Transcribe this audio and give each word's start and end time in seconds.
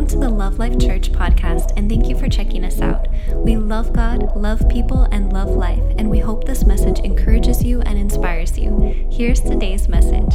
Welcome 0.00 0.18
to 0.18 0.26
the 0.26 0.34
Love 0.34 0.58
Life 0.58 0.78
Church 0.78 1.12
podcast, 1.12 1.74
and 1.76 1.86
thank 1.90 2.08
you 2.08 2.18
for 2.18 2.26
checking 2.26 2.64
us 2.64 2.80
out. 2.80 3.06
We 3.34 3.58
love 3.58 3.92
God, 3.92 4.34
love 4.34 4.66
people, 4.70 5.02
and 5.12 5.30
love 5.30 5.50
life, 5.50 5.82
and 5.98 6.08
we 6.08 6.18
hope 6.18 6.44
this 6.44 6.64
message 6.64 7.00
encourages 7.00 7.62
you 7.62 7.82
and 7.82 7.98
inspires 7.98 8.58
you. 8.58 9.08
Here's 9.12 9.42
today's 9.42 9.88
message. 9.88 10.32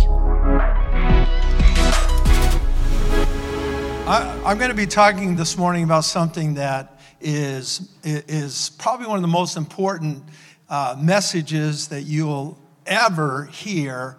I, 4.08 4.40
I'm 4.46 4.60
going 4.60 4.70
to 4.70 4.76
be 4.76 4.86
talking 4.86 5.36
this 5.36 5.58
morning 5.58 5.84
about 5.84 6.06
something 6.06 6.54
that 6.54 7.00
is, 7.20 7.90
is 8.04 8.70
probably 8.78 9.08
one 9.08 9.16
of 9.16 9.24
the 9.24 9.28
most 9.28 9.58
important 9.58 10.24
uh, 10.70 10.96
messages 11.02 11.88
that 11.88 12.04
you'll 12.04 12.56
ever 12.86 13.46
hear 13.46 14.16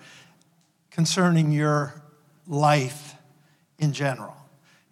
concerning 0.91 1.53
your 1.53 2.03
life 2.49 3.15
in 3.79 3.93
general. 3.93 4.36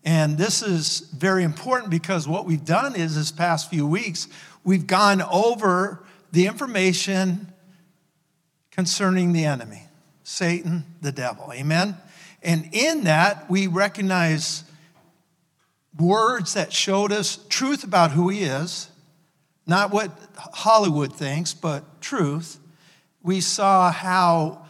And 0.04 0.36
this 0.36 0.62
is 0.62 1.00
very 1.16 1.44
important 1.44 1.90
because 1.90 2.28
what 2.28 2.44
we've 2.44 2.64
done 2.64 2.94
is 2.94 3.16
this 3.16 3.32
past 3.32 3.70
few 3.70 3.86
weeks, 3.86 4.28
we've 4.62 4.86
gone 4.86 5.22
over 5.22 6.04
the 6.30 6.46
information 6.46 7.52
concerning 8.70 9.32
the 9.32 9.46
enemy, 9.46 9.84
Satan, 10.22 10.84
the 11.00 11.12
devil. 11.12 11.50
Amen? 11.54 11.96
And 12.42 12.68
in 12.72 13.04
that, 13.04 13.48
we 13.48 13.66
recognize 13.66 14.64
words 15.98 16.54
that 16.54 16.72
showed 16.72 17.12
us 17.12 17.38
truth 17.48 17.84
about 17.84 18.10
who 18.10 18.28
he 18.28 18.42
is, 18.42 18.90
not 19.66 19.90
what 19.90 20.10
Hollywood 20.36 21.14
thinks, 21.14 21.54
but 21.54 22.02
truth. 22.02 22.58
We 23.22 23.40
saw 23.40 23.90
how 23.90 24.66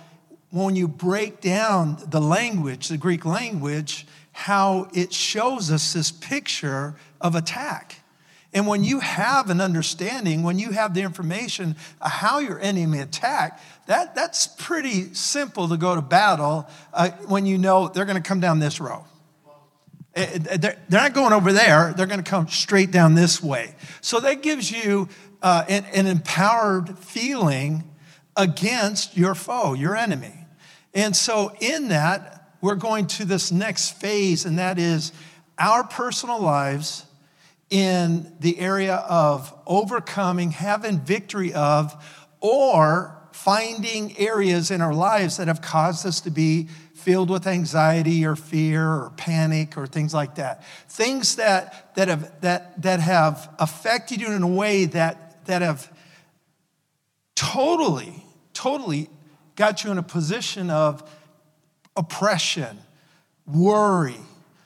when 0.51 0.77
you 0.77 0.87
break 0.87 1.41
down 1.41 1.99
the 2.07 2.21
language, 2.21 2.89
the 2.89 2.97
Greek 2.97 3.25
language, 3.25 4.07
how 4.35 4.89
it 4.93 5.13
shows 5.13 5.71
us 5.71 5.93
this 5.93 6.11
picture 6.11 6.97
of 7.21 7.37
attack. 7.37 8.01
And 8.53 8.67
when 8.67 8.83
you 8.83 8.99
have 8.99 9.49
an 9.49 9.61
understanding, 9.61 10.43
when 10.43 10.59
you 10.59 10.73
have 10.73 10.93
the 10.93 11.03
information 11.03 11.77
of 12.01 12.11
how 12.11 12.41
your 12.41 12.61
enemy 12.61 12.99
attack, 12.99 13.61
that, 13.87 14.15
that's 14.17 14.49
pretty 14.49 15.15
simple 15.15 15.69
to 15.69 15.77
go 15.77 15.95
to 15.95 16.03
battle 16.03 16.69
uh, 16.93 17.11
when 17.27 17.47
you 17.47 17.59
know 17.59 17.89
they're 17.89 18.05
going 18.05 18.21
to 18.21 18.29
come 18.29 18.41
down 18.41 18.59
this 18.59 18.81
row. 18.81 19.05
Eh, 20.17 20.39
eh, 20.51 20.57
they're 20.57 20.79
not 20.91 21.15
going 21.15 21.33
over 21.33 21.53
there, 21.53 21.95
they're 21.97 22.07
going 22.07 22.23
to 22.23 22.29
come 22.29 22.49
straight 22.49 22.91
down 22.91 23.15
this 23.15 23.41
way. 23.41 23.75
So 24.01 24.19
that 24.21 24.43
gives 24.43 24.71
you 24.71 25.09
uh, 25.43 25.65
an, 25.69 25.85
an 25.93 26.07
empowered 26.07 26.99
feeling 26.99 27.85
against 28.37 29.17
your 29.17 29.37
foe, 29.37 29.75
your 29.75 29.97
enemy. 29.97 30.35
And 30.93 31.15
so, 31.15 31.53
in 31.61 31.89
that, 31.89 32.34
we're 32.65 32.77
going 32.77 33.07
to 33.07 33.27
this 33.27 33.53
next 33.53 33.91
phase, 34.01 34.47
and 34.47 34.59
that 34.59 34.79
is 34.79 35.13
our 35.59 35.85
personal 35.85 36.41
lives 36.41 37.05
in 37.69 38.35
the 38.41 38.59
area 38.59 38.95
of 38.95 39.53
overcoming, 39.67 40.51
having 40.51 40.99
victory 40.99 41.53
of, 41.53 41.95
or 42.41 43.19
finding 43.33 44.17
areas 44.17 44.71
in 44.71 44.81
our 44.81 44.95
lives 44.95 45.37
that 45.37 45.47
have 45.47 45.61
caused 45.61 46.07
us 46.07 46.23
to 46.23 46.31
be 46.31 46.67
filled 46.95 47.29
with 47.29 47.47
anxiety 47.47 48.25
or 48.25 48.35
fear 48.35 48.83
or 48.83 49.13
panic 49.19 49.77
or 49.77 49.87
things 49.87 50.15
like 50.15 50.37
that. 50.37 50.65
Things 50.89 51.37
that, 51.37 51.95
that, 51.97 52.09
have, 52.09 52.41
that, 52.41 52.81
that 52.81 53.01
have 53.01 53.55
affected 53.59 54.23
you 54.23 54.33
in 54.33 54.43
a 54.43 54.49
way 54.49 54.87
that, 54.87 55.45
that 55.45 55.61
have 55.61 55.93
totally, 57.35 58.25
totally 58.55 59.11
got 59.55 59.85
you 59.85 59.91
in 59.91 59.99
a 59.99 60.03
position 60.03 60.71
of 60.71 61.07
oppression, 61.97 62.79
worry, 63.47 64.17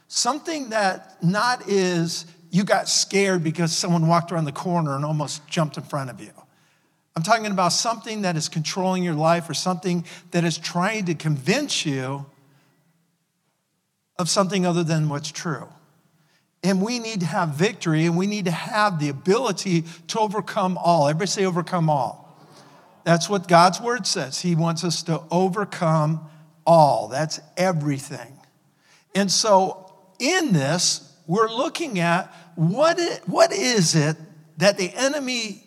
something 0.08 0.70
that 0.70 1.22
not 1.22 1.68
is 1.68 2.26
you 2.50 2.64
got 2.64 2.88
scared 2.88 3.44
because 3.44 3.76
someone 3.76 4.08
walked 4.08 4.32
around 4.32 4.47
the 4.47 4.53
corner 4.53 4.97
and 4.97 5.04
almost 5.04 5.47
jumped 5.47 5.76
in 5.76 5.82
front 5.82 6.10
of 6.10 6.20
you. 6.20 6.30
I'm 7.14 7.22
talking 7.22 7.47
about 7.47 7.72
something 7.72 8.22
that 8.22 8.36
is 8.36 8.48
controlling 8.48 9.03
your 9.03 9.14
life 9.14 9.50
or 9.50 9.54
something 9.54 10.04
that 10.30 10.44
is 10.44 10.56
trying 10.56 11.06
to 11.06 11.14
convince 11.14 11.84
you 11.84 12.25
of 14.19 14.28
something 14.28 14.64
other 14.64 14.84
than 14.84 15.08
what's 15.08 15.30
true. 15.30 15.69
And 16.62 16.82
we 16.82 16.98
need 16.98 17.20
to 17.20 17.26
have 17.26 17.50
victory 17.50 18.06
and 18.06 18.16
we 18.16 18.26
need 18.26 18.47
to 18.47 18.50
have 18.50 18.98
the 18.98 19.08
ability 19.08 19.84
to 20.08 20.19
overcome 20.19 20.78
all. 20.78 21.08
Everybody 21.08 21.28
say, 21.28 21.44
overcome 21.44 21.91
all. 21.91 22.24
That's 23.04 23.28
what 23.28 23.48
God's 23.48 23.80
word 23.80 24.06
says. 24.06 24.41
He 24.41 24.54
wants 24.54 24.84
us 24.84 25.03
to 25.04 25.22
overcome 25.30 26.28
all, 26.68 27.08
that's 27.08 27.40
everything. 27.56 28.38
And 29.14 29.32
so, 29.32 29.90
in 30.18 30.52
this, 30.52 31.16
we're 31.26 31.50
looking 31.50 31.98
at 31.98 32.32
what, 32.56 32.98
it, 32.98 33.22
what 33.26 33.52
is 33.52 33.94
it 33.94 34.16
that 34.58 34.76
the 34.76 34.92
enemy, 34.94 35.64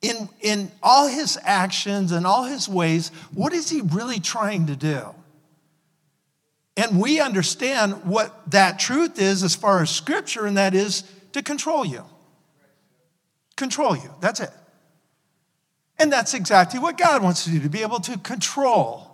in, 0.00 0.28
in 0.40 0.72
all 0.82 1.06
his 1.06 1.38
actions 1.44 2.12
and 2.12 2.26
all 2.26 2.44
his 2.44 2.66
ways, 2.66 3.10
what 3.34 3.52
is 3.52 3.68
he 3.68 3.82
really 3.82 4.20
trying 4.20 4.68
to 4.68 4.76
do? 4.76 5.14
And 6.78 6.98
we 6.98 7.20
understand 7.20 8.04
what 8.04 8.50
that 8.52 8.78
truth 8.78 9.20
is 9.20 9.42
as 9.42 9.54
far 9.54 9.82
as 9.82 9.90
scripture, 9.90 10.46
and 10.46 10.56
that 10.56 10.74
is 10.74 11.04
to 11.32 11.42
control 11.42 11.84
you. 11.84 12.04
Control 13.56 13.94
you. 13.94 14.10
That's 14.22 14.40
it. 14.40 14.50
And 15.98 16.10
that's 16.10 16.32
exactly 16.32 16.80
what 16.80 16.96
God 16.96 17.22
wants 17.22 17.44
to 17.44 17.50
do 17.50 17.60
to 17.60 17.68
be 17.68 17.82
able 17.82 18.00
to 18.00 18.16
control 18.16 19.09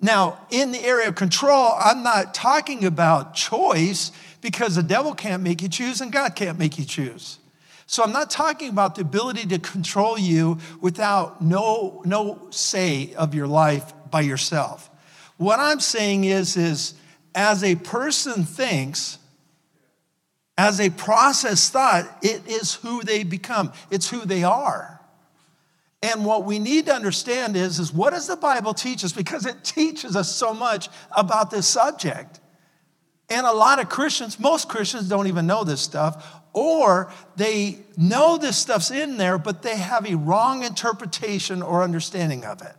now, 0.00 0.40
in 0.50 0.72
the 0.72 0.82
area 0.82 1.08
of 1.08 1.14
control, 1.14 1.74
I'm 1.78 2.02
not 2.02 2.32
talking 2.32 2.84
about 2.84 3.34
choice 3.34 4.12
because 4.40 4.74
the 4.74 4.82
devil 4.82 5.14
can't 5.14 5.42
make 5.42 5.60
you 5.60 5.68
choose 5.68 6.00
and 6.00 6.10
God 6.10 6.34
can't 6.34 6.58
make 6.58 6.78
you 6.78 6.86
choose. 6.86 7.38
So 7.86 8.02
I'm 8.02 8.12
not 8.12 8.30
talking 8.30 8.70
about 8.70 8.94
the 8.94 9.02
ability 9.02 9.46
to 9.48 9.58
control 9.58 10.18
you 10.18 10.58
without 10.80 11.42
no, 11.42 12.02
no 12.06 12.46
say 12.50 13.12
of 13.14 13.34
your 13.34 13.48
life 13.48 13.92
by 14.10 14.22
yourself. 14.22 14.88
What 15.36 15.58
I'm 15.58 15.80
saying 15.80 16.24
is, 16.24 16.56
is 16.56 16.94
as 17.34 17.62
a 17.62 17.74
person 17.74 18.44
thinks, 18.44 19.18
as 20.56 20.80
a 20.80 20.90
process 20.90 21.68
thought, 21.68 22.06
it 22.22 22.46
is 22.46 22.74
who 22.74 23.02
they 23.02 23.24
become. 23.24 23.72
It's 23.90 24.08
who 24.08 24.24
they 24.24 24.44
are. 24.44 24.99
And 26.02 26.24
what 26.24 26.44
we 26.44 26.58
need 26.58 26.86
to 26.86 26.94
understand 26.94 27.56
is, 27.56 27.78
is 27.78 27.92
what 27.92 28.10
does 28.10 28.26
the 28.26 28.36
Bible 28.36 28.72
teach 28.72 29.04
us? 29.04 29.12
Because 29.12 29.44
it 29.44 29.62
teaches 29.62 30.16
us 30.16 30.34
so 30.34 30.54
much 30.54 30.88
about 31.14 31.50
this 31.50 31.66
subject. 31.66 32.40
And 33.28 33.46
a 33.46 33.52
lot 33.52 33.80
of 33.80 33.88
Christians, 33.88 34.40
most 34.40 34.68
Christians 34.68 35.08
don't 35.08 35.26
even 35.26 35.46
know 35.46 35.62
this 35.62 35.80
stuff, 35.80 36.40
or 36.52 37.12
they 37.36 37.78
know 37.96 38.38
this 38.38 38.56
stuff's 38.56 38.90
in 38.90 39.18
there, 39.18 39.38
but 39.38 39.62
they 39.62 39.76
have 39.76 40.10
a 40.10 40.16
wrong 40.16 40.64
interpretation 40.64 41.62
or 41.62 41.82
understanding 41.82 42.44
of 42.44 42.62
it. 42.62 42.74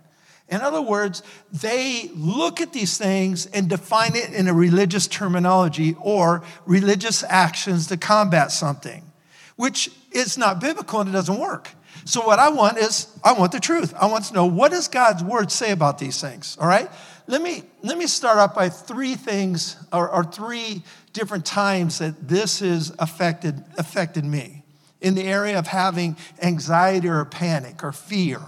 In 0.49 0.59
other 0.59 0.81
words, 0.81 1.23
they 1.53 2.11
look 2.13 2.59
at 2.59 2.73
these 2.73 2.97
things 2.97 3.45
and 3.45 3.69
define 3.69 4.17
it 4.17 4.33
in 4.33 4.49
a 4.49 4.53
religious 4.53 5.07
terminology 5.07 5.95
or 6.01 6.43
religious 6.65 7.23
actions 7.23 7.87
to 7.87 7.95
combat 7.95 8.51
something, 8.51 9.09
which 9.55 9.89
is 10.11 10.37
not 10.37 10.59
biblical 10.59 10.99
and 10.99 11.09
it 11.09 11.13
doesn't 11.13 11.39
work. 11.39 11.69
So 12.05 12.25
what 12.25 12.39
I 12.39 12.49
want 12.49 12.77
is 12.77 13.07
I 13.23 13.33
want 13.33 13.51
the 13.51 13.59
truth. 13.59 13.93
I 13.99 14.07
want 14.07 14.25
to 14.25 14.33
know 14.33 14.45
what 14.45 14.71
does 14.71 14.87
God's 14.87 15.23
word 15.23 15.51
say 15.51 15.71
about 15.71 15.99
these 15.99 16.19
things. 16.19 16.57
All 16.59 16.67
right? 16.67 16.89
Let 17.27 17.41
me 17.41 17.63
let 17.81 17.97
me 17.97 18.07
start 18.07 18.37
off 18.37 18.55
by 18.55 18.69
three 18.69 19.15
things 19.15 19.77
or, 19.93 20.09
or 20.09 20.23
three 20.23 20.83
different 21.13 21.45
times 21.45 21.99
that 21.99 22.27
this 22.27 22.59
has 22.59 22.93
affected 22.99 23.63
affected 23.77 24.25
me 24.25 24.63
in 25.01 25.15
the 25.15 25.23
area 25.23 25.57
of 25.57 25.67
having 25.67 26.17
anxiety 26.41 27.07
or 27.07 27.25
panic 27.25 27.83
or 27.83 27.91
fear. 27.91 28.39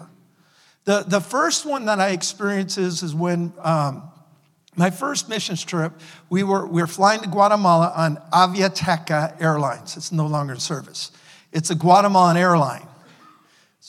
The, 0.85 1.03
the 1.07 1.21
first 1.21 1.65
one 1.65 1.85
that 1.85 1.99
I 1.99 2.09
experienced 2.09 2.77
is, 2.77 3.03
is 3.03 3.15
when 3.15 3.53
um, 3.59 4.03
my 4.75 4.89
first 4.89 5.29
missions 5.29 5.63
trip, 5.63 5.93
we 6.29 6.43
were, 6.43 6.65
we 6.65 6.81
were 6.81 6.87
flying 6.87 7.21
to 7.21 7.27
Guatemala 7.27 7.93
on 7.95 8.17
Aviateca 8.31 9.41
Airlines. 9.41 9.95
It's 9.97 10.11
no 10.11 10.27
longer 10.27 10.53
in 10.53 10.59
service. 10.59 11.11
It's 11.51 11.69
a 11.69 11.75
Guatemalan 11.75 12.37
airline. 12.37 12.85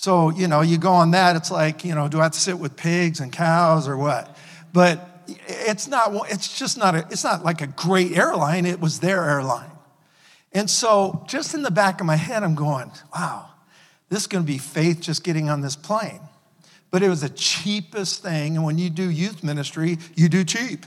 So, 0.04 0.28
you 0.28 0.48
know, 0.48 0.60
you 0.60 0.76
go 0.76 0.92
on 0.92 1.12
that, 1.12 1.34
it's 1.34 1.50
like, 1.50 1.82
you 1.82 1.94
know, 1.94 2.08
do 2.08 2.20
I 2.20 2.24
have 2.24 2.32
to 2.32 2.38
sit 2.38 2.58
with 2.58 2.76
pigs 2.76 3.20
and 3.20 3.32
cows 3.32 3.88
or 3.88 3.96
what? 3.96 4.36
But 4.70 5.24
it's 5.26 5.88
not, 5.88 6.30
it's 6.30 6.58
just 6.58 6.76
not, 6.76 6.94
a, 6.94 6.98
it's 7.10 7.24
not 7.24 7.42
like 7.42 7.62
a 7.62 7.68
great 7.68 8.12
airline, 8.12 8.66
it 8.66 8.82
was 8.82 9.00
their 9.00 9.24
airline. 9.24 9.70
And 10.52 10.68
so, 10.68 11.24
just 11.26 11.54
in 11.54 11.62
the 11.62 11.70
back 11.70 12.02
of 12.02 12.06
my 12.06 12.16
head, 12.16 12.42
I'm 12.42 12.54
going, 12.54 12.92
wow, 13.16 13.48
this 14.10 14.20
is 14.20 14.26
going 14.26 14.44
to 14.44 14.46
be 14.46 14.58
faith 14.58 15.00
just 15.00 15.24
getting 15.24 15.48
on 15.48 15.62
this 15.62 15.74
plane. 15.74 16.20
But 16.90 17.02
it 17.02 17.08
was 17.08 17.22
the 17.22 17.30
cheapest 17.30 18.22
thing. 18.22 18.56
And 18.56 18.64
when 18.66 18.76
you 18.76 18.90
do 18.90 19.08
youth 19.08 19.42
ministry, 19.42 19.96
you 20.16 20.28
do 20.28 20.44
cheap. 20.44 20.84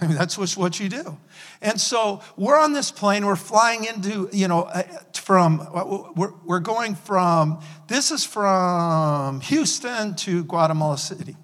I 0.00 0.06
mean, 0.06 0.16
that's 0.16 0.36
just 0.36 0.56
what 0.56 0.78
you 0.80 0.88
do. 0.88 1.18
And 1.60 1.80
so 1.80 2.22
we're 2.36 2.58
on 2.58 2.72
this 2.72 2.90
plane, 2.90 3.26
we're 3.26 3.36
flying 3.36 3.84
into, 3.84 4.28
you 4.32 4.48
know, 4.48 4.62
uh, 4.62 4.82
from, 5.14 5.60
uh, 5.60 6.10
we're, 6.16 6.32
we're 6.44 6.60
going 6.60 6.94
from, 6.94 7.62
this 7.88 8.10
is 8.10 8.24
from 8.24 9.40
Houston 9.42 10.14
to 10.16 10.44
Guatemala 10.44 10.98
City. 10.98 11.36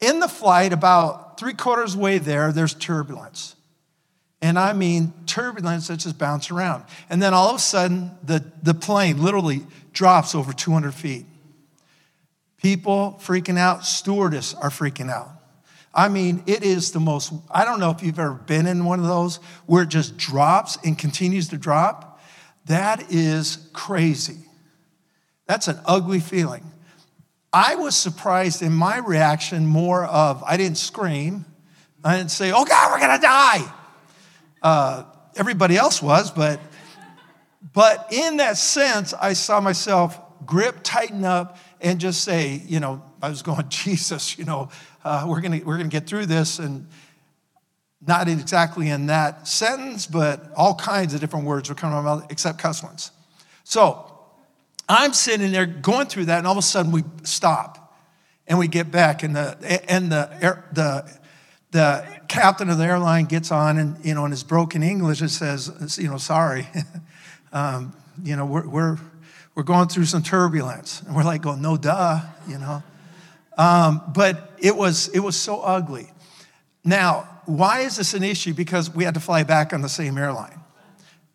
In 0.00 0.20
the 0.20 0.28
flight, 0.28 0.72
about 0.72 1.38
three 1.38 1.54
quarters 1.54 1.96
way 1.96 2.18
there, 2.18 2.52
there's 2.52 2.74
turbulence. 2.74 3.56
And 4.42 4.58
I 4.58 4.74
mean 4.74 5.14
turbulence 5.24 5.88
that 5.88 6.00
just 6.00 6.18
bounced 6.18 6.50
around. 6.50 6.84
And 7.08 7.22
then 7.22 7.32
all 7.32 7.48
of 7.48 7.56
a 7.56 7.60
sudden, 7.60 8.10
the, 8.22 8.44
the 8.62 8.74
plane 8.74 9.22
literally 9.22 9.66
drops 9.92 10.34
over 10.34 10.52
200 10.52 10.92
feet. 10.92 11.24
People 12.58 13.18
freaking 13.22 13.58
out, 13.58 13.86
stewardess 13.86 14.52
are 14.54 14.68
freaking 14.68 15.10
out. 15.10 15.30
I 15.94 16.08
mean, 16.08 16.42
it 16.46 16.64
is 16.64 16.90
the 16.90 17.00
most, 17.00 17.32
I 17.50 17.64
don't 17.64 17.78
know 17.78 17.90
if 17.90 18.02
you've 18.02 18.18
ever 18.18 18.34
been 18.34 18.66
in 18.66 18.84
one 18.84 18.98
of 18.98 19.06
those 19.06 19.36
where 19.66 19.84
it 19.84 19.88
just 19.88 20.16
drops 20.16 20.76
and 20.84 20.98
continues 20.98 21.48
to 21.48 21.56
drop. 21.56 22.20
That 22.66 23.12
is 23.12 23.68
crazy. 23.72 24.38
That's 25.46 25.68
an 25.68 25.78
ugly 25.86 26.20
feeling. 26.20 26.64
I 27.52 27.76
was 27.76 27.96
surprised 27.96 28.62
in 28.62 28.72
my 28.72 28.98
reaction 28.98 29.66
more 29.66 30.04
of, 30.04 30.42
I 30.42 30.56
didn't 30.56 30.78
scream. 30.78 31.44
I 32.02 32.16
didn't 32.16 32.32
say, 32.32 32.50
oh 32.50 32.64
God, 32.64 32.90
we're 32.90 33.00
gonna 33.00 33.22
die. 33.22 33.72
Uh, 34.60 35.04
everybody 35.36 35.76
else 35.76 36.02
was, 36.02 36.32
but, 36.32 36.58
but 37.72 38.12
in 38.12 38.38
that 38.38 38.56
sense, 38.56 39.14
I 39.14 39.34
saw 39.34 39.60
myself 39.60 40.18
grip, 40.44 40.78
tighten 40.82 41.24
up, 41.24 41.58
and 41.80 42.00
just 42.00 42.22
say, 42.22 42.62
you 42.66 42.80
know, 42.80 43.02
I 43.22 43.28
was 43.28 43.42
going, 43.42 43.66
Jesus, 43.68 44.36
you 44.36 44.44
know, 44.44 44.70
uh, 45.04 45.24
we're 45.28 45.40
gonna 45.40 45.60
we're 45.64 45.76
gonna 45.76 45.88
get 45.88 46.06
through 46.06 46.26
this, 46.26 46.58
and 46.58 46.86
not 48.06 48.28
exactly 48.28 48.88
in 48.88 49.06
that 49.06 49.46
sentence, 49.46 50.06
but 50.06 50.52
all 50.56 50.74
kinds 50.74 51.14
of 51.14 51.20
different 51.20 51.46
words 51.46 51.68
were 51.68 51.74
coming 51.74 51.94
out 51.94 52.00
of 52.00 52.04
my 52.04 52.14
mouth, 52.16 52.26
except 52.30 52.58
cuss 52.58 52.82
ones. 52.82 53.10
So 53.64 54.10
I'm 54.88 55.12
sitting 55.12 55.52
there 55.52 55.66
going 55.66 56.06
through 56.06 56.26
that, 56.26 56.38
and 56.38 56.46
all 56.46 56.52
of 56.52 56.58
a 56.58 56.62
sudden 56.62 56.92
we 56.92 57.04
stop 57.22 57.84
and 58.46 58.58
we 58.58 58.68
get 58.68 58.90
back, 58.90 59.22
and 59.22 59.34
the 59.34 59.84
and 59.90 60.10
the 60.12 60.62
the 60.72 61.18
the 61.70 62.06
captain 62.28 62.70
of 62.70 62.78
the 62.78 62.84
airline 62.84 63.24
gets 63.24 63.50
on, 63.50 63.78
and 63.78 64.04
you 64.04 64.14
know, 64.14 64.24
in 64.24 64.30
his 64.30 64.44
broken 64.44 64.82
English, 64.82 65.22
it 65.22 65.30
says, 65.30 65.98
you 66.00 66.08
know, 66.08 66.18
sorry, 66.18 66.66
um, 67.52 67.94
you 68.22 68.36
know, 68.36 68.44
we're 68.44 68.66
we're 68.66 68.98
we're 69.54 69.62
going 69.62 69.88
through 69.88 70.04
some 70.04 70.22
turbulence, 70.22 71.00
and 71.02 71.16
we're 71.16 71.24
like, 71.24 71.42
going, 71.42 71.62
no, 71.62 71.76
duh, 71.76 72.20
you 72.48 72.58
know, 72.58 72.82
um, 73.56 74.02
but 74.14 74.52
it 74.58 74.76
was 74.76 75.08
it 75.08 75.20
was 75.20 75.36
so 75.36 75.60
ugly. 75.60 76.10
Now, 76.84 77.28
why 77.46 77.80
is 77.80 77.96
this 77.96 78.14
an 78.14 78.22
issue? 78.22 78.54
Because 78.54 78.94
we 78.94 79.04
had 79.04 79.14
to 79.14 79.20
fly 79.20 79.42
back 79.42 79.72
on 79.72 79.80
the 79.80 79.88
same 79.88 80.18
airline. 80.18 80.60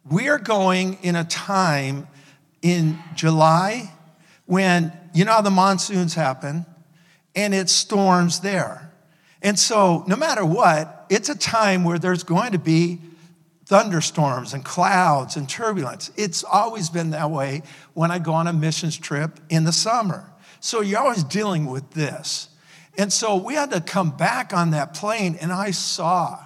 We 0.09 0.29
are 0.29 0.39
going 0.39 0.97
in 1.01 1.15
a 1.15 1.23
time 1.23 2.07
in 2.61 2.99
July 3.15 3.91
when, 4.45 4.91
you 5.13 5.25
know 5.25 5.33
how 5.33 5.41
the 5.41 5.51
monsoons 5.51 6.13
happen 6.13 6.65
and 7.35 7.53
it 7.53 7.69
storms 7.69 8.39
there. 8.39 8.91
And 9.41 9.57
so, 9.57 10.03
no 10.07 10.15
matter 10.15 10.43
what, 10.43 11.05
it's 11.09 11.29
a 11.29 11.37
time 11.37 11.83
where 11.83 11.99
there's 11.99 12.23
going 12.23 12.51
to 12.51 12.59
be 12.59 12.99
thunderstorms 13.65 14.53
and 14.53 14.65
clouds 14.65 15.35
and 15.35 15.47
turbulence. 15.47 16.11
It's 16.17 16.43
always 16.43 16.89
been 16.89 17.11
that 17.11 17.29
way 17.31 17.61
when 17.93 18.11
I 18.11 18.19
go 18.19 18.33
on 18.33 18.47
a 18.47 18.53
missions 18.53 18.97
trip 18.97 19.39
in 19.49 19.63
the 19.63 19.71
summer. 19.71 20.29
So, 20.59 20.81
you're 20.81 20.99
always 20.99 21.23
dealing 21.23 21.65
with 21.65 21.91
this. 21.91 22.49
And 22.97 23.11
so, 23.11 23.37
we 23.37 23.55
had 23.55 23.71
to 23.71 23.81
come 23.81 24.11
back 24.11 24.53
on 24.53 24.71
that 24.71 24.93
plane, 24.93 25.37
and 25.39 25.51
I 25.51 25.71
saw 25.71 26.39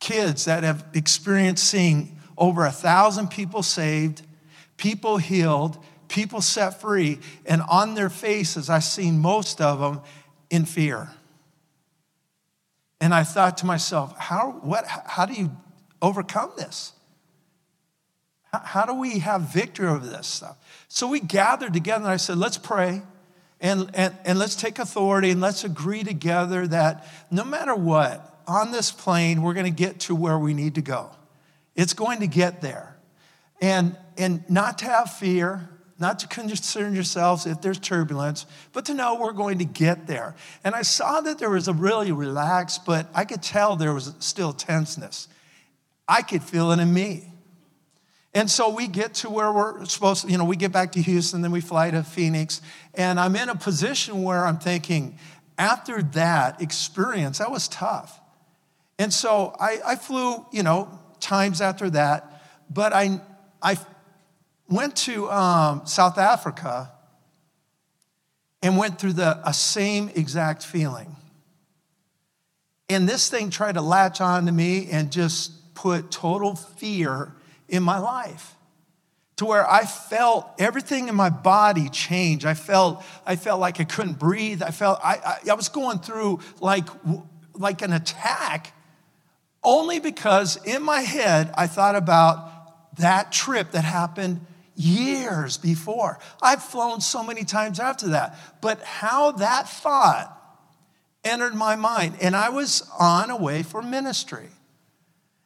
kids 0.00 0.44
that 0.44 0.62
have 0.62 0.84
experienced 0.94 1.64
seeing 1.64 2.18
over 2.36 2.66
a 2.66 2.70
thousand 2.70 3.28
people 3.28 3.62
saved 3.62 4.22
people 4.76 5.16
healed, 5.16 5.78
people 6.08 6.40
set 6.40 6.80
free, 6.80 7.18
and 7.44 7.62
on 7.68 7.94
their 7.94 8.10
faces, 8.10 8.70
I've 8.70 8.84
seen 8.84 9.18
most 9.18 9.60
of 9.60 9.80
them 9.80 10.00
in 10.50 10.64
fear. 10.64 11.10
And 13.00 13.14
I 13.14 13.24
thought 13.24 13.58
to 13.58 13.66
myself, 13.66 14.16
how, 14.18 14.52
what, 14.62 14.86
how 14.86 15.26
do 15.26 15.34
you 15.34 15.54
overcome 16.00 16.52
this? 16.56 16.92
How, 18.52 18.60
how 18.60 18.86
do 18.86 18.94
we 18.94 19.18
have 19.18 19.42
victory 19.42 19.88
over 19.88 20.06
this 20.06 20.26
stuff? 20.26 20.56
So 20.88 21.08
we 21.08 21.20
gathered 21.20 21.72
together 21.72 22.04
and 22.04 22.12
I 22.12 22.16
said, 22.16 22.38
let's 22.38 22.58
pray 22.58 23.02
and, 23.60 23.90
and, 23.94 24.14
and 24.24 24.38
let's 24.38 24.54
take 24.54 24.78
authority 24.78 25.30
and 25.30 25.40
let's 25.40 25.64
agree 25.64 26.04
together 26.04 26.66
that 26.68 27.06
no 27.30 27.44
matter 27.44 27.74
what, 27.74 28.32
on 28.46 28.70
this 28.70 28.92
plane, 28.92 29.42
we're 29.42 29.54
going 29.54 29.66
to 29.66 29.72
get 29.72 30.00
to 30.00 30.14
where 30.14 30.38
we 30.38 30.54
need 30.54 30.76
to 30.76 30.82
go. 30.82 31.10
It's 31.74 31.92
going 31.92 32.20
to 32.20 32.26
get 32.26 32.60
there. 32.60 32.96
And, 33.60 33.96
and 34.16 34.48
not 34.48 34.78
to 34.78 34.84
have 34.84 35.12
fear, 35.12 35.68
not 35.98 36.20
to 36.20 36.28
concern 36.28 36.94
yourselves 36.94 37.46
if 37.46 37.60
there's 37.60 37.78
turbulence, 37.78 38.46
but 38.72 38.84
to 38.84 38.94
know 38.94 39.16
we're 39.16 39.32
going 39.32 39.58
to 39.58 39.64
get 39.64 40.06
there. 40.06 40.36
And 40.62 40.74
I 40.74 40.82
saw 40.82 41.20
that 41.22 41.38
there 41.38 41.50
was 41.50 41.68
a 41.68 41.72
really 41.72 42.12
relaxed, 42.12 42.84
but 42.84 43.08
I 43.14 43.24
could 43.24 43.42
tell 43.42 43.76
there 43.76 43.94
was 43.94 44.14
still 44.20 44.52
tenseness. 44.52 45.26
I 46.06 46.22
could 46.22 46.42
feel 46.42 46.70
it 46.70 46.78
in 46.78 46.92
me. 46.92 47.32
And 48.36 48.50
so 48.50 48.68
we 48.68 48.86
get 48.86 49.14
to 49.14 49.30
where 49.30 49.50
we're 49.50 49.86
supposed 49.86 50.26
to, 50.26 50.30
you 50.30 50.36
know, 50.36 50.44
we 50.44 50.56
get 50.56 50.70
back 50.70 50.92
to 50.92 51.00
Houston, 51.00 51.40
then 51.40 51.52
we 51.52 51.62
fly 51.62 51.90
to 51.90 52.02
Phoenix. 52.02 52.60
And 52.92 53.18
I'm 53.18 53.34
in 53.34 53.48
a 53.48 53.54
position 53.54 54.22
where 54.22 54.44
I'm 54.44 54.58
thinking, 54.58 55.18
after 55.56 56.02
that 56.02 56.60
experience, 56.60 57.38
that 57.38 57.50
was 57.50 57.66
tough. 57.66 58.20
And 58.98 59.10
so 59.10 59.56
I, 59.58 59.78
I 59.86 59.96
flew, 59.96 60.44
you 60.52 60.62
know, 60.62 60.90
times 61.18 61.62
after 61.62 61.88
that, 61.88 62.42
but 62.68 62.92
I, 62.92 63.22
I 63.62 63.78
went 64.68 64.96
to 64.96 65.30
um, 65.30 65.86
South 65.86 66.18
Africa 66.18 66.92
and 68.60 68.76
went 68.76 69.00
through 69.00 69.14
the 69.14 69.50
same 69.52 70.10
exact 70.14 70.62
feeling. 70.62 71.16
And 72.90 73.08
this 73.08 73.30
thing 73.30 73.48
tried 73.48 73.76
to 73.76 73.80
latch 73.80 74.20
on 74.20 74.44
to 74.44 74.52
me 74.52 74.90
and 74.90 75.10
just 75.10 75.74
put 75.74 76.10
total 76.10 76.54
fear 76.54 77.32
in 77.68 77.82
my 77.82 77.98
life 77.98 78.54
to 79.36 79.44
where 79.44 79.70
I 79.70 79.84
felt 79.84 80.48
everything 80.58 81.08
in 81.08 81.14
my 81.14 81.28
body 81.28 81.88
change. 81.90 82.44
I 82.46 82.54
felt, 82.54 83.04
I 83.26 83.36
felt 83.36 83.60
like 83.60 83.80
I 83.80 83.84
couldn't 83.84 84.18
breathe. 84.18 84.62
I 84.62 84.70
felt 84.70 84.98
I, 85.04 85.16
I, 85.16 85.50
I 85.50 85.54
was 85.54 85.68
going 85.68 85.98
through 85.98 86.40
like, 86.60 86.86
like 87.54 87.82
an 87.82 87.92
attack 87.92 88.72
only 89.62 90.00
because 90.00 90.56
in 90.64 90.82
my 90.82 91.00
head 91.00 91.52
I 91.54 91.66
thought 91.66 91.96
about 91.96 92.96
that 92.96 93.30
trip 93.30 93.72
that 93.72 93.84
happened 93.84 94.40
years 94.74 95.58
before. 95.58 96.18
I've 96.40 96.62
flown 96.62 97.00
so 97.00 97.22
many 97.22 97.44
times 97.44 97.80
after 97.80 98.08
that. 98.08 98.38
But 98.60 98.80
how 98.82 99.32
that 99.32 99.68
thought 99.68 100.32
entered 101.24 101.54
my 101.54 101.76
mind, 101.76 102.14
and 102.20 102.36
I 102.36 102.50
was 102.50 102.88
on 102.98 103.30
a 103.30 103.36
way 103.36 103.62
for 103.62 103.82
ministry. 103.82 104.48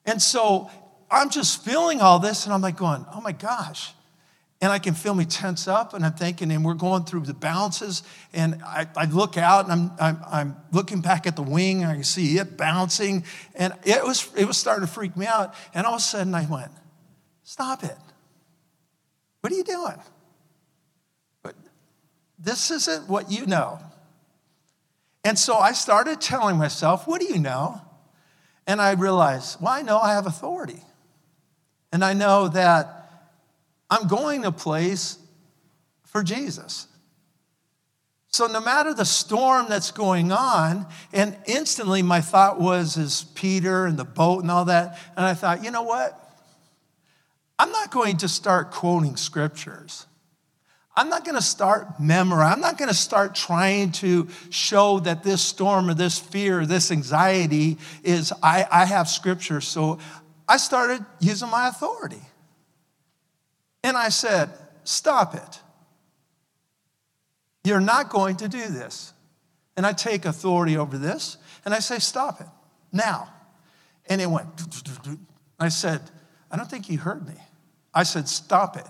And 0.05 0.21
so 0.21 0.71
I'm 1.11 1.31
just 1.31 1.65
feeling 1.65 2.01
all 2.01 2.19
this, 2.19 2.45
and 2.45 2.55
I'm 2.55 2.61
like 2.61 2.77
going, 2.77 3.05
oh 3.15 3.21
my 3.21 3.33
gosh. 3.33 3.93
And 4.63 4.71
I 4.71 4.79
can 4.79 4.95
feel 4.95 5.15
me 5.15 5.25
tense 5.25 5.67
up, 5.67 5.95
and 5.95 6.05
I'm 6.05 6.13
thinking, 6.13 6.53
and 6.53 6.65
we're 6.65 6.75
going 6.75 7.05
through 7.05 7.21
the 7.21 7.35
bounces, 7.35 8.03
and 8.33 8.63
I, 8.63 8.87
I 8.95 9.07
look 9.07 9.39
out, 9.39 9.69
and 9.69 9.73
I'm, 9.73 9.91
I'm, 9.99 10.25
I'm, 10.31 10.57
looking 10.71 11.01
back 11.01 11.27
at 11.27 11.35
the 11.35 11.43
wing, 11.43 11.83
and 11.83 11.91
I 11.91 11.95
can 11.95 12.05
see 12.05 12.37
it 12.37 12.57
bouncing, 12.57 13.25
and 13.55 13.73
it 13.85 14.05
was, 14.05 14.29
it 14.37 14.45
was 14.45 14.59
starting 14.59 14.87
to 14.87 14.93
freak 14.93 15.17
me 15.17 15.27
out. 15.27 15.55
And 15.75 15.87
all 15.87 15.95
of 15.95 16.01
a 16.01 16.03
sudden, 16.03 16.35
I 16.35 16.47
went, 16.47 16.71
stop 17.43 17.83
it. 17.83 17.97
What 19.41 19.53
are 19.53 19.57
you 19.57 19.65
doing? 19.65 19.97
But 21.43 21.55
this 22.39 22.71
isn't 22.71 23.09
what 23.09 23.31
you 23.31 23.47
know. 23.47 23.81
And 25.25 25.39
so 25.39 25.57
I 25.57 25.73
started 25.73 26.21
telling 26.21 26.57
myself, 26.57 27.07
What 27.07 27.21
do 27.21 27.27
you 27.27 27.39
know? 27.39 27.81
And 28.67 28.81
I 28.81 28.93
realized, 28.93 29.61
Well, 29.61 29.73
I 29.73 29.83
know 29.83 29.99
I 29.99 30.13
have 30.15 30.27
authority. 30.27 30.83
And 31.93 32.05
I 32.05 32.13
know 32.13 32.49
that 32.49 33.11
I'm 33.91 34.07
going 34.07 34.45
a 34.45 34.53
place 34.53 35.19
for 36.05 36.23
Jesus. 36.23 36.87
So 38.29 38.47
no 38.47 38.61
matter 38.61 38.95
the 38.95 39.05
storm 39.05 39.67
that's 39.69 39.91
going 39.91 40.31
on, 40.31 40.87
and 41.13 41.37
instantly 41.47 42.03
my 42.03 42.21
thought 42.21 42.61
was 42.61 42.97
is 42.97 43.25
Peter 43.35 43.87
and 43.87 43.99
the 43.99 44.05
boat 44.05 44.43
and 44.43 44.51
all 44.51 44.67
that. 44.67 44.99
And 45.17 45.27
I 45.27 45.35
thought, 45.35 45.65
you 45.65 45.73
know 45.73 45.83
what? 45.83 46.17
I'm 47.59 47.73
not 47.73 47.91
going 47.91 48.19
to 48.19 48.29
start 48.29 48.71
quoting 48.71 49.17
scriptures. 49.17 50.07
I'm 50.97 51.09
not 51.09 51.25
going 51.25 51.35
to 51.35 51.43
start 51.43 52.01
memorizing. 52.01 52.55
I'm 52.55 52.61
not 52.61 52.79
going 52.79 52.89
to 52.89 52.95
start 52.95 53.35
trying 53.35 53.93
to 53.93 54.29
show 54.51 55.01
that 55.01 55.23
this 55.23 55.43
storm 55.43 55.91
or 55.91 55.95
this 55.95 56.19
fear, 56.19 56.61
or 56.61 56.67
this 56.67 56.91
anxiety 56.91 57.79
is, 58.03 58.33
I, 58.43 58.67
I 58.71 58.85
have 58.85 59.09
scripture. 59.09 59.61
So 59.61 59.99
I 60.51 60.57
started 60.57 61.07
using 61.21 61.49
my 61.49 61.69
authority. 61.69 62.23
And 63.85 63.97
I 63.97 64.09
said, 64.09 64.51
Stop 64.83 65.37
it. 65.37 65.61
You're 67.63 67.81
not 67.81 68.09
going 68.09 68.35
to 68.39 68.49
do 68.49 68.67
this. 68.67 69.13
And 69.77 69.87
I 69.87 69.93
take 69.93 70.25
authority 70.25 70.77
over 70.77 70.99
this 70.99 71.37
and 71.65 71.73
I 71.73 71.79
say, 71.79 72.01
Stop 72.01 72.41
it 72.41 72.49
now. 72.91 73.33
And 74.07 74.21
it 74.21 74.29
went, 74.29 74.49
I 75.61 75.69
said, 75.69 76.01
I 76.51 76.57
don't 76.57 76.69
think 76.69 76.91
you 76.91 76.99
heard 76.99 77.25
me. 77.29 77.37
I 77.95 78.03
said, 78.03 78.29
Stop 78.29 78.77
it. 78.77 78.89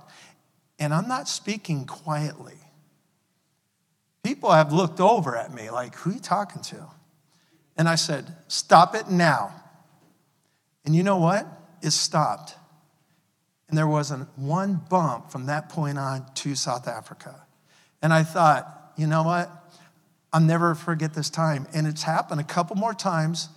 And 0.79 0.95
I'm 0.95 1.09
not 1.09 1.29
speaking 1.29 1.85
quietly. 1.85 2.57
People 4.23 4.51
have 4.51 4.73
looked 4.73 4.99
over 4.99 5.37
at 5.37 5.53
me 5.53 5.69
like, 5.69 5.95
Who 5.97 6.11
are 6.11 6.15
you 6.15 6.21
talking 6.21 6.63
to? 6.63 6.87
And 7.77 7.87
I 7.87 7.97
said, 7.97 8.35
Stop 8.49 8.95
it 8.95 9.11
now. 9.11 9.53
And 10.85 10.95
you 10.95 11.03
know 11.03 11.19
what? 11.19 11.47
It 11.83 11.91
stopped. 11.91 12.57
And 13.69 13.79
there 13.79 13.87
wasn't 13.87 14.29
one 14.37 14.81
bump 14.89 15.31
from 15.31 15.47
that 15.47 15.69
point 15.69 15.99
on 15.99 16.27
to 16.37 16.55
South 16.55 16.89
Africa. 16.89 17.47
And 18.03 18.13
I 18.13 18.25
thought, 18.25 18.93
you 18.97 19.07
know 19.07 19.23
what? 19.23 19.51
I'll 20.33 20.41
never 20.41 20.75
forget 20.75 21.15
this 21.15 21.31
time. 21.31 21.67
And 21.73 21.87
it's 21.87 22.03
happened 22.03 22.41
a 22.41 22.45
couple 22.45 22.77
more 22.77 22.95
times 22.95 23.49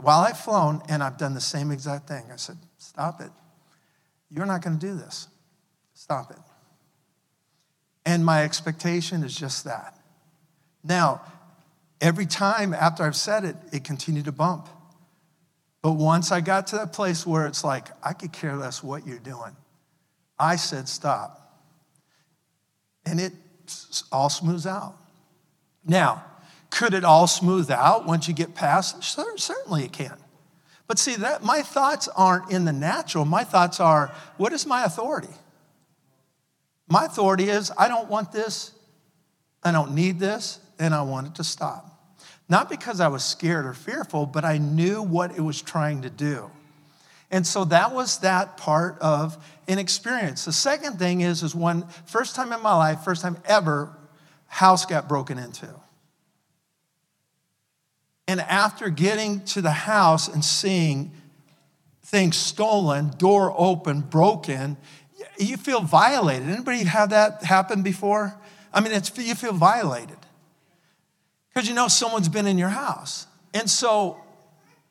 while 0.00 0.20
I've 0.20 0.38
flown, 0.38 0.82
and 0.88 1.02
I've 1.02 1.18
done 1.18 1.34
the 1.34 1.40
same 1.40 1.70
exact 1.70 2.08
thing. 2.08 2.24
I 2.32 2.36
said, 2.36 2.56
Stop 2.78 3.20
it. 3.20 3.30
You're 4.30 4.46
not 4.46 4.62
going 4.62 4.78
to 4.78 4.86
do 4.86 4.94
this. 4.94 5.28
Stop 5.94 6.30
it. 6.30 6.38
And 8.06 8.24
my 8.24 8.42
expectation 8.42 9.22
is 9.22 9.34
just 9.34 9.64
that. 9.64 9.98
Now, 10.82 11.20
every 12.00 12.24
time 12.24 12.72
after 12.72 13.02
I've 13.02 13.16
said 13.16 13.44
it, 13.44 13.56
it 13.72 13.84
continued 13.84 14.24
to 14.24 14.32
bump. 14.32 14.68
But 15.82 15.92
once 15.92 16.30
I 16.30 16.40
got 16.40 16.66
to 16.68 16.76
that 16.76 16.92
place 16.92 17.26
where 17.26 17.46
it's 17.46 17.64
like, 17.64 17.88
I 18.02 18.12
could 18.12 18.32
care 18.32 18.56
less 18.56 18.82
what 18.82 19.06
you're 19.06 19.18
doing, 19.18 19.56
I 20.38 20.56
said, 20.56 20.88
Stop. 20.88 21.36
And 23.06 23.20
it 23.20 23.32
all 24.12 24.28
smooths 24.28 24.66
out. 24.66 24.96
Now, 25.84 26.24
could 26.70 26.94
it 26.94 27.04
all 27.04 27.26
smooth 27.26 27.70
out 27.70 28.06
once 28.06 28.28
you 28.28 28.34
get 28.34 28.54
past? 28.54 29.02
Certainly 29.02 29.84
it 29.84 29.92
can. 29.92 30.16
But 30.86 30.98
see, 30.98 31.16
that 31.16 31.42
my 31.42 31.62
thoughts 31.62 32.08
aren't 32.08 32.50
in 32.50 32.64
the 32.64 32.72
natural. 32.72 33.24
My 33.24 33.44
thoughts 33.44 33.80
are, 33.80 34.12
what 34.36 34.52
is 34.52 34.66
my 34.66 34.84
authority? 34.84 35.32
My 36.88 37.04
authority 37.04 37.48
is, 37.48 37.70
I 37.78 37.88
don't 37.88 38.08
want 38.08 38.32
this, 38.32 38.72
I 39.62 39.70
don't 39.70 39.94
need 39.94 40.18
this, 40.18 40.58
and 40.78 40.92
I 40.92 41.02
want 41.02 41.28
it 41.28 41.34
to 41.36 41.44
stop. 41.44 41.89
Not 42.50 42.68
because 42.68 42.98
I 42.98 43.06
was 43.06 43.24
scared 43.24 43.64
or 43.64 43.72
fearful, 43.72 44.26
but 44.26 44.44
I 44.44 44.58
knew 44.58 45.00
what 45.00 45.30
it 45.36 45.40
was 45.40 45.62
trying 45.62 46.02
to 46.02 46.10
do. 46.10 46.50
And 47.30 47.46
so 47.46 47.64
that 47.66 47.94
was 47.94 48.18
that 48.18 48.56
part 48.56 48.98
of 48.98 49.42
an 49.68 49.78
experience. 49.78 50.46
The 50.46 50.52
second 50.52 50.98
thing 50.98 51.20
is, 51.20 51.44
is 51.44 51.54
when 51.54 51.84
first 52.06 52.34
time 52.34 52.52
in 52.52 52.60
my 52.60 52.76
life, 52.76 53.02
first 53.04 53.22
time 53.22 53.36
ever, 53.44 53.96
house 54.48 54.84
got 54.84 55.08
broken 55.08 55.38
into. 55.38 55.68
And 58.26 58.40
after 58.40 58.88
getting 58.88 59.44
to 59.44 59.62
the 59.62 59.70
house 59.70 60.26
and 60.26 60.44
seeing 60.44 61.12
things 62.02 62.36
stolen, 62.36 63.10
door 63.16 63.54
open, 63.56 64.00
broken, 64.00 64.76
you 65.38 65.56
feel 65.56 65.82
violated. 65.82 66.48
Anybody 66.48 66.82
have 66.82 67.10
that 67.10 67.44
happen 67.44 67.82
before? 67.82 68.36
I 68.74 68.80
mean, 68.80 68.92
it's, 68.92 69.16
you 69.16 69.36
feel 69.36 69.52
violated 69.52 70.16
because 71.52 71.68
you 71.68 71.74
know 71.74 71.88
someone's 71.88 72.28
been 72.28 72.46
in 72.46 72.58
your 72.58 72.68
house. 72.68 73.26
And 73.52 73.68
so 73.68 74.20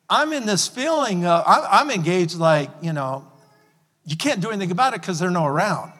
I'm 0.08 0.32
in 0.32 0.46
this 0.46 0.68
feeling, 0.68 1.24
of, 1.24 1.44
I'm 1.46 1.90
engaged 1.90 2.36
like, 2.36 2.70
you 2.82 2.92
know, 2.92 3.26
you 4.04 4.16
can't 4.16 4.40
do 4.40 4.50
anything 4.50 4.70
about 4.70 4.94
it 4.94 5.00
because 5.00 5.18
they're 5.18 5.30
no 5.30 5.46
around. 5.46 5.92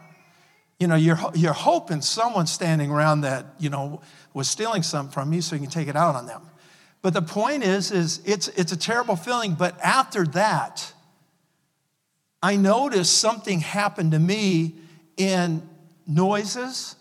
You 0.79 0.87
know, 0.87 0.97
you're, 0.97 1.19
you're 1.35 1.53
hoping 1.53 2.03
someone's 2.03 2.51
standing 2.51 2.91
around 2.91 3.21
that, 3.23 3.47
you 3.59 3.71
know, 3.71 4.01
was 4.35 4.49
stealing 4.49 4.83
something 4.83 5.13
from 5.13 5.33
you 5.33 5.43
so 5.43 5.55
you 5.55 5.63
can 5.63 5.71
take 5.71 5.89
it 5.89 5.97
out 5.97 6.17
on 6.17 6.27
them. 6.27 6.43
But 7.03 7.15
the 7.15 7.23
point 7.23 7.63
is, 7.63 7.91
is 7.93 8.21
it's, 8.25 8.49
it's 8.49 8.73
a 8.73 8.77
terrible 8.77 9.17
feeling. 9.17 9.55
But 9.55 9.79
after 9.81 10.25
that, 10.27 10.93
I 12.43 12.57
noticed 12.57 13.19
something 13.19 13.61
happened 13.61 14.13
to 14.13 14.19
me 14.19 14.75
in 15.17 15.69
noises, 16.07 16.97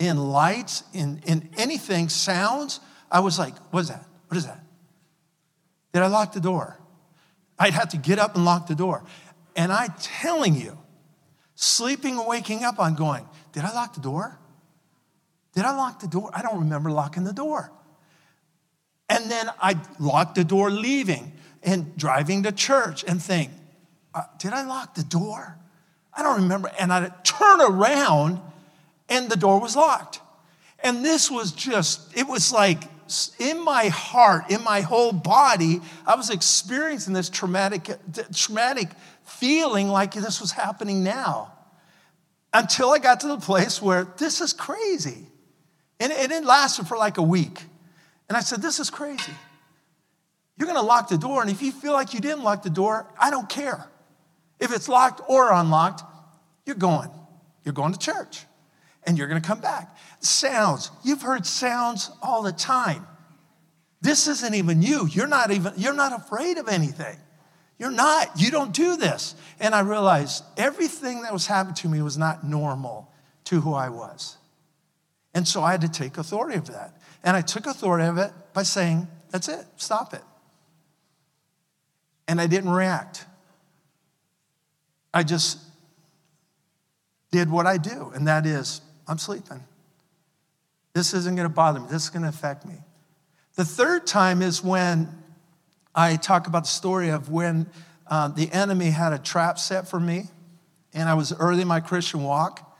in 0.00 0.16
lights, 0.16 0.82
in, 0.92 1.20
in 1.26 1.50
anything, 1.56 2.08
sounds. 2.08 2.80
I 3.12 3.20
was 3.20 3.38
like, 3.38 3.54
what 3.70 3.80
is 3.80 3.88
that? 3.88 4.04
What 4.26 4.36
is 4.36 4.46
that? 4.46 4.64
Did 5.92 6.02
I 6.02 6.06
lock 6.08 6.32
the 6.32 6.40
door? 6.40 6.80
I'd 7.58 7.74
have 7.74 7.90
to 7.90 7.98
get 7.98 8.18
up 8.18 8.34
and 8.34 8.44
lock 8.44 8.66
the 8.66 8.74
door. 8.74 9.04
And 9.54 9.70
I'm 9.70 9.94
telling 10.00 10.56
you, 10.56 10.78
sleeping 11.54 12.18
and 12.18 12.26
waking 12.26 12.64
up, 12.64 12.76
I'm 12.80 12.94
going, 12.94 13.28
did 13.52 13.64
I 13.64 13.72
lock 13.74 13.94
the 13.94 14.00
door? 14.00 14.38
Did 15.54 15.64
I 15.64 15.76
lock 15.76 16.00
the 16.00 16.08
door? 16.08 16.30
I 16.32 16.42
don't 16.42 16.60
remember 16.60 16.90
locking 16.90 17.24
the 17.24 17.32
door. 17.32 17.70
And 19.08 19.30
then 19.30 19.50
I 19.60 19.78
lock 19.98 20.34
the 20.34 20.44
door 20.44 20.70
leaving 20.70 21.32
and 21.62 21.94
driving 21.96 22.44
to 22.44 22.52
church 22.52 23.04
and 23.06 23.20
think, 23.20 23.50
uh, 24.14 24.22
did 24.38 24.52
I 24.52 24.62
lock 24.62 24.94
the 24.94 25.04
door? 25.04 25.58
I 26.14 26.22
don't 26.22 26.42
remember. 26.42 26.70
And 26.78 26.92
I 26.92 27.08
turn 27.22 27.60
around 27.60 28.40
and 29.10 29.28
the 29.28 29.36
door 29.36 29.60
was 29.60 29.76
locked. 29.76 30.20
And 30.82 31.04
this 31.04 31.30
was 31.30 31.52
just, 31.52 32.16
it 32.16 32.26
was 32.26 32.52
like 32.52 32.84
in 33.38 33.62
my 33.62 33.88
heart, 33.88 34.50
in 34.50 34.62
my 34.62 34.80
whole 34.80 35.12
body, 35.12 35.80
I 36.06 36.14
was 36.14 36.30
experiencing 36.30 37.12
this 37.12 37.28
traumatic, 37.28 37.90
traumatic 38.34 38.88
feeling 39.24 39.88
like 39.88 40.14
this 40.14 40.40
was 40.40 40.52
happening 40.52 41.02
now. 41.02 41.52
Until 42.52 42.90
I 42.90 42.98
got 42.98 43.20
to 43.20 43.28
the 43.28 43.38
place 43.38 43.82
where 43.82 44.04
this 44.16 44.40
is 44.40 44.52
crazy. 44.52 45.26
And 45.98 46.12
it 46.12 46.28
didn't 46.28 46.46
lasted 46.46 46.86
for 46.86 46.96
like 46.96 47.18
a 47.18 47.22
week. 47.22 47.62
And 48.28 48.36
I 48.36 48.40
said, 48.40 48.62
This 48.62 48.80
is 48.80 48.90
crazy. 48.90 49.32
You're 50.56 50.68
to 50.72 50.82
lock 50.82 51.08
the 51.08 51.18
door. 51.18 51.42
And 51.42 51.50
if 51.50 51.62
you 51.62 51.72
feel 51.72 51.92
like 51.92 52.12
you 52.12 52.20
didn't 52.20 52.42
lock 52.42 52.62
the 52.62 52.70
door, 52.70 53.06
I 53.20 53.30
don't 53.30 53.48
care. 53.48 53.86
If 54.58 54.74
it's 54.74 54.88
locked 54.88 55.20
or 55.28 55.52
unlocked, 55.52 56.02
you're 56.66 56.76
going. 56.76 57.10
You're 57.64 57.74
going 57.74 57.92
to 57.92 57.98
church 57.98 58.44
and 59.04 59.16
you're 59.16 59.28
going 59.28 59.40
to 59.40 59.46
come 59.46 59.60
back. 59.60 59.96
Sounds. 60.20 60.90
You've 61.02 61.22
heard 61.22 61.46
sounds 61.46 62.10
all 62.22 62.42
the 62.42 62.52
time. 62.52 63.06
This 64.02 64.28
isn't 64.28 64.54
even 64.54 64.82
you. 64.82 65.06
You're 65.10 65.26
not 65.26 65.50
even, 65.50 65.72
you're 65.76 65.94
not 65.94 66.12
afraid 66.12 66.58
of 66.58 66.68
anything. 66.68 67.16
You're 67.78 67.90
not. 67.90 68.40
You 68.40 68.50
don't 68.50 68.72
do 68.72 68.96
this. 68.96 69.34
And 69.58 69.74
I 69.74 69.80
realized 69.80 70.44
everything 70.56 71.22
that 71.22 71.32
was 71.32 71.46
happening 71.46 71.74
to 71.76 71.88
me 71.88 72.02
was 72.02 72.18
not 72.18 72.44
normal 72.44 73.10
to 73.44 73.60
who 73.60 73.74
I 73.74 73.88
was. 73.88 74.36
And 75.34 75.46
so 75.46 75.62
I 75.62 75.72
had 75.72 75.80
to 75.82 75.88
take 75.88 76.18
authority 76.18 76.56
of 76.56 76.66
that. 76.68 76.96
And 77.22 77.36
I 77.36 77.40
took 77.40 77.66
authority 77.66 78.06
of 78.06 78.18
it 78.18 78.32
by 78.52 78.62
saying, 78.62 79.08
That's 79.30 79.48
it, 79.48 79.64
stop 79.76 80.12
it. 80.14 80.22
And 82.28 82.40
I 82.40 82.46
didn't 82.46 82.70
react. 82.70 83.26
I 85.12 85.22
just 85.22 85.58
did 87.30 87.50
what 87.50 87.66
I 87.66 87.78
do, 87.78 88.12
and 88.14 88.26
that 88.26 88.46
is, 88.46 88.80
I'm 89.10 89.18
sleeping. 89.18 89.60
This 90.94 91.14
isn't 91.14 91.34
going 91.34 91.48
to 91.48 91.52
bother 91.52 91.80
me. 91.80 91.86
This 91.90 92.04
is 92.04 92.10
going 92.10 92.22
to 92.22 92.28
affect 92.28 92.64
me. 92.64 92.76
The 93.56 93.64
third 93.64 94.06
time 94.06 94.40
is 94.40 94.62
when 94.62 95.08
I 95.92 96.14
talk 96.14 96.46
about 96.46 96.62
the 96.62 96.70
story 96.70 97.08
of 97.08 97.28
when 97.28 97.66
uh, 98.06 98.28
the 98.28 98.48
enemy 98.52 98.90
had 98.90 99.12
a 99.12 99.18
trap 99.18 99.58
set 99.58 99.88
for 99.88 99.98
me, 99.98 100.26
and 100.94 101.08
I 101.08 101.14
was 101.14 101.32
early 101.32 101.62
in 101.62 101.66
my 101.66 101.80
Christian 101.80 102.22
walk, 102.22 102.72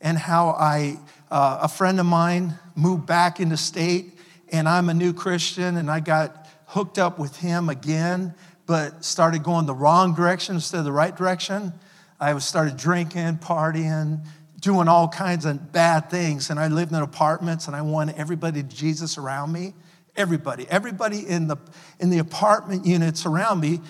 and 0.00 0.18
how 0.18 0.48
I, 0.48 0.98
uh, 1.30 1.60
a 1.62 1.68
friend 1.68 2.00
of 2.00 2.06
mine 2.06 2.54
moved 2.74 3.06
back 3.06 3.38
into 3.38 3.56
state, 3.56 4.18
and 4.50 4.68
I'm 4.68 4.88
a 4.88 4.94
new 4.94 5.12
Christian, 5.12 5.76
and 5.76 5.88
I 5.88 6.00
got 6.00 6.48
hooked 6.66 6.98
up 6.98 7.16
with 7.16 7.36
him 7.36 7.68
again, 7.68 8.34
but 8.66 9.04
started 9.04 9.44
going 9.44 9.66
the 9.66 9.74
wrong 9.74 10.16
direction 10.16 10.56
instead 10.56 10.78
of 10.78 10.84
the 10.84 10.90
right 10.90 11.16
direction. 11.16 11.72
I 12.18 12.36
started 12.38 12.76
drinking, 12.76 13.38
partying, 13.38 14.24
doing 14.66 14.88
all 14.88 15.06
kinds 15.06 15.44
of 15.44 15.70
bad 15.72 16.10
things. 16.10 16.50
And 16.50 16.58
I 16.58 16.66
lived 16.66 16.90
in 16.90 16.98
apartments, 16.98 17.68
and 17.68 17.76
I 17.76 17.82
wanted 17.82 18.16
everybody 18.16 18.64
to 18.64 18.68
Jesus 18.68 19.16
around 19.16 19.52
me. 19.52 19.74
Everybody, 20.16 20.66
everybody 20.68 21.20
in 21.20 21.46
the, 21.46 21.56
in 22.00 22.10
the 22.10 22.18
apartment 22.18 22.84
units 22.84 23.24
around 23.26 23.60
me, 23.60 23.80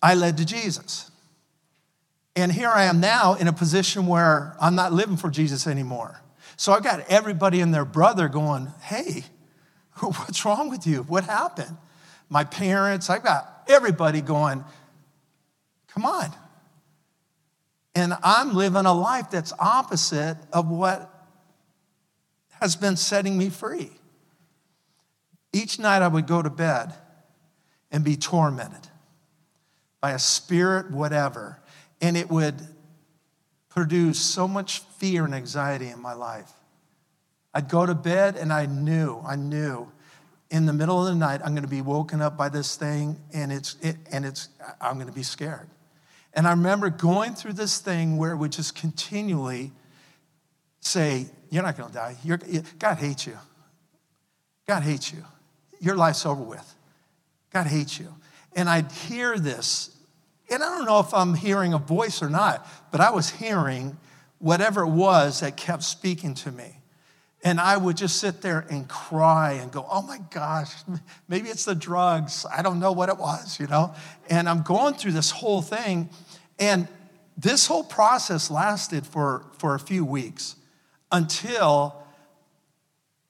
I 0.00 0.14
led 0.14 0.36
to 0.36 0.46
Jesus. 0.46 1.10
And 2.36 2.52
here 2.52 2.68
I 2.68 2.84
am 2.84 3.00
now 3.00 3.34
in 3.34 3.48
a 3.48 3.52
position 3.52 4.06
where 4.06 4.56
I'm 4.60 4.76
not 4.76 4.92
living 4.92 5.16
for 5.16 5.30
Jesus 5.30 5.66
anymore. 5.66 6.20
So 6.56 6.72
I've 6.72 6.84
got 6.84 7.00
everybody 7.08 7.60
and 7.60 7.74
their 7.74 7.84
brother 7.84 8.28
going, 8.28 8.68
hey, 8.82 9.24
what's 10.00 10.44
wrong 10.44 10.70
with 10.70 10.86
you? 10.86 11.02
What 11.02 11.24
happened? 11.24 11.76
My 12.28 12.44
parents, 12.44 13.10
I've 13.10 13.24
got 13.24 13.64
everybody 13.66 14.20
going, 14.20 14.64
come 15.88 16.04
on. 16.04 16.32
And 17.98 18.14
I'm 18.22 18.54
living 18.54 18.86
a 18.86 18.92
life 18.92 19.28
that's 19.28 19.52
opposite 19.58 20.36
of 20.52 20.70
what 20.70 21.12
has 22.60 22.76
been 22.76 22.96
setting 22.96 23.36
me 23.36 23.50
free. 23.50 23.90
Each 25.52 25.80
night 25.80 26.00
I 26.00 26.06
would 26.06 26.28
go 26.28 26.40
to 26.40 26.48
bed 26.48 26.94
and 27.90 28.04
be 28.04 28.14
tormented 28.14 28.86
by 30.00 30.12
a 30.12 30.18
spirit, 30.20 30.92
whatever, 30.92 31.58
and 32.00 32.16
it 32.16 32.30
would 32.30 32.54
produce 33.68 34.20
so 34.20 34.46
much 34.46 34.78
fear 34.98 35.24
and 35.24 35.34
anxiety 35.34 35.88
in 35.88 36.00
my 36.00 36.12
life. 36.12 36.52
I'd 37.52 37.68
go 37.68 37.84
to 37.84 37.96
bed 37.96 38.36
and 38.36 38.52
I 38.52 38.66
knew, 38.66 39.20
I 39.26 39.34
knew 39.34 39.90
in 40.52 40.66
the 40.66 40.72
middle 40.72 41.04
of 41.04 41.12
the 41.12 41.18
night 41.18 41.40
I'm 41.44 41.50
going 41.50 41.64
to 41.64 41.68
be 41.68 41.82
woken 41.82 42.22
up 42.22 42.36
by 42.36 42.48
this 42.48 42.76
thing 42.76 43.18
and 43.34 43.50
it's 43.50 43.74
it, 43.82 43.96
and 44.12 44.24
it's 44.24 44.50
I'm 44.80 44.94
going 44.94 45.08
to 45.08 45.12
be 45.12 45.24
scared. 45.24 45.68
And 46.34 46.46
I 46.46 46.50
remember 46.50 46.90
going 46.90 47.34
through 47.34 47.54
this 47.54 47.78
thing 47.78 48.16
where 48.16 48.32
it 48.32 48.36
would 48.36 48.52
just 48.52 48.74
continually 48.74 49.72
say, 50.80 51.26
You're 51.50 51.62
not 51.62 51.76
going 51.76 51.88
to 51.88 51.94
die. 51.94 52.16
You're, 52.22 52.38
God 52.78 52.96
hates 52.98 53.26
you. 53.26 53.38
God 54.66 54.82
hates 54.82 55.12
you. 55.12 55.24
Your 55.80 55.96
life's 55.96 56.26
over 56.26 56.42
with. 56.42 56.74
God 57.52 57.66
hates 57.66 57.98
you. 57.98 58.14
And 58.54 58.68
I'd 58.68 58.90
hear 58.90 59.38
this 59.38 59.94
And 60.50 60.62
I 60.62 60.76
don't 60.76 60.86
know 60.86 61.00
if 61.00 61.12
I'm 61.12 61.34
hearing 61.34 61.74
a 61.74 61.78
voice 61.78 62.22
or 62.22 62.30
not, 62.30 62.66
but 62.90 63.00
I 63.00 63.10
was 63.10 63.30
hearing 63.30 63.96
whatever 64.38 64.82
it 64.82 64.90
was 64.90 65.40
that 65.40 65.56
kept 65.56 65.82
speaking 65.82 66.34
to 66.34 66.52
me. 66.52 66.77
And 67.44 67.60
I 67.60 67.76
would 67.76 67.96
just 67.96 68.18
sit 68.18 68.42
there 68.42 68.66
and 68.68 68.88
cry 68.88 69.52
and 69.52 69.70
go, 69.70 69.86
oh 69.88 70.02
my 70.02 70.18
gosh, 70.30 70.72
maybe 71.28 71.48
it's 71.48 71.64
the 71.64 71.74
drugs. 71.74 72.44
I 72.54 72.62
don't 72.62 72.80
know 72.80 72.92
what 72.92 73.08
it 73.08 73.16
was, 73.16 73.60
you 73.60 73.68
know? 73.68 73.94
And 74.28 74.48
I'm 74.48 74.62
going 74.62 74.94
through 74.94 75.12
this 75.12 75.30
whole 75.30 75.62
thing. 75.62 76.10
And 76.58 76.88
this 77.36 77.66
whole 77.66 77.84
process 77.84 78.50
lasted 78.50 79.06
for, 79.06 79.44
for 79.58 79.76
a 79.76 79.78
few 79.78 80.04
weeks 80.04 80.56
until 81.12 82.02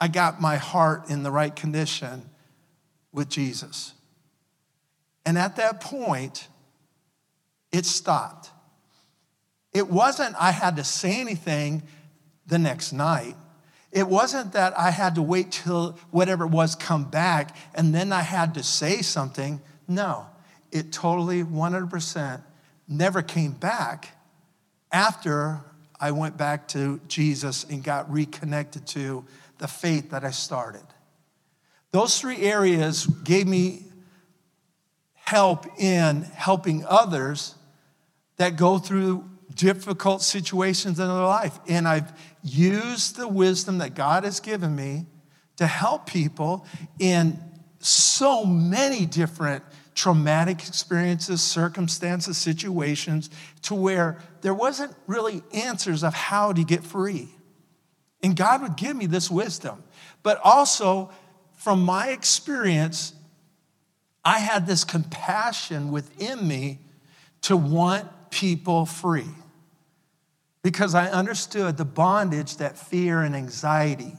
I 0.01 0.09
got 0.09 0.41
my 0.41 0.57
heart 0.57 1.11
in 1.11 1.23
the 1.23 1.31
right 1.31 1.55
condition 1.55 2.31
with 3.13 3.29
Jesus. 3.29 3.93
And 5.27 5.37
at 5.37 5.57
that 5.57 5.83
point, 5.83 6.49
it 7.73 7.85
stopped. 7.85 8.51
It 9.75 9.89
wasn't 9.89 10.35
I 10.41 10.53
had 10.53 10.77
to 10.77 10.85
say 10.85 11.21
anything 11.21 11.83
the 12.47 12.59
next 12.59 12.93
night. 12.93 13.37
It 13.91 14.07
wasn't 14.07 14.53
that 14.53 14.79
I 14.79 14.91
had 14.91 15.15
to 15.15 15.23
wait 15.23 15.53
till 15.53 15.99
whatever 16.11 16.45
it 16.45 16.51
was 16.51 16.75
come 16.75 17.05
back 17.05 17.57
and 17.75 17.95
then 17.95 18.13
I 18.13 18.21
had 18.21 18.55
to 18.55 18.63
say 18.63 19.01
something. 19.01 19.61
No, 19.87 20.27
it 20.71 20.93
totally 20.93 21.43
100% 21.43 22.43
never 22.87 23.23
came 23.23 23.53
back 23.53 24.09
after 24.93 25.61
I 26.01 26.11
went 26.13 26.37
back 26.37 26.69
to 26.69 27.01
Jesus 27.09 27.65
and 27.65 27.83
got 27.83 28.11
reconnected 28.13 28.87
to 28.89 29.25
the 29.59 29.69
faith 29.69 30.11
that 30.11 30.25
I 30.25 30.31
started. 30.31 30.85
Those 31.91 32.21
three 32.21 32.43
areas 32.43 33.07
gave 33.07 33.47
me 33.47 33.85
help 35.15 35.67
in 35.79 36.23
helping 36.23 36.85
others 36.87 37.55
that 38.37 38.57
go 38.57 38.79
through 38.79 39.29
difficult 39.59 40.23
situations 40.23 40.99
in 40.99 41.07
their 41.07 41.17
life. 41.17 41.59
And 41.69 41.87
I've 41.87 42.11
used 42.43 43.17
the 43.17 43.29
wisdom 43.29 43.79
that 43.79 43.95
God 43.95 44.25
has 44.25 44.41
given 44.41 44.75
me 44.75 45.05
to 45.57 45.67
help 45.67 46.07
people 46.07 46.65
in 46.99 47.39
so 47.81 48.45
many 48.45 49.05
different 49.05 49.65
traumatic 49.95 50.67
experiences, 50.67 51.43
circumstances, 51.43 52.39
situations, 52.39 53.31
to 53.63 53.75
where 53.75 54.19
there 54.43 54.55
wasn't 54.55 54.95
really 55.09 55.43
answers 55.53 56.05
of 56.05 56.15
how 56.15 56.53
to 56.53 56.63
get 56.63 56.85
free. 56.85 57.29
And 58.23 58.37
God 58.37 58.63
would 58.63 58.77
give 58.77 58.97
me 58.97 59.07
this 59.07 59.29
wisdom. 59.29 59.83
But 60.23 60.41
also, 60.45 61.11
from 61.57 61.83
my 61.83 62.11
experience, 62.11 63.13
I 64.25 64.39
had 64.39 64.69
this 64.69 64.85
compassion 64.85 65.91
within 65.91 66.47
me 66.47 66.79
to 67.43 67.57
want 67.57 68.07
people 68.31 68.87
free 68.87 69.27
because 70.69 70.95
I 70.95 71.07
understood 71.09 71.79
the 71.79 71.87
bondage 71.87 72.59
that 72.59 72.77
fear 72.77 73.23
and 73.23 73.35
anxiety, 73.35 74.13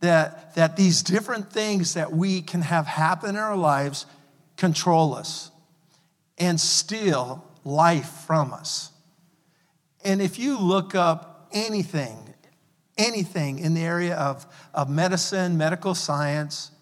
that, 0.00 0.56
that 0.56 0.76
these 0.76 1.00
different 1.00 1.52
things 1.52 1.94
that 1.94 2.10
we 2.10 2.42
can 2.42 2.60
have 2.62 2.88
happen 2.88 3.30
in 3.30 3.36
our 3.36 3.56
lives 3.56 4.04
control 4.56 5.14
us 5.14 5.52
and 6.38 6.60
steal 6.60 7.48
life 7.62 8.08
from 8.26 8.52
us. 8.52 8.90
And 10.04 10.20
if 10.20 10.40
you 10.40 10.58
look 10.58 10.96
up 10.96 11.48
anything, 11.52 12.34
anything 12.98 13.60
in 13.60 13.74
the 13.74 13.82
area 13.82 14.16
of, 14.16 14.44
of 14.74 14.90
medicine, 14.90 15.56
medical 15.56 15.94
science, 15.94 16.72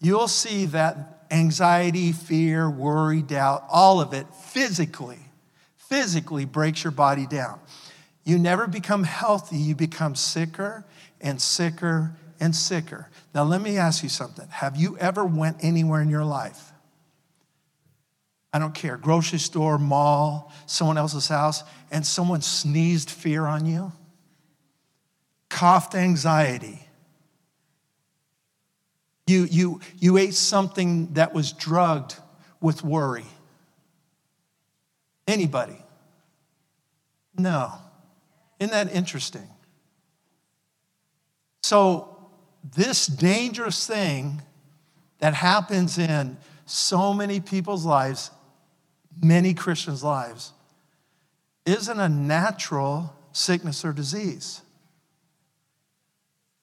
you'll 0.00 0.28
see 0.28 0.64
that 0.64 1.26
anxiety, 1.30 2.12
fear, 2.12 2.70
worry, 2.70 3.20
doubt, 3.20 3.66
all 3.68 4.00
of 4.00 4.14
it 4.14 4.26
physically, 4.34 5.18
physically 5.76 6.46
breaks 6.46 6.82
your 6.84 6.90
body 6.90 7.26
down. 7.26 7.60
You 8.28 8.38
never 8.38 8.66
become 8.66 9.04
healthy, 9.04 9.56
you 9.56 9.74
become 9.74 10.14
sicker 10.14 10.84
and 11.18 11.40
sicker 11.40 12.14
and 12.38 12.54
sicker. 12.54 13.08
Now 13.34 13.44
let 13.44 13.62
me 13.62 13.78
ask 13.78 14.02
you 14.02 14.10
something. 14.10 14.46
Have 14.50 14.76
you 14.76 14.98
ever 14.98 15.24
went 15.24 15.64
anywhere 15.64 16.02
in 16.02 16.10
your 16.10 16.26
life? 16.26 16.72
I 18.52 18.58
don't 18.58 18.74
care, 18.74 18.98
grocery 18.98 19.38
store, 19.38 19.78
mall, 19.78 20.52
someone 20.66 20.98
else's 20.98 21.26
house, 21.26 21.64
and 21.90 22.04
someone 22.04 22.42
sneezed 22.42 23.08
fear 23.08 23.46
on 23.46 23.64
you? 23.64 23.92
Coughed 25.48 25.94
anxiety. 25.94 26.86
You, 29.26 29.44
you, 29.44 29.80
you 29.98 30.18
ate 30.18 30.34
something 30.34 31.14
that 31.14 31.32
was 31.32 31.54
drugged 31.54 32.16
with 32.60 32.84
worry. 32.84 33.24
Anybody? 35.26 35.78
No. 37.34 37.72
Isn't 38.58 38.72
that 38.72 38.94
interesting? 38.94 39.48
So, 41.62 42.16
this 42.76 43.06
dangerous 43.06 43.86
thing 43.86 44.42
that 45.18 45.34
happens 45.34 45.98
in 45.98 46.36
so 46.66 47.14
many 47.14 47.40
people's 47.40 47.84
lives, 47.84 48.30
many 49.22 49.54
Christians' 49.54 50.02
lives, 50.02 50.52
isn't 51.66 52.00
a 52.00 52.08
natural 52.08 53.14
sickness 53.32 53.84
or 53.84 53.92
disease, 53.92 54.62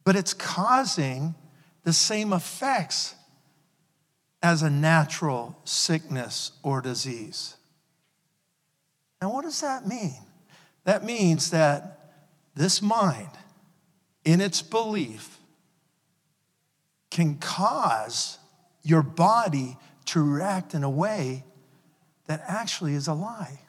but 0.04 0.16
it's 0.16 0.34
causing 0.34 1.36
the 1.84 1.94
same 1.94 2.34
effects 2.34 3.16
as 4.42 4.62
a 4.62 4.70
natural 4.70 5.58
sickness 5.64 6.52
or 6.62 6.82
disease. 6.82 7.56
Now, 9.22 9.34
what 9.34 9.44
does 9.44 9.62
that 9.62 9.88
mean? 9.88 10.18
That 10.86 11.04
means 11.04 11.52
that 11.52 12.14
this 12.56 12.82
mind, 12.82 13.30
in 14.24 14.40
its 14.40 14.62
belief, 14.62 15.40
can 17.12 17.36
cause 17.38 18.40
your 18.84 19.04
body 19.04 19.78
to 20.06 20.24
react 20.24 20.74
in 20.74 20.84
a 20.84 20.90
way 20.90 21.44
that 22.28 22.44
actually 22.48 22.94
is 22.94 23.08
a 23.08 23.14
lie. 23.14 23.60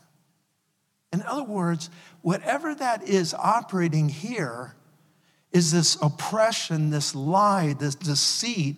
In 1.13 1.23
other 1.23 1.45
words, 1.45 1.89
whatever 2.23 2.75
that 2.75 3.03
is 3.03 3.35
operating 3.35 4.09
here 4.09 4.75
is 5.53 5.73
this 5.73 5.97
oppression, 6.03 6.91
this 6.91 7.15
lie, 7.15 7.73
this 7.73 7.95
deceit 7.95 8.77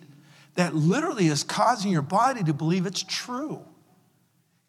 that 0.55 0.75
literally 0.75 1.27
is 1.27 1.43
causing 1.43 1.91
your 1.91 2.01
body 2.01 2.43
to 2.43 2.53
believe 2.53 2.85
it's 2.85 3.03
true. 3.03 3.61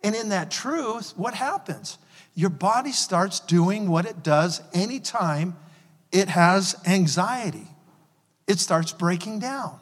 And 0.03 0.15
in 0.15 0.31
that 0.31 0.51
truth, 0.51 1.13
what 1.17 1.35
happens? 1.35 1.99
Your 2.35 2.51
body 2.51 2.93
starts 2.93 3.41
doing 3.41 3.89
what 3.89 4.07
it 4.07 4.23
does 4.23 4.63
anytime 4.73 5.57
it 6.13 6.29
has 6.29 6.77
anxiety. 6.87 7.67
It 8.47 8.59
starts 8.59 8.93
breaking 8.93 9.39
down. 9.41 9.79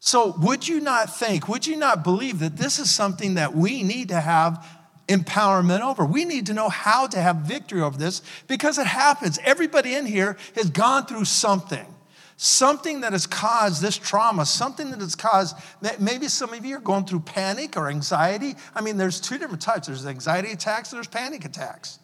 So, 0.00 0.34
would 0.40 0.66
you 0.66 0.80
not 0.80 1.14
think, 1.14 1.48
would 1.48 1.66
you 1.66 1.76
not 1.76 2.02
believe 2.02 2.40
that 2.40 2.56
this 2.56 2.78
is 2.78 2.90
something 2.90 3.34
that 3.34 3.54
we 3.54 3.82
need 3.82 4.08
to 4.08 4.20
have 4.20 4.66
empowerment 5.08 5.80
over? 5.80 6.04
We 6.04 6.24
need 6.24 6.46
to 6.46 6.54
know 6.54 6.68
how 6.68 7.06
to 7.06 7.20
have 7.20 7.36
victory 7.36 7.82
over 7.82 7.96
this 7.96 8.22
because 8.48 8.78
it 8.78 8.86
happens. 8.86 9.38
Everybody 9.44 9.94
in 9.94 10.06
here 10.06 10.36
has 10.56 10.70
gone 10.70 11.06
through 11.06 11.26
something 11.26 11.86
something 12.36 13.02
that 13.02 13.12
has 13.12 13.26
caused 13.26 13.82
this 13.82 13.96
trauma, 13.96 14.44
something 14.46 14.90
that 14.90 15.00
has 15.00 15.14
caused, 15.14 15.56
maybe 15.98 16.28
some 16.28 16.52
of 16.52 16.64
you 16.64 16.76
are 16.76 16.80
going 16.80 17.04
through 17.04 17.20
panic 17.20 17.76
or 17.76 17.88
anxiety. 17.88 18.54
I 18.74 18.80
mean, 18.80 18.96
there's 18.96 19.20
two 19.20 19.38
different 19.38 19.62
types 19.62 19.86
there's 19.86 20.06
anxiety 20.06 20.52
attacks 20.52 20.90
there's 20.90 21.06
panic 21.06 21.44
attacks. 21.44 21.98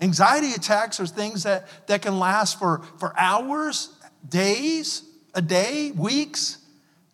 Anxiety 0.00 0.52
attacks 0.52 0.98
are 0.98 1.06
things 1.06 1.42
that, 1.42 1.68
that 1.86 2.02
can 2.02 2.18
last 2.18 2.58
for, 2.58 2.82
for 2.98 3.12
hours, 3.18 3.90
days, 4.26 5.02
a 5.34 5.42
day, 5.42 5.92
weeks. 5.92 6.58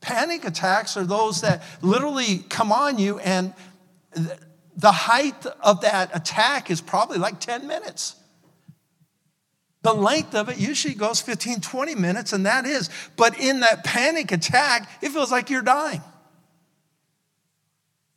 Panic 0.00 0.44
attacks 0.44 0.96
are 0.96 1.04
those 1.04 1.40
that 1.40 1.62
literally 1.82 2.38
come 2.48 2.70
on 2.70 2.98
you, 2.98 3.18
and 3.18 3.52
the 4.76 4.92
height 4.92 5.46
of 5.61 5.80
that 5.80 6.14
attack 6.14 6.70
is 6.70 6.80
probably 6.80 7.18
like 7.18 7.40
10 7.40 7.66
minutes. 7.66 8.14
The 9.87 9.94
length 9.94 10.35
of 10.35 10.49
it 10.49 10.59
usually 10.59 10.94
goes 10.94 11.20
15, 11.20 11.61
20 11.61 11.94
minutes, 11.94 12.33
and 12.33 12.44
that 12.44 12.64
is. 12.66 12.90
But 13.16 13.38
in 13.38 13.61
that 13.61 13.85
panic 13.85 14.33
attack, 14.33 14.90
it 15.01 15.11
feels 15.11 15.31
like 15.31 15.49
you're 15.49 15.62
dying. 15.62 16.03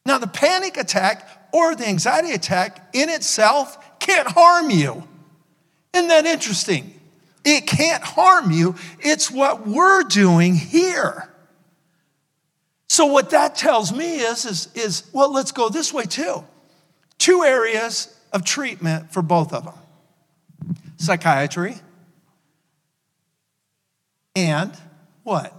Now, 0.04 0.18
the 0.18 0.26
panic 0.26 0.78
attack 0.78 1.30
or 1.54 1.76
the 1.76 1.88
anxiety 1.88 2.32
attack 2.32 2.90
in 2.94 3.10
itself 3.10 4.00
can't 4.00 4.28
harm 4.28 4.72
you. 4.72 5.08
Isn't 5.94 6.08
that 6.08 6.26
interesting? 6.26 6.92
It 7.46 7.68
can't 7.68 8.02
harm 8.02 8.50
you. 8.50 8.74
It's 9.00 9.30
what 9.30 9.68
we're 9.68 10.02
doing 10.02 10.56
here. 10.56 11.30
So, 12.88 13.06
what 13.06 13.30
that 13.30 13.54
tells 13.54 13.94
me 13.94 14.22
is, 14.22 14.44
is, 14.46 14.70
is 14.74 15.04
well, 15.14 15.32
let's 15.32 15.52
go 15.52 15.70
this 15.70 15.94
way 15.94 16.06
too. 16.06 16.44
Two 17.20 17.44
areas 17.44 18.12
of 18.34 18.44
treatment 18.44 19.14
for 19.14 19.22
both 19.22 19.54
of 19.54 19.66
them 19.66 19.76
psychiatry, 21.00 21.76
and 24.36 24.78
what? 25.24 25.54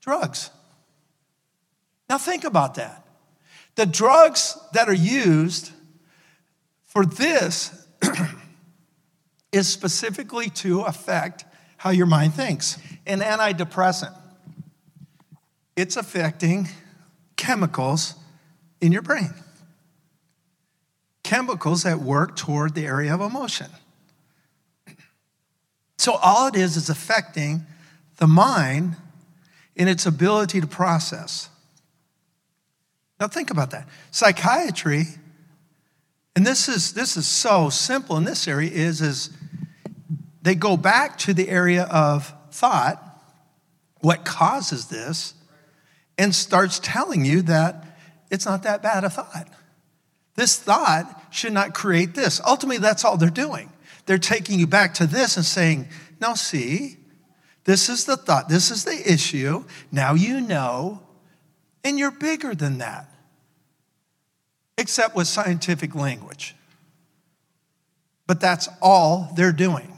Drugs. 0.00 0.50
Now 2.08 2.18
think 2.18 2.44
about 2.44 2.74
that. 2.74 3.06
The 3.76 3.86
drugs 3.86 4.58
that 4.72 4.88
are 4.88 4.94
used 4.94 5.70
for 6.82 7.06
this 7.06 7.86
is 9.52 9.68
specifically 9.68 10.50
to 10.50 10.80
affect 10.82 11.44
how 11.76 11.90
your 11.90 12.06
mind 12.06 12.34
thinks. 12.34 12.78
An 13.06 13.20
antidepressant, 13.20 14.14
it's 15.76 15.96
affecting 15.96 16.68
chemicals 17.36 18.14
in 18.80 18.92
your 18.92 19.02
brain. 19.02 19.32
Chemicals 21.22 21.84
that 21.84 22.00
work 22.00 22.36
toward 22.36 22.74
the 22.74 22.86
area 22.86 23.14
of 23.14 23.20
emotion. 23.20 23.70
So 26.02 26.14
all 26.14 26.48
it 26.48 26.56
is 26.56 26.76
is 26.76 26.90
affecting 26.90 27.64
the 28.16 28.26
mind 28.26 28.96
in 29.76 29.86
its 29.86 30.04
ability 30.04 30.60
to 30.60 30.66
process. 30.66 31.48
Now 33.20 33.28
think 33.28 33.52
about 33.52 33.70
that. 33.70 33.88
Psychiatry, 34.10 35.04
and 36.34 36.44
this 36.44 36.68
is 36.68 36.94
this 36.94 37.16
is 37.16 37.28
so 37.28 37.70
simple 37.70 38.16
in 38.16 38.24
this 38.24 38.48
area, 38.48 38.68
is, 38.68 39.00
is 39.00 39.30
they 40.42 40.56
go 40.56 40.76
back 40.76 41.18
to 41.18 41.32
the 41.32 41.48
area 41.48 41.84
of 41.84 42.34
thought, 42.50 43.00
what 44.00 44.24
causes 44.24 44.86
this, 44.86 45.34
and 46.18 46.34
starts 46.34 46.80
telling 46.80 47.24
you 47.24 47.42
that 47.42 47.96
it's 48.28 48.44
not 48.44 48.64
that 48.64 48.82
bad 48.82 49.04
a 49.04 49.10
thought. 49.10 49.46
This 50.34 50.58
thought 50.58 51.28
should 51.30 51.52
not 51.52 51.74
create 51.74 52.14
this. 52.14 52.40
Ultimately, 52.44 52.78
that's 52.78 53.04
all 53.04 53.16
they're 53.16 53.30
doing. 53.30 53.71
They're 54.06 54.18
taking 54.18 54.58
you 54.58 54.66
back 54.66 54.94
to 54.94 55.06
this 55.06 55.36
and 55.36 55.46
saying, 55.46 55.88
now 56.20 56.34
see, 56.34 56.96
this 57.64 57.88
is 57.88 58.04
the 58.04 58.16
thought, 58.16 58.48
this 58.48 58.70
is 58.70 58.84
the 58.84 59.12
issue. 59.12 59.64
Now 59.90 60.14
you 60.14 60.40
know, 60.40 61.02
and 61.84 61.98
you're 61.98 62.10
bigger 62.10 62.54
than 62.54 62.78
that, 62.78 63.08
except 64.76 65.14
with 65.14 65.26
scientific 65.26 65.94
language. 65.94 66.54
But 68.26 68.40
that's 68.40 68.68
all 68.80 69.32
they're 69.36 69.52
doing 69.52 69.92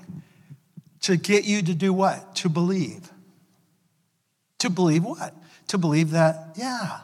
to 1.02 1.16
get 1.16 1.44
you 1.44 1.62
to 1.62 1.74
do 1.74 1.92
what? 1.92 2.34
To 2.36 2.48
believe. 2.48 3.10
To 4.60 4.70
believe 4.70 5.04
what? 5.04 5.34
To 5.68 5.78
believe 5.78 6.10
that, 6.12 6.54
yeah. 6.56 7.00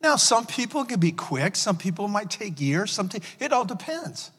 Now, 0.00 0.16
some 0.16 0.46
people 0.46 0.84
can 0.84 1.00
be 1.00 1.10
quick, 1.10 1.56
some 1.56 1.76
people 1.76 2.06
might 2.06 2.30
take 2.30 2.60
years, 2.60 2.92
some 2.92 3.08
t- 3.08 3.20
it 3.40 3.52
all 3.52 3.64
depends. 3.64 4.30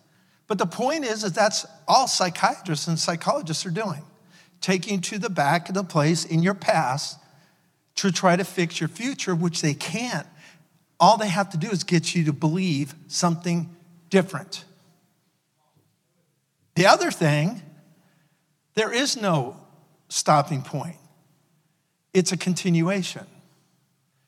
But 0.47 0.57
the 0.57 0.65
point 0.65 1.03
is 1.03 1.21
that 1.21 1.35
that's 1.35 1.65
all 1.87 2.07
psychiatrists 2.07 2.87
and 2.87 2.97
psychologists 2.97 3.65
are 3.65 3.71
doing 3.71 4.03
taking 4.61 5.01
to 5.01 5.19
the 5.19 5.29
back 5.29 5.69
of 5.69 5.75
the 5.75 5.83
place 5.83 6.25
in 6.25 6.41
your 6.41 6.53
past 6.53 7.19
to 7.95 8.11
try 8.11 8.35
to 8.35 8.43
fix 8.43 8.79
your 8.79 8.89
future, 8.89 9.35
which 9.35 9.61
they 9.61 9.73
can't. 9.73 10.27
All 10.99 11.17
they 11.17 11.29
have 11.29 11.49
to 11.51 11.57
do 11.57 11.69
is 11.69 11.83
get 11.83 12.15
you 12.15 12.25
to 12.25 12.33
believe 12.33 12.95
something 13.07 13.75
different. 14.09 14.65
The 16.75 16.85
other 16.85 17.11
thing, 17.11 17.61
there 18.75 18.91
is 18.91 19.19
no 19.19 19.57
stopping 20.09 20.61
point, 20.61 20.97
it's 22.13 22.31
a 22.31 22.37
continuation. 22.37 23.25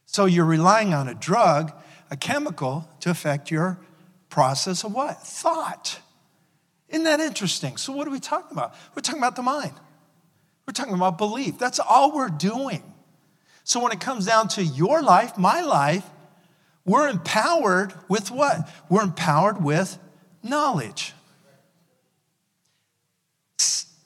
So 0.06 0.26
you're 0.26 0.46
relying 0.46 0.94
on 0.94 1.08
a 1.08 1.14
drug, 1.14 1.72
a 2.10 2.18
chemical, 2.18 2.90
to 3.02 3.12
affect 3.12 3.52
your 3.52 3.78
process 4.30 4.84
of 4.84 4.94
what? 4.94 5.22
Thought. 5.22 6.00
Isn't 6.90 7.04
that 7.04 7.20
interesting? 7.20 7.78
So, 7.78 7.94
what 7.94 8.08
are 8.08 8.12
we 8.12 8.20
talking 8.20 8.52
about? 8.52 8.74
We're 8.96 9.02
talking 9.02 9.22
about 9.22 9.36
the 9.36 9.44
mind. 9.44 9.74
We're 10.68 10.74
talking 10.74 10.94
about 10.94 11.18
belief. 11.18 11.58
That's 11.58 11.80
all 11.80 12.16
we're 12.16 12.30
doing. 12.30 12.84
So, 13.64 13.80
when 13.80 13.92
it 13.92 14.00
comes 14.00 14.26
down 14.26 14.48
to 14.50 14.64
your 14.64 15.02
life, 15.02 15.38
my 15.38 15.62
life, 15.62 16.04
we're 16.86 17.08
empowered 17.08 17.94
with 18.08 18.32
what? 18.32 18.70
We're 18.90 19.04
empowered 19.04 19.64
with 19.64 20.00
knowledge. 20.42 21.14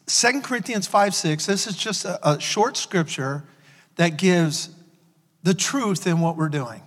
2 0.05 0.41
Corinthians 0.41 0.85
5 0.85 1.15
6, 1.15 1.45
this 1.45 1.67
is 1.67 1.75
just 1.75 2.05
a, 2.05 2.29
a 2.29 2.39
short 2.39 2.77
scripture 2.77 3.43
that 3.95 4.17
gives 4.17 4.69
the 5.43 5.53
truth 5.53 6.05
in 6.05 6.19
what 6.19 6.37
we're 6.37 6.49
doing. 6.49 6.81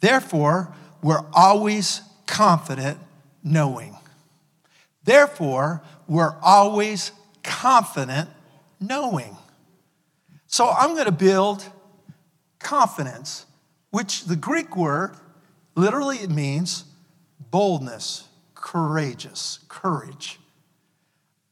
Therefore, 0.00 0.74
we're 1.02 1.24
always 1.32 2.02
confident 2.26 2.98
knowing. 3.44 3.95
Therefore, 5.06 5.82
we're 6.08 6.34
always 6.42 7.12
confident 7.42 8.28
knowing. 8.80 9.36
So 10.48 10.68
I'm 10.68 10.94
going 10.94 11.06
to 11.06 11.12
build 11.12 11.64
confidence, 12.58 13.46
which 13.90 14.24
the 14.24 14.36
Greek 14.36 14.76
word 14.76 15.16
literally 15.76 16.18
it 16.18 16.30
means 16.30 16.84
boldness, 17.38 18.24
courageous, 18.54 19.60
courage. 19.68 20.40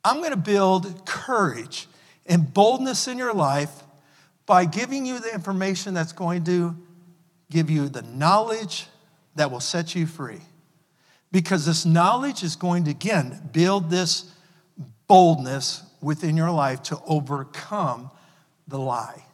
I'm 0.05 0.19
going 0.19 0.31
to 0.31 0.37
build 0.37 1.07
courage 1.07 1.87
and 2.27 2.53
boldness 2.53 3.07
in 3.07 3.19
your 3.19 3.33
life 3.33 3.71
by 4.47 4.65
giving 4.65 5.07
you 5.07 5.21
the 5.21 5.33
information 5.33 5.95
that's 5.95 6.13
going 6.13 6.45
to 6.45 6.77
give 7.51 7.71
you 7.71 7.89
the 7.89 8.03
knowledge 8.03 8.87
that 9.37 9.51
will 9.51 9.61
set 9.61 9.95
you 9.95 10.07
free. 10.07 10.41
Because 11.35 11.67
this 11.67 11.85
knowledge 11.85 12.45
is 12.45 12.55
going 12.55 12.85
to, 12.85 12.93
again, 12.93 13.51
build 13.53 13.91
this 13.91 14.31
boldness 15.09 15.83
within 16.01 16.37
your 16.37 16.53
life 16.53 16.85
to 16.85 17.01
overcome 17.09 18.13
the 18.69 18.79
lie. 18.79 19.25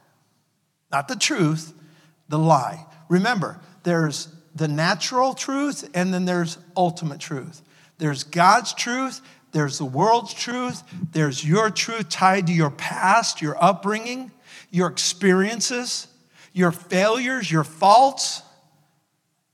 Not 0.91 1.09
the 1.09 1.15
truth, 1.15 1.75
the 2.31 2.39
lie. 2.39 2.87
Remember, 3.11 3.61
there's 3.83 4.35
the 4.55 4.67
natural 4.67 5.35
truth 5.35 5.91
and 5.93 6.15
then 6.15 6.25
there's 6.25 6.57
ultimate 6.75 7.21
truth. 7.21 7.61
There's 7.99 8.25
God's 8.25 8.73
truth, 8.73 9.21
there's 9.53 9.77
the 9.77 9.85
world's 9.85 10.33
truth, 10.33 10.83
there's 11.13 11.45
your 11.45 11.69
truth 11.69 12.09
tied 12.09 12.47
to 12.47 12.53
your 12.55 12.71
past, 12.71 13.43
your 13.43 13.63
upbringing, 13.63 14.33
your 14.71 14.89
experiences, 14.89 16.07
your 16.55 16.73
failures, 16.73 17.53
your 17.53 17.65
faults 17.65 18.41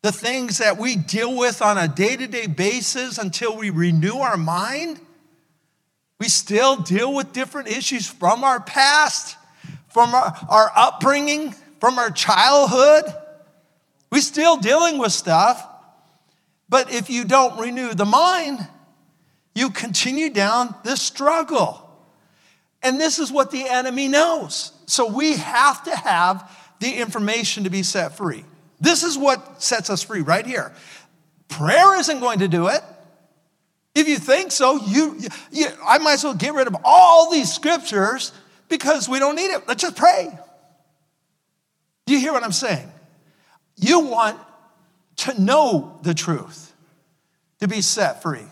the 0.06 0.12
things 0.12 0.58
that 0.58 0.78
we 0.78 0.94
deal 0.94 1.36
with 1.36 1.60
on 1.60 1.76
a 1.76 1.88
day 1.88 2.16
to 2.16 2.28
day 2.28 2.46
basis 2.46 3.18
until 3.18 3.56
we 3.56 3.70
renew 3.70 4.18
our 4.18 4.36
mind. 4.36 5.00
We 6.20 6.28
still 6.28 6.76
deal 6.76 7.12
with 7.12 7.32
different 7.32 7.66
issues 7.66 8.06
from 8.06 8.44
our 8.44 8.60
past, 8.60 9.36
from 9.88 10.14
our, 10.14 10.32
our 10.48 10.70
upbringing, 10.76 11.56
from 11.80 11.98
our 11.98 12.10
childhood. 12.10 13.12
We're 14.12 14.20
still 14.20 14.58
dealing 14.58 14.98
with 14.98 15.10
stuff. 15.10 15.68
But 16.68 16.92
if 16.94 17.10
you 17.10 17.24
don't 17.24 17.58
renew 17.58 17.92
the 17.92 18.04
mind, 18.04 18.60
you 19.56 19.70
continue 19.70 20.30
down 20.30 20.72
this 20.84 21.02
struggle. 21.02 21.82
And 22.80 23.00
this 23.00 23.18
is 23.18 23.32
what 23.32 23.50
the 23.50 23.68
enemy 23.68 24.06
knows. 24.06 24.70
So 24.86 25.12
we 25.12 25.36
have 25.38 25.82
to 25.82 25.96
have 25.96 26.48
the 26.78 26.94
information 26.94 27.64
to 27.64 27.70
be 27.70 27.82
set 27.82 28.16
free. 28.16 28.44
This 28.80 29.02
is 29.02 29.16
what 29.16 29.62
sets 29.62 29.90
us 29.90 30.02
free 30.02 30.20
right 30.20 30.46
here. 30.46 30.72
Prayer 31.48 31.98
isn't 31.98 32.20
going 32.20 32.40
to 32.40 32.48
do 32.48 32.68
it. 32.68 32.82
If 33.94 34.08
you 34.08 34.18
think 34.18 34.52
so, 34.52 34.76
you, 34.86 35.18
you, 35.50 35.68
I 35.86 35.98
might 35.98 36.14
as 36.14 36.24
well 36.24 36.34
get 36.34 36.52
rid 36.52 36.66
of 36.66 36.76
all 36.84 37.30
these 37.30 37.52
scriptures 37.52 38.32
because 38.68 39.08
we 39.08 39.18
don't 39.18 39.36
need 39.36 39.50
it. 39.50 39.66
Let's 39.66 39.82
just 39.82 39.96
pray. 39.96 40.28
Do 42.04 42.12
you 42.12 42.20
hear 42.20 42.32
what 42.32 42.44
I'm 42.44 42.52
saying? 42.52 42.90
You 43.76 44.00
want 44.00 44.38
to 45.16 45.40
know 45.40 45.98
the 46.02 46.14
truth, 46.14 46.74
to 47.60 47.68
be 47.68 47.80
set 47.80 48.22
free. 48.22 48.44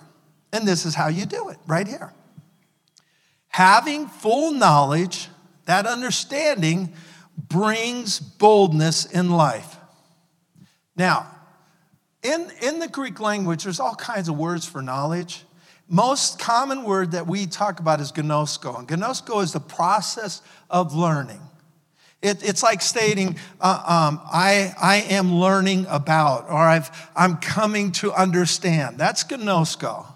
And 0.52 0.66
this 0.66 0.86
is 0.86 0.94
how 0.94 1.08
you 1.08 1.26
do 1.26 1.50
it 1.50 1.58
right 1.66 1.86
here. 1.86 2.12
Having 3.48 4.08
full 4.08 4.52
knowledge, 4.52 5.28
that 5.66 5.86
understanding 5.86 6.94
brings 7.36 8.18
boldness 8.18 9.04
in 9.04 9.30
life. 9.30 9.76
Now, 10.96 11.30
in, 12.22 12.50
in 12.62 12.78
the 12.78 12.88
Greek 12.88 13.20
language, 13.20 13.64
there's 13.64 13.80
all 13.80 13.94
kinds 13.94 14.28
of 14.28 14.36
words 14.36 14.66
for 14.66 14.80
knowledge. 14.80 15.44
Most 15.88 16.38
common 16.38 16.84
word 16.84 17.12
that 17.12 17.26
we 17.26 17.46
talk 17.46 17.80
about 17.80 18.00
is 18.00 18.12
gnosko, 18.12 18.78
and 18.78 18.88
gnosko 18.88 19.42
is 19.42 19.52
the 19.52 19.60
process 19.60 20.40
of 20.70 20.94
learning. 20.94 21.40
It, 22.22 22.42
it's 22.42 22.62
like 22.62 22.80
stating, 22.80 23.36
uh, 23.60 23.82
um, 23.86 24.20
I, 24.24 24.72
I 24.80 24.96
am 25.10 25.34
learning 25.34 25.84
about, 25.90 26.48
or 26.48 26.56
I've, 26.56 27.10
I'm 27.14 27.36
coming 27.36 27.92
to 27.92 28.12
understand. 28.14 28.96
That's 28.96 29.24
gnosko. 29.24 30.06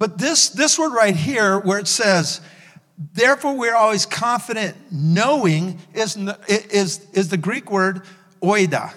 But 0.00 0.18
this, 0.18 0.48
this 0.48 0.76
word 0.78 0.92
right 0.92 1.14
here, 1.14 1.60
where 1.60 1.78
it 1.78 1.86
says, 1.86 2.40
therefore 3.14 3.56
we're 3.56 3.76
always 3.76 4.04
confident 4.04 4.76
knowing, 4.90 5.78
is, 5.94 6.16
is, 6.48 7.06
is 7.12 7.28
the 7.28 7.36
Greek 7.36 7.70
word 7.70 8.02
oida. 8.42 8.92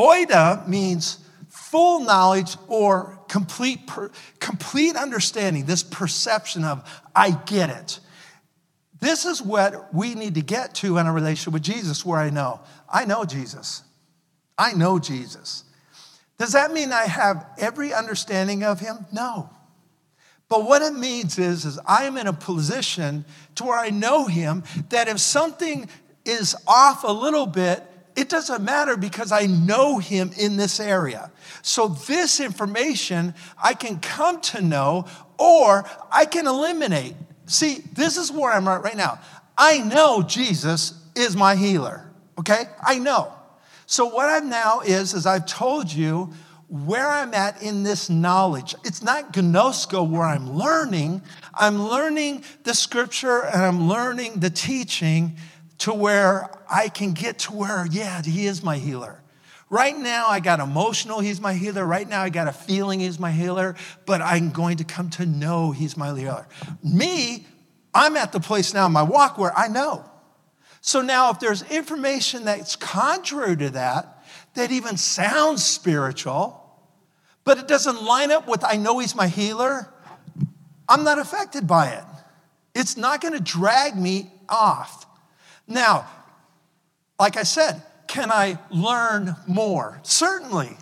Oida 0.00 0.66
means 0.66 1.18
full 1.48 2.00
knowledge 2.00 2.56
or 2.68 3.18
complete, 3.28 3.86
per, 3.86 4.10
complete 4.38 4.96
understanding, 4.96 5.66
this 5.66 5.82
perception 5.82 6.64
of, 6.64 6.88
I 7.14 7.32
get 7.32 7.70
it. 7.70 8.00
This 9.00 9.24
is 9.24 9.42
what 9.42 9.92
we 9.94 10.14
need 10.14 10.34
to 10.34 10.42
get 10.42 10.74
to 10.76 10.98
in 10.98 11.06
a 11.06 11.12
relationship 11.12 11.52
with 11.52 11.62
Jesus, 11.62 12.04
where 12.04 12.18
I 12.18 12.30
know, 12.30 12.60
I 12.88 13.04
know 13.04 13.24
Jesus. 13.24 13.82
I 14.58 14.72
know 14.72 14.98
Jesus. 14.98 15.64
Does 16.38 16.52
that 16.52 16.72
mean 16.72 16.92
I 16.92 17.04
have 17.04 17.46
every 17.58 17.92
understanding 17.92 18.62
of 18.62 18.80
him? 18.80 19.06
No. 19.12 19.50
But 20.48 20.64
what 20.64 20.82
it 20.82 20.94
means 20.94 21.38
is, 21.38 21.64
is 21.64 21.78
I'm 21.86 22.16
in 22.16 22.26
a 22.26 22.32
position 22.32 23.24
to 23.56 23.64
where 23.64 23.78
I 23.78 23.90
know 23.90 24.26
him 24.26 24.64
that 24.88 25.08
if 25.08 25.18
something 25.18 25.88
is 26.24 26.56
off 26.66 27.04
a 27.04 27.12
little 27.12 27.46
bit, 27.46 27.84
it 28.20 28.28
doesn't 28.28 28.62
matter 28.62 28.98
because 28.98 29.32
I 29.32 29.46
know 29.46 29.98
him 29.98 30.30
in 30.36 30.58
this 30.58 30.78
area. 30.78 31.30
So 31.62 31.88
this 31.88 32.38
information 32.38 33.34
I 33.62 33.72
can 33.72 33.98
come 33.98 34.42
to 34.42 34.60
know 34.60 35.06
or 35.38 35.86
I 36.12 36.26
can 36.26 36.46
eliminate. 36.46 37.14
See, 37.46 37.82
this 37.94 38.18
is 38.18 38.30
where 38.30 38.52
I'm 38.52 38.68
at 38.68 38.82
right 38.82 38.96
now. 38.96 39.20
I 39.56 39.78
know 39.78 40.22
Jesus 40.22 41.02
is 41.16 41.34
my 41.34 41.56
healer. 41.56 42.10
Okay? 42.38 42.64
I 42.84 42.98
know. 42.98 43.32
So 43.86 44.04
what 44.04 44.28
I've 44.28 44.44
now 44.44 44.80
is, 44.80 45.14
as 45.14 45.24
I've 45.24 45.46
told 45.46 45.90
you, 45.90 46.30
where 46.68 47.08
I'm 47.08 47.34
at 47.34 47.62
in 47.62 47.82
this 47.82 48.08
knowledge. 48.08 48.76
It's 48.84 49.02
not 49.02 49.32
gnosko 49.32 50.08
where 50.08 50.22
I'm 50.22 50.56
learning. 50.56 51.22
I'm 51.52 51.82
learning 51.82 52.44
the 52.62 52.74
scripture 52.74 53.44
and 53.46 53.62
I'm 53.62 53.88
learning 53.88 54.38
the 54.38 54.50
teaching 54.50 55.36
to 55.80 55.94
where 55.94 56.50
I 56.70 56.88
can 56.88 57.12
get 57.12 57.40
to 57.40 57.52
where, 57.52 57.86
yeah, 57.86 58.22
he 58.22 58.46
is 58.46 58.62
my 58.62 58.78
healer. 58.78 59.22
Right 59.68 59.96
now, 59.96 60.26
I 60.26 60.40
got 60.40 60.60
emotional, 60.60 61.20
he's 61.20 61.40
my 61.40 61.54
healer. 61.54 61.86
Right 61.86 62.08
now, 62.08 62.22
I 62.22 62.28
got 62.28 62.48
a 62.48 62.52
feeling 62.52 63.00
he's 63.00 63.18
my 63.18 63.30
healer, 63.30 63.76
but 64.04 64.20
I'm 64.20 64.50
going 64.50 64.78
to 64.78 64.84
come 64.84 65.10
to 65.10 65.26
know 65.26 65.70
he's 65.70 65.96
my 65.96 66.14
healer. 66.14 66.46
Me, 66.82 67.46
I'm 67.94 68.16
at 68.16 68.32
the 68.32 68.40
place 68.40 68.74
now 68.74 68.86
in 68.86 68.92
my 68.92 69.02
walk 69.02 69.38
where 69.38 69.56
I 69.56 69.68
know. 69.68 70.04
So 70.80 71.02
now, 71.02 71.30
if 71.30 71.40
there's 71.40 71.62
information 71.70 72.44
that's 72.44 72.74
contrary 72.74 73.56
to 73.58 73.70
that, 73.70 74.24
that 74.54 74.72
even 74.72 74.96
sounds 74.96 75.64
spiritual, 75.64 76.56
but 77.44 77.58
it 77.58 77.68
doesn't 77.68 78.02
line 78.02 78.30
up 78.30 78.48
with 78.48 78.64
I 78.64 78.76
know 78.76 78.98
he's 78.98 79.14
my 79.14 79.28
healer, 79.28 79.88
I'm 80.88 81.04
not 81.04 81.18
affected 81.18 81.66
by 81.66 81.90
it. 81.90 82.04
It's 82.74 82.96
not 82.96 83.20
going 83.20 83.34
to 83.34 83.40
drag 83.40 83.96
me 83.96 84.30
off. 84.48 84.99
Now, 85.70 86.06
like 87.18 87.36
I 87.36 87.44
said, 87.44 87.80
can 88.08 88.30
I 88.30 88.58
learn 88.70 89.36
more? 89.46 90.00
Certainly. 90.02 90.76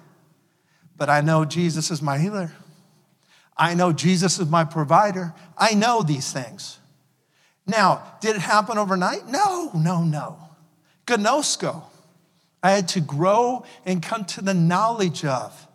But 0.96 1.10
I 1.10 1.20
know 1.20 1.44
Jesus 1.44 1.90
is 1.90 2.02
my 2.02 2.18
healer. 2.18 2.50
I 3.56 3.74
know 3.74 3.92
Jesus 3.92 4.38
is 4.38 4.48
my 4.48 4.64
provider. 4.64 5.34
I 5.56 5.74
know 5.74 6.02
these 6.02 6.32
things. 6.32 6.78
Now, 7.66 8.02
did 8.20 8.34
it 8.34 8.40
happen 8.40 8.78
overnight? 8.78 9.28
No, 9.28 9.70
no, 9.74 10.02
no. 10.02 10.38
Gnosko. 11.06 11.82
I 12.62 12.70
had 12.70 12.88
to 12.88 13.00
grow 13.00 13.64
and 13.84 14.02
come 14.02 14.24
to 14.24 14.42
the 14.42 14.54
knowledge 14.54 15.24
of 15.24 15.68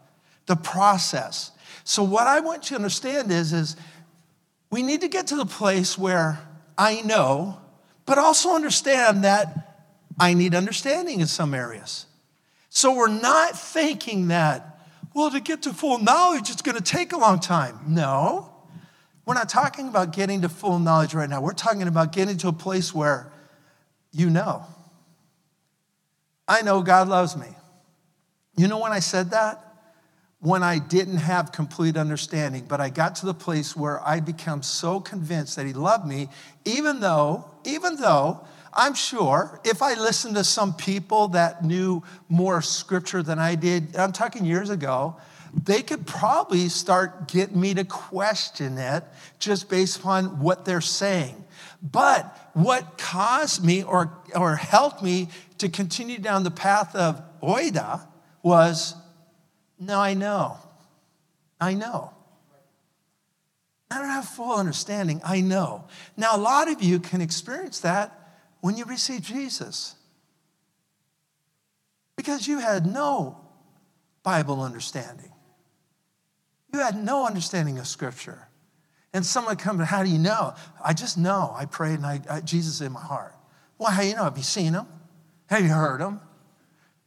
the 0.47 0.55
process. 0.55 1.51
So 1.83 2.03
what 2.03 2.27
I 2.27 2.39
want 2.39 2.63
you 2.65 2.69
to 2.69 2.75
understand 2.75 3.31
is, 3.31 3.53
is 3.53 3.75
we 4.71 4.81
need 4.81 5.01
to 5.01 5.07
get 5.07 5.27
to 5.27 5.35
the 5.35 5.45
place 5.45 5.97
where 5.97 6.39
I 6.77 7.01
know, 7.01 7.59
but 8.05 8.17
also 8.17 8.53
understand 8.53 9.23
that 9.23 9.85
I 10.19 10.33
need 10.33 10.53
understanding 10.55 11.19
in 11.19 11.27
some 11.27 11.53
areas. 11.53 12.05
So 12.69 12.95
we're 12.95 13.07
not 13.07 13.57
thinking 13.57 14.29
that, 14.29 14.79
well, 15.13 15.31
to 15.31 15.39
get 15.39 15.63
to 15.63 15.73
full 15.73 15.99
knowledge, 15.99 16.49
it's 16.49 16.61
going 16.61 16.77
to 16.77 16.83
take 16.83 17.13
a 17.13 17.17
long 17.17 17.39
time. 17.39 17.79
No. 17.87 18.49
We're 19.25 19.35
not 19.35 19.47
talking 19.47 19.87
about 19.87 20.11
getting 20.11 20.41
to 20.41 20.49
full 20.49 20.79
knowledge 20.79 21.13
right 21.13 21.29
now. 21.29 21.41
We're 21.41 21.53
talking 21.53 21.83
about 21.83 22.11
getting 22.11 22.37
to 22.39 22.49
a 22.49 22.53
place 22.53 22.93
where 22.93 23.31
you 24.11 24.29
know. 24.29 24.65
I 26.47 26.61
know 26.61 26.81
God 26.81 27.07
loves 27.07 27.37
me. 27.37 27.47
You 28.57 28.67
know 28.67 28.79
when 28.79 28.91
I 28.91 28.99
said 28.99 29.31
that? 29.31 29.72
When 30.43 30.61
I 30.61 30.77
didn't 30.77 31.17
have 31.17 31.53
complete 31.53 31.95
understanding, 31.95 32.65
but 32.67 32.81
I 32.81 32.89
got 32.89 33.15
to 33.15 33.25
the 33.25 33.33
place 33.33 33.77
where 33.77 34.05
I 34.05 34.19
become 34.19 34.61
so 34.61 34.99
convinced 34.99 35.55
that 35.55 35.65
He 35.65 35.71
loved 35.71 36.05
me, 36.05 36.27
even 36.65 36.99
though, 36.99 37.49
even 37.63 37.95
though 37.95 38.45
I'm 38.73 38.93
sure 38.93 39.61
if 39.63 39.81
I 39.81 39.93
listened 39.93 40.35
to 40.35 40.43
some 40.43 40.73
people 40.73 41.29
that 41.29 41.63
knew 41.63 42.03
more 42.27 42.61
scripture 42.61 43.23
than 43.23 43.39
I 43.39 43.55
did, 43.55 43.95
I'm 43.95 44.11
talking 44.11 44.43
years 44.43 44.69
ago, 44.69 45.15
they 45.53 45.81
could 45.81 46.05
probably 46.05 46.67
start 46.67 47.29
getting 47.29 47.59
me 47.59 47.73
to 47.75 47.85
question 47.85 48.77
it 48.77 49.05
just 49.39 49.69
based 49.69 49.99
upon 49.99 50.41
what 50.41 50.65
they're 50.65 50.81
saying. 50.81 51.45
But 51.81 52.37
what 52.53 52.97
caused 52.97 53.63
me 53.63 53.83
or, 53.83 54.11
or 54.35 54.55
helped 54.55 55.01
me 55.01 55.29
to 55.59 55.69
continue 55.69 56.17
down 56.17 56.43
the 56.43 56.51
path 56.51 56.95
of 56.95 57.21
oida 57.41 58.05
was 58.41 58.95
no, 59.85 59.99
I 59.99 60.13
know. 60.13 60.57
I 61.59 61.73
know. 61.73 62.11
I 63.91 63.99
don't 63.99 64.09
have 64.09 64.25
full 64.25 64.55
understanding. 64.55 65.21
I 65.23 65.41
know. 65.41 65.85
Now, 66.17 66.35
a 66.35 66.37
lot 66.37 66.69
of 66.69 66.81
you 66.81 66.99
can 66.99 67.21
experience 67.21 67.81
that 67.81 68.11
when 68.61 68.75
you 68.75 68.85
receive 68.85 69.21
Jesus 69.21 69.95
because 72.15 72.47
you 72.47 72.59
had 72.59 72.85
no 72.85 73.37
Bible 74.23 74.61
understanding. 74.61 75.31
You 76.71 76.79
had 76.79 76.95
no 76.95 77.27
understanding 77.27 77.77
of 77.77 77.87
Scripture. 77.87 78.47
And 79.13 79.23
someone 79.23 79.57
comes, 79.57 79.87
how 79.87 80.03
do 80.03 80.09
you 80.09 80.17
know? 80.17 80.55
I 80.83 80.93
just 80.93 81.17
know. 81.17 81.53
I 81.55 81.65
prayed 81.65 81.95
and 81.95 82.05
I, 82.05 82.21
I, 82.29 82.41
Jesus 82.41 82.81
in 82.81 82.91
my 82.91 83.01
heart. 83.01 83.35
Well, 83.77 83.91
how 83.91 84.01
do 84.01 84.07
you 84.07 84.15
know? 84.15 84.23
Have 84.23 84.37
you 84.37 84.43
seen 84.43 84.73
him? 84.73 84.87
Have 85.47 85.61
you 85.61 85.69
heard 85.69 86.01
him? 86.01 86.19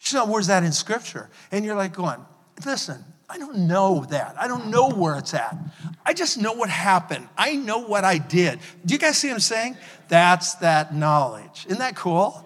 You 0.00 0.18
know, 0.18 0.26
where's 0.26 0.46
that 0.46 0.62
in 0.62 0.72
Scripture? 0.72 1.30
And 1.50 1.64
you're 1.64 1.74
like 1.74 1.94
going, 1.94 2.24
listen, 2.64 3.04
I 3.28 3.38
don't 3.38 3.66
know 3.66 4.06
that. 4.10 4.36
I 4.38 4.46
don't 4.46 4.70
know 4.70 4.90
where 4.90 5.16
it's 5.18 5.34
at. 5.34 5.56
I 6.04 6.14
just 6.14 6.38
know 6.38 6.52
what 6.52 6.70
happened. 6.70 7.28
I 7.36 7.56
know 7.56 7.78
what 7.78 8.04
I 8.04 8.18
did. 8.18 8.60
Do 8.84 8.94
you 8.94 8.98
guys 8.98 9.18
see 9.18 9.28
what 9.28 9.34
I'm 9.34 9.40
saying? 9.40 9.76
That's 10.08 10.54
that 10.56 10.94
knowledge. 10.94 11.66
Isn't 11.66 11.78
that 11.78 11.96
cool? 11.96 12.42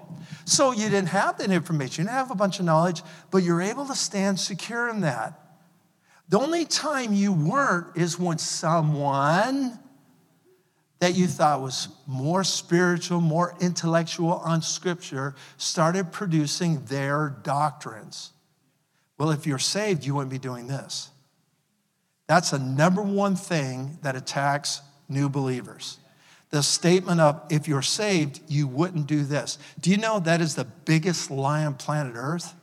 So 0.47 0.73
you 0.73 0.89
didn't 0.89 1.09
have 1.09 1.39
that 1.39 1.51
information. 1.51 2.05
You 2.05 2.09
didn't 2.09 2.19
have 2.19 2.31
a 2.31 2.35
bunch 2.35 2.59
of 2.59 2.65
knowledge, 2.65 3.03
but 3.31 3.43
you're 3.43 3.61
able 3.61 3.87
to 3.87 3.95
stand 3.95 4.41
secure 4.41 4.89
in 4.89 5.03
that. 5.03 5.39
The 6.31 6.39
only 6.39 6.65
time 6.65 7.13
you 7.13 7.33
weren't 7.33 7.97
is 7.97 8.19
when 8.19 8.39
someone 8.39 9.79
that 11.01 11.15
you 11.15 11.27
thought 11.27 11.61
was 11.61 11.89
more 12.07 12.45
spiritual, 12.45 13.21
more 13.21 13.55
intellectual 13.61 14.35
on 14.45 14.63
scripture 14.63 15.35
started 15.57 16.13
producing 16.13 16.85
their 16.85 17.37
doctrines. 17.43 18.33
Well, 19.21 19.33
if 19.33 19.47
you're 19.47 19.59
saved, 19.59 20.07
you 20.07 20.15
wouldn't 20.15 20.31
be 20.31 20.39
doing 20.39 20.67
this. 20.67 21.11
That's 22.27 22.53
the 22.53 22.59
number 22.59 23.03
one 23.03 23.37
thing 23.37 23.99
that 24.01 24.17
attacks 24.17 24.81
new 25.11 25.29
believers. 25.29 25.99
The 26.49 26.63
statement 26.63 27.21
of, 27.21 27.43
if 27.51 27.69
you're 27.69 27.83
saved, 27.83 28.41
you 28.49 28.67
wouldn't 28.67 29.07
do 29.07 29.23
this. 29.23 29.59
Do 29.79 29.91
you 29.91 29.99
know 29.99 30.21
that 30.21 30.41
is 30.41 30.55
the 30.55 30.65
biggest 30.65 31.31
lie 31.31 31.67
on 31.67 31.75
planet 31.75 32.15
Earth? 32.17 32.55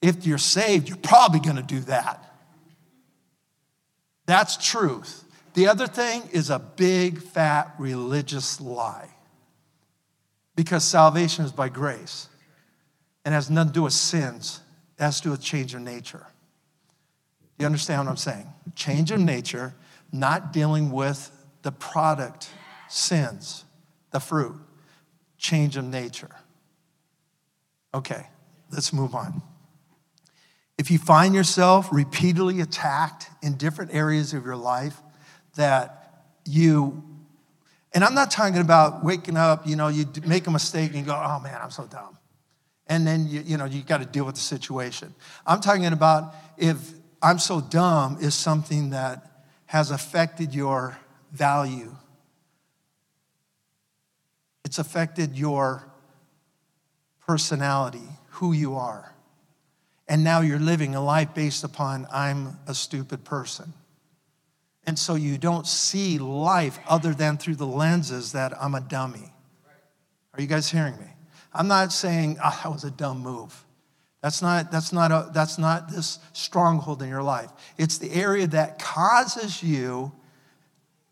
If 0.00 0.26
you're 0.26 0.38
saved, 0.38 0.88
you're 0.88 0.96
probably 0.96 1.40
to 1.40 1.62
do 1.62 1.80
that. 1.80 2.24
That's 4.24 4.56
truth. 4.56 5.22
The 5.52 5.68
other 5.68 5.86
thing 5.86 6.22
is 6.32 6.48
a 6.48 6.58
big, 6.58 7.20
fat 7.20 7.74
religious 7.78 8.58
lie. 8.58 9.10
Because 10.54 10.82
salvation 10.82 11.44
is 11.44 11.52
by 11.52 11.68
grace 11.68 12.30
and 13.26 13.34
has 13.34 13.50
nothing 13.50 13.72
to 13.72 13.74
do 13.74 13.82
with 13.82 13.92
sins, 13.92 14.60
it 14.98 15.02
has 15.02 15.18
to 15.18 15.24
do 15.24 15.30
with 15.30 15.42
change 15.42 15.74
of 15.74 15.82
nature. 15.82 16.26
You 17.58 17.66
understand 17.66 18.04
what 18.04 18.10
I'm 18.10 18.16
saying? 18.16 18.46
Change 18.74 19.10
of 19.10 19.20
nature, 19.20 19.74
not 20.12 20.52
dealing 20.52 20.90
with 20.90 21.30
the 21.62 21.72
product, 21.72 22.50
sins, 22.88 23.64
the 24.10 24.20
fruit, 24.20 24.56
change 25.38 25.76
of 25.76 25.84
nature. 25.84 26.34
Okay, 27.94 28.26
let's 28.70 28.92
move 28.92 29.14
on. 29.14 29.42
If 30.78 30.90
you 30.90 30.98
find 30.98 31.34
yourself 31.34 31.88
repeatedly 31.90 32.60
attacked 32.60 33.30
in 33.42 33.56
different 33.56 33.94
areas 33.94 34.34
of 34.34 34.44
your 34.44 34.56
life 34.56 35.00
that 35.54 36.24
you, 36.44 37.02
and 37.94 38.04
I'm 38.04 38.14
not 38.14 38.30
talking 38.30 38.58
about 38.58 39.02
waking 39.02 39.38
up, 39.38 39.66
you 39.66 39.76
know, 39.76 39.88
you 39.88 40.06
make 40.26 40.46
a 40.46 40.50
mistake 40.50 40.90
and 40.90 41.00
you 41.00 41.06
go, 41.06 41.14
oh 41.14 41.40
man, 41.40 41.58
I'm 41.62 41.70
so 41.70 41.86
dumb. 41.86 42.18
And 42.86 43.06
then, 43.06 43.26
you, 43.26 43.42
you 43.44 43.56
know, 43.56 43.64
you 43.64 43.82
got 43.82 43.98
to 43.98 44.06
deal 44.06 44.24
with 44.24 44.36
the 44.36 44.40
situation. 44.40 45.14
I'm 45.46 45.60
talking 45.60 45.86
about 45.86 46.34
if 46.56 46.78
I'm 47.22 47.38
so 47.38 47.60
dumb 47.60 48.18
is 48.20 48.34
something 48.34 48.90
that 48.90 49.44
has 49.66 49.90
affected 49.90 50.54
your 50.54 50.96
value. 51.32 51.94
It's 54.64 54.78
affected 54.78 55.36
your 55.36 55.88
personality, 57.26 58.08
who 58.28 58.52
you 58.52 58.76
are. 58.76 59.12
And 60.08 60.22
now 60.22 60.40
you're 60.40 60.60
living 60.60 60.94
a 60.94 61.00
life 61.00 61.34
based 61.34 61.64
upon, 61.64 62.06
I'm 62.12 62.58
a 62.68 62.74
stupid 62.74 63.24
person. 63.24 63.72
And 64.86 64.96
so 64.96 65.16
you 65.16 65.36
don't 65.36 65.66
see 65.66 66.18
life 66.18 66.78
other 66.86 67.12
than 67.12 67.38
through 67.38 67.56
the 67.56 67.66
lenses 67.66 68.32
that 68.32 68.52
I'm 68.62 68.76
a 68.76 68.80
dummy. 68.80 69.32
Are 70.34 70.40
you 70.40 70.46
guys 70.46 70.70
hearing 70.70 70.96
me? 70.96 71.06
I'm 71.56 71.68
not 71.68 71.92
saying, 71.92 72.38
oh, 72.42 72.60
that 72.62 72.72
was 72.72 72.84
a 72.84 72.90
dumb 72.90 73.20
move. 73.20 73.64
That's 74.22 74.42
not, 74.42 74.72
that's, 74.72 74.92
not 74.92 75.10
a, 75.12 75.30
that's 75.32 75.58
not 75.58 75.88
this 75.88 76.18
stronghold 76.32 77.02
in 77.02 77.08
your 77.08 77.22
life. 77.22 77.50
It's 77.78 77.98
the 77.98 78.12
area 78.12 78.46
that 78.48 78.78
causes 78.78 79.62
you 79.62 80.12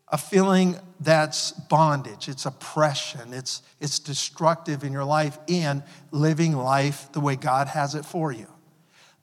a 0.09 0.17
feeling 0.17 0.77
that's 0.99 1.51
bondage, 1.51 2.29
it's 2.29 2.45
oppression, 2.45 3.33
it's, 3.33 3.61
it's 3.79 3.99
destructive 3.99 4.83
in 4.83 4.93
your 4.93 5.03
life 5.03 5.37
and 5.49 5.83
living 6.11 6.53
life 6.53 7.11
the 7.11 7.19
way 7.19 7.35
God 7.35 7.67
has 7.67 7.95
it 7.95 8.05
for 8.05 8.31
you. 8.31 8.47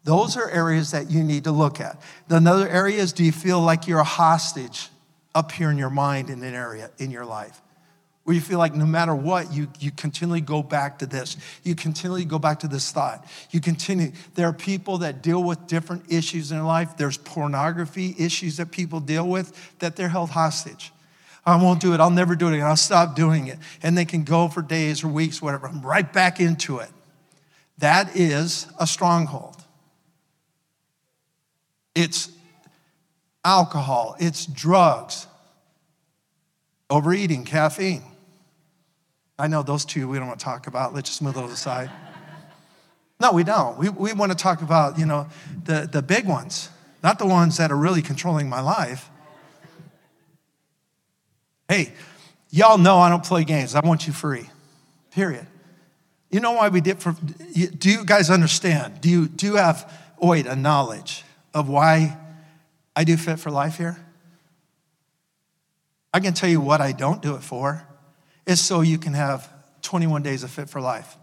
Those 0.04 0.36
are 0.36 0.50
areas 0.50 0.90
that 0.90 1.10
you 1.10 1.22
need 1.22 1.44
to 1.44 1.52
look 1.52 1.80
at. 1.80 2.00
Another 2.28 2.68
area 2.68 3.00
is 3.00 3.12
do 3.12 3.24
you 3.24 3.32
feel 3.32 3.60
like 3.60 3.86
you're 3.86 4.00
a 4.00 4.04
hostage 4.04 4.88
up 5.34 5.52
here 5.52 5.70
in 5.70 5.78
your 5.78 5.90
mind 5.90 6.28
in 6.28 6.42
an 6.42 6.54
area 6.54 6.90
in 6.98 7.10
your 7.10 7.24
life? 7.24 7.60
Where 8.24 8.34
you 8.34 8.40
feel 8.40 8.58
like 8.58 8.74
no 8.74 8.86
matter 8.86 9.14
what, 9.14 9.52
you, 9.52 9.68
you 9.80 9.90
continually 9.90 10.40
go 10.40 10.62
back 10.62 11.00
to 11.00 11.06
this. 11.06 11.36
You 11.64 11.74
continually 11.74 12.24
go 12.24 12.38
back 12.38 12.60
to 12.60 12.68
this 12.68 12.92
thought. 12.92 13.26
You 13.50 13.60
continue. 13.60 14.12
There 14.34 14.46
are 14.46 14.52
people 14.52 14.98
that 14.98 15.22
deal 15.22 15.42
with 15.42 15.66
different 15.66 16.12
issues 16.12 16.52
in 16.52 16.58
their 16.58 16.66
life. 16.66 16.96
There's 16.96 17.18
pornography 17.18 18.14
issues 18.18 18.58
that 18.58 18.70
people 18.70 19.00
deal 19.00 19.28
with 19.28 19.78
that 19.80 19.96
they're 19.96 20.08
held 20.08 20.30
hostage. 20.30 20.92
I 21.44 21.60
won't 21.60 21.80
do 21.80 21.94
it. 21.94 22.00
I'll 22.00 22.10
never 22.10 22.36
do 22.36 22.46
it 22.46 22.54
again. 22.54 22.66
I'll 22.66 22.76
stop 22.76 23.16
doing 23.16 23.48
it. 23.48 23.58
And 23.82 23.98
they 23.98 24.04
can 24.04 24.22
go 24.22 24.46
for 24.46 24.62
days 24.62 25.02
or 25.02 25.08
weeks, 25.08 25.42
whatever. 25.42 25.66
I'm 25.66 25.82
right 25.82 26.10
back 26.10 26.38
into 26.38 26.78
it. 26.78 26.90
That 27.78 28.14
is 28.16 28.68
a 28.78 28.86
stronghold. 28.86 29.56
It's 31.96 32.30
alcohol, 33.44 34.16
it's 34.18 34.46
drugs, 34.46 35.26
overeating, 36.88 37.44
caffeine. 37.44 38.04
I 39.42 39.48
know 39.48 39.64
those 39.64 39.84
two 39.84 40.06
we 40.06 40.18
don't 40.18 40.28
want 40.28 40.38
to 40.38 40.44
talk 40.44 40.68
about. 40.68 40.94
Let's 40.94 41.10
just 41.10 41.20
move 41.20 41.34
those 41.34 41.50
aside. 41.50 41.90
No, 43.18 43.32
we 43.32 43.42
don't. 43.42 43.76
We, 43.76 43.88
we 43.88 44.12
want 44.12 44.30
to 44.30 44.38
talk 44.38 44.62
about, 44.62 45.00
you 45.00 45.04
know, 45.04 45.26
the, 45.64 45.88
the 45.90 46.00
big 46.00 46.28
ones, 46.28 46.68
not 47.02 47.18
the 47.18 47.26
ones 47.26 47.56
that 47.56 47.72
are 47.72 47.76
really 47.76 48.02
controlling 48.02 48.48
my 48.48 48.60
life. 48.60 49.10
Hey, 51.68 51.92
y'all 52.50 52.78
know 52.78 52.98
I 52.98 53.08
don't 53.08 53.24
play 53.24 53.42
games. 53.42 53.74
I 53.74 53.80
want 53.80 54.06
you 54.06 54.12
free, 54.12 54.48
period. 55.10 55.48
You 56.30 56.38
know 56.38 56.52
why 56.52 56.68
we 56.68 56.80
did 56.80 57.00
for, 57.00 57.16
do 57.52 57.90
you 57.90 58.04
guys 58.04 58.30
understand? 58.30 59.00
Do 59.00 59.10
you, 59.10 59.26
do 59.26 59.46
you 59.46 59.56
have, 59.56 59.92
wait, 60.20 60.46
a 60.46 60.54
knowledge 60.54 61.24
of 61.52 61.68
why 61.68 62.16
I 62.94 63.02
do 63.02 63.16
Fit 63.16 63.40
for 63.40 63.50
Life 63.50 63.76
here? 63.76 63.96
I 66.14 66.20
can 66.20 66.32
tell 66.32 66.48
you 66.48 66.60
what 66.60 66.80
I 66.80 66.92
don't 66.92 67.20
do 67.20 67.34
it 67.34 67.42
for 67.42 67.88
is 68.52 68.60
so 68.60 68.82
you 68.82 68.98
can 68.98 69.14
have 69.14 69.48
21 69.82 70.22
days 70.22 70.44
of 70.44 70.50
Fit 70.50 70.68
for 70.68 70.80
Life. 70.80 71.16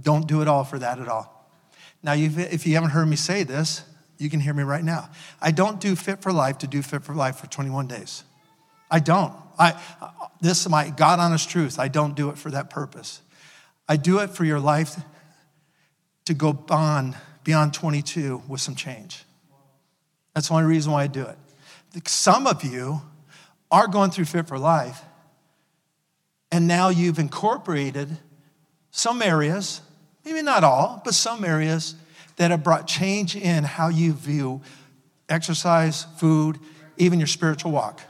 Don't 0.00 0.26
do 0.26 0.40
it 0.40 0.48
all 0.48 0.64
for 0.64 0.78
that 0.78 0.98
at 0.98 1.08
all. 1.08 1.34
Now, 2.02 2.14
if 2.14 2.66
you 2.66 2.74
haven't 2.74 2.90
heard 2.90 3.06
me 3.06 3.16
say 3.16 3.42
this, 3.42 3.82
you 4.18 4.30
can 4.30 4.40
hear 4.40 4.54
me 4.54 4.62
right 4.62 4.84
now. 4.84 5.10
I 5.40 5.50
don't 5.50 5.80
do 5.80 5.94
Fit 5.94 6.22
for 6.22 6.32
Life 6.32 6.58
to 6.58 6.66
do 6.66 6.80
Fit 6.82 7.02
for 7.02 7.14
Life 7.14 7.36
for 7.36 7.46
21 7.46 7.88
days. 7.88 8.24
I 8.90 9.00
don't. 9.00 9.32
I, 9.58 9.80
this 10.40 10.60
is 10.60 10.68
my 10.68 10.90
God 10.90 11.18
honest 11.18 11.50
truth. 11.50 11.78
I 11.78 11.88
don't 11.88 12.14
do 12.14 12.30
it 12.30 12.38
for 12.38 12.50
that 12.52 12.70
purpose. 12.70 13.20
I 13.88 13.96
do 13.96 14.20
it 14.20 14.30
for 14.30 14.44
your 14.44 14.60
life 14.60 14.96
to 16.26 16.34
go 16.34 16.52
beyond, 16.52 17.16
beyond 17.42 17.74
22 17.74 18.42
with 18.48 18.60
some 18.60 18.74
change. 18.74 19.24
That's 20.34 20.48
the 20.48 20.54
only 20.54 20.66
reason 20.66 20.92
why 20.92 21.04
I 21.04 21.06
do 21.08 21.22
it. 21.22 22.08
Some 22.08 22.46
of 22.46 22.62
you 22.64 23.02
are 23.70 23.88
going 23.88 24.10
through 24.10 24.26
Fit 24.26 24.46
for 24.46 24.58
Life 24.58 25.02
and 26.50 26.66
now 26.66 26.88
you've 26.88 27.18
incorporated 27.18 28.16
some 28.90 29.22
areas, 29.22 29.80
maybe 30.24 30.42
not 30.42 30.64
all, 30.64 31.02
but 31.04 31.14
some 31.14 31.44
areas 31.44 31.94
that 32.36 32.50
have 32.50 32.64
brought 32.64 32.86
change 32.86 33.36
in 33.36 33.64
how 33.64 33.88
you 33.88 34.12
view 34.12 34.60
exercise, 35.28 36.06
food, 36.16 36.58
even 36.96 37.18
your 37.18 37.26
spiritual 37.26 37.70
walk. 37.70 38.00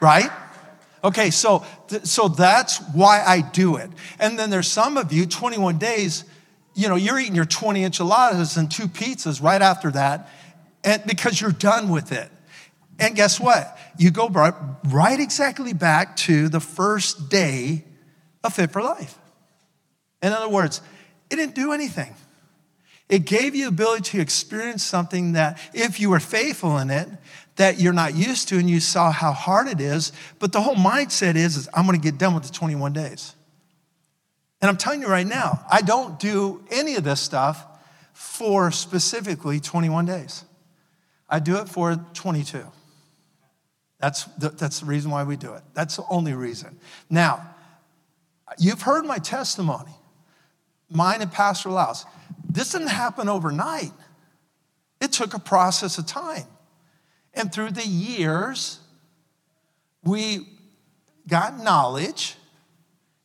Right? 0.00 0.30
Okay, 1.02 1.30
so, 1.30 1.64
so 2.04 2.28
that's 2.28 2.78
why 2.92 3.22
I 3.24 3.40
do 3.40 3.76
it. 3.76 3.90
And 4.18 4.38
then 4.38 4.50
there's 4.50 4.68
some 4.68 4.96
of 4.96 5.12
you, 5.12 5.26
21 5.26 5.78
days, 5.78 6.24
you 6.74 6.88
know, 6.88 6.96
you're 6.96 7.18
eating 7.18 7.34
your 7.34 7.44
20 7.44 7.84
enchiladas 7.84 8.56
and 8.56 8.70
two 8.70 8.88
pizzas 8.88 9.42
right 9.42 9.62
after 9.62 9.90
that, 9.92 10.28
and 10.84 11.02
because 11.06 11.40
you're 11.40 11.52
done 11.52 11.88
with 11.88 12.12
it. 12.12 12.30
And 12.98 13.14
guess 13.14 13.38
what? 13.38 13.78
You 13.96 14.10
go 14.10 14.28
right, 14.28 14.54
right 14.86 15.20
exactly 15.20 15.72
back 15.72 16.16
to 16.18 16.48
the 16.48 16.60
first 16.60 17.28
day 17.28 17.84
of 18.42 18.54
Fit 18.54 18.72
for 18.72 18.82
Life. 18.82 19.16
In 20.22 20.32
other 20.32 20.48
words, 20.48 20.80
it 21.30 21.36
didn't 21.36 21.54
do 21.54 21.72
anything. 21.72 22.14
It 23.08 23.20
gave 23.20 23.54
you 23.54 23.64
the 23.64 23.68
ability 23.68 24.02
to 24.10 24.20
experience 24.20 24.82
something 24.82 25.32
that, 25.32 25.58
if 25.72 25.98
you 26.00 26.10
were 26.10 26.20
faithful 26.20 26.76
in 26.78 26.90
it, 26.90 27.08
that 27.56 27.80
you're 27.80 27.92
not 27.92 28.14
used 28.14 28.48
to 28.48 28.58
and 28.58 28.68
you 28.68 28.80
saw 28.80 29.10
how 29.10 29.32
hard 29.32 29.66
it 29.68 29.80
is. 29.80 30.12
But 30.38 30.52
the 30.52 30.60
whole 30.60 30.74
mindset 30.74 31.36
is, 31.36 31.56
is 31.56 31.68
I'm 31.72 31.86
going 31.86 31.98
to 31.98 32.02
get 32.02 32.18
done 32.18 32.34
with 32.34 32.44
the 32.44 32.52
21 32.52 32.92
days. 32.92 33.34
And 34.60 34.68
I'm 34.68 34.76
telling 34.76 35.00
you 35.00 35.08
right 35.08 35.26
now, 35.26 35.64
I 35.70 35.82
don't 35.82 36.18
do 36.18 36.64
any 36.70 36.96
of 36.96 37.04
this 37.04 37.20
stuff 37.20 37.64
for 38.12 38.70
specifically 38.70 39.60
21 39.60 40.04
days. 40.04 40.44
I 41.28 41.38
do 41.38 41.56
it 41.58 41.68
for 41.68 41.96
22. 42.14 42.64
That's 44.00 44.24
the, 44.24 44.50
that's 44.50 44.80
the 44.80 44.86
reason 44.86 45.10
why 45.10 45.24
we 45.24 45.36
do 45.36 45.54
it. 45.54 45.62
That's 45.74 45.96
the 45.96 46.04
only 46.08 46.34
reason. 46.34 46.78
Now, 47.10 47.54
you've 48.58 48.82
heard 48.82 49.04
my 49.04 49.18
testimony, 49.18 49.92
mine 50.88 51.20
and 51.20 51.32
Pastor 51.32 51.70
Lau's. 51.70 52.06
This 52.48 52.72
didn't 52.72 52.88
happen 52.88 53.28
overnight, 53.28 53.92
it 55.00 55.12
took 55.12 55.34
a 55.34 55.38
process 55.38 55.98
of 55.98 56.06
time. 56.06 56.46
And 57.34 57.52
through 57.52 57.70
the 57.70 57.86
years, 57.86 58.80
we 60.02 60.48
got 61.28 61.58
knowledge 61.62 62.36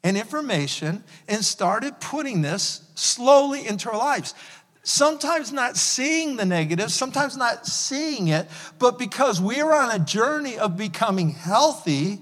and 0.03 0.17
information 0.17 1.03
and 1.27 1.43
started 1.43 1.99
putting 1.99 2.41
this 2.41 2.81
slowly 2.95 3.65
into 3.65 3.89
our 3.89 3.97
lives 3.97 4.35
sometimes 4.83 5.51
not 5.51 5.77
seeing 5.77 6.35
the 6.35 6.45
negative, 6.45 6.91
sometimes 6.91 7.35
not 7.37 7.65
seeing 7.65 8.27
it, 8.27 8.47
but 8.79 8.99
because 8.99 9.41
we 9.41 9.61
are 9.61 9.73
on 9.73 9.91
a 9.91 9.99
journey 9.99 10.57
of 10.57 10.77
becoming 10.77 11.31
healthy, 11.31 12.19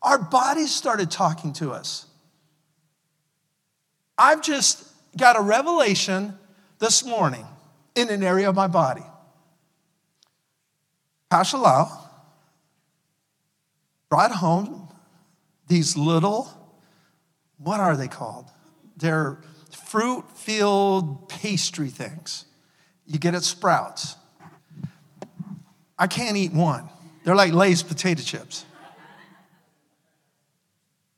our 0.00 0.18
bodies 0.18 0.74
started 0.74 1.10
talking 1.10 1.52
to 1.54 1.72
us. 1.72 2.06
I've 4.16 4.42
just 4.42 4.84
got 5.16 5.36
a 5.36 5.40
revelation 5.40 6.38
this 6.78 7.04
morning 7.04 7.46
in 7.94 8.08
an 8.10 8.22
area 8.22 8.48
of 8.48 8.54
my 8.54 8.68
body. 8.68 9.02
Pastor 11.30 11.58
Lau 11.58 12.06
brought 14.08 14.32
home 14.32 14.88
these 15.66 15.96
little, 15.96 16.48
what 17.58 17.80
are 17.80 17.96
they 17.96 18.08
called? 18.08 18.46
They're 18.96 19.38
fruit 19.88 20.24
filled 20.34 21.28
pastry 21.30 21.88
things 21.88 22.44
you 23.06 23.18
get 23.18 23.34
at 23.34 23.42
Sprouts. 23.42 24.16
I 25.98 26.06
can't 26.06 26.36
eat 26.36 26.52
one. 26.52 26.88
They're 27.24 27.34
like 27.34 27.52
Lay's 27.52 27.82
potato 27.82 28.22
chips. 28.22 28.66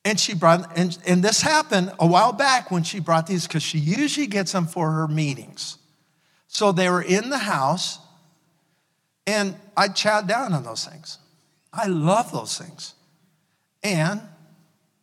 And 0.05 0.19
she 0.19 0.35
brought, 0.35 0.79
and, 0.79 0.97
and 1.07 1.23
this 1.23 1.43
happened 1.43 1.93
a 1.99 2.07
while 2.07 2.33
back 2.33 2.71
when 2.71 2.85
she 2.85 3.01
brought 3.01 3.27
these 3.27 3.47
because 3.47 3.63
she 3.63 3.79
usually 3.79 4.29
gets 4.29 4.53
them 4.53 4.67
for 4.67 4.93
her 4.93 5.09
meetings. 5.09 5.77
So 6.47 6.73
they 6.73 6.89
were 6.89 7.03
in 7.03 7.29
the 7.29 7.39
house, 7.39 7.99
and 9.27 9.57
I 9.77 9.89
chowed 9.89 10.27
down 10.27 10.53
on 10.55 10.63
those 10.63 10.87
things. 10.87 11.19
I 11.73 11.87
love 11.87 12.33
those 12.33 12.57
things. 12.57 12.95
And 13.83 14.21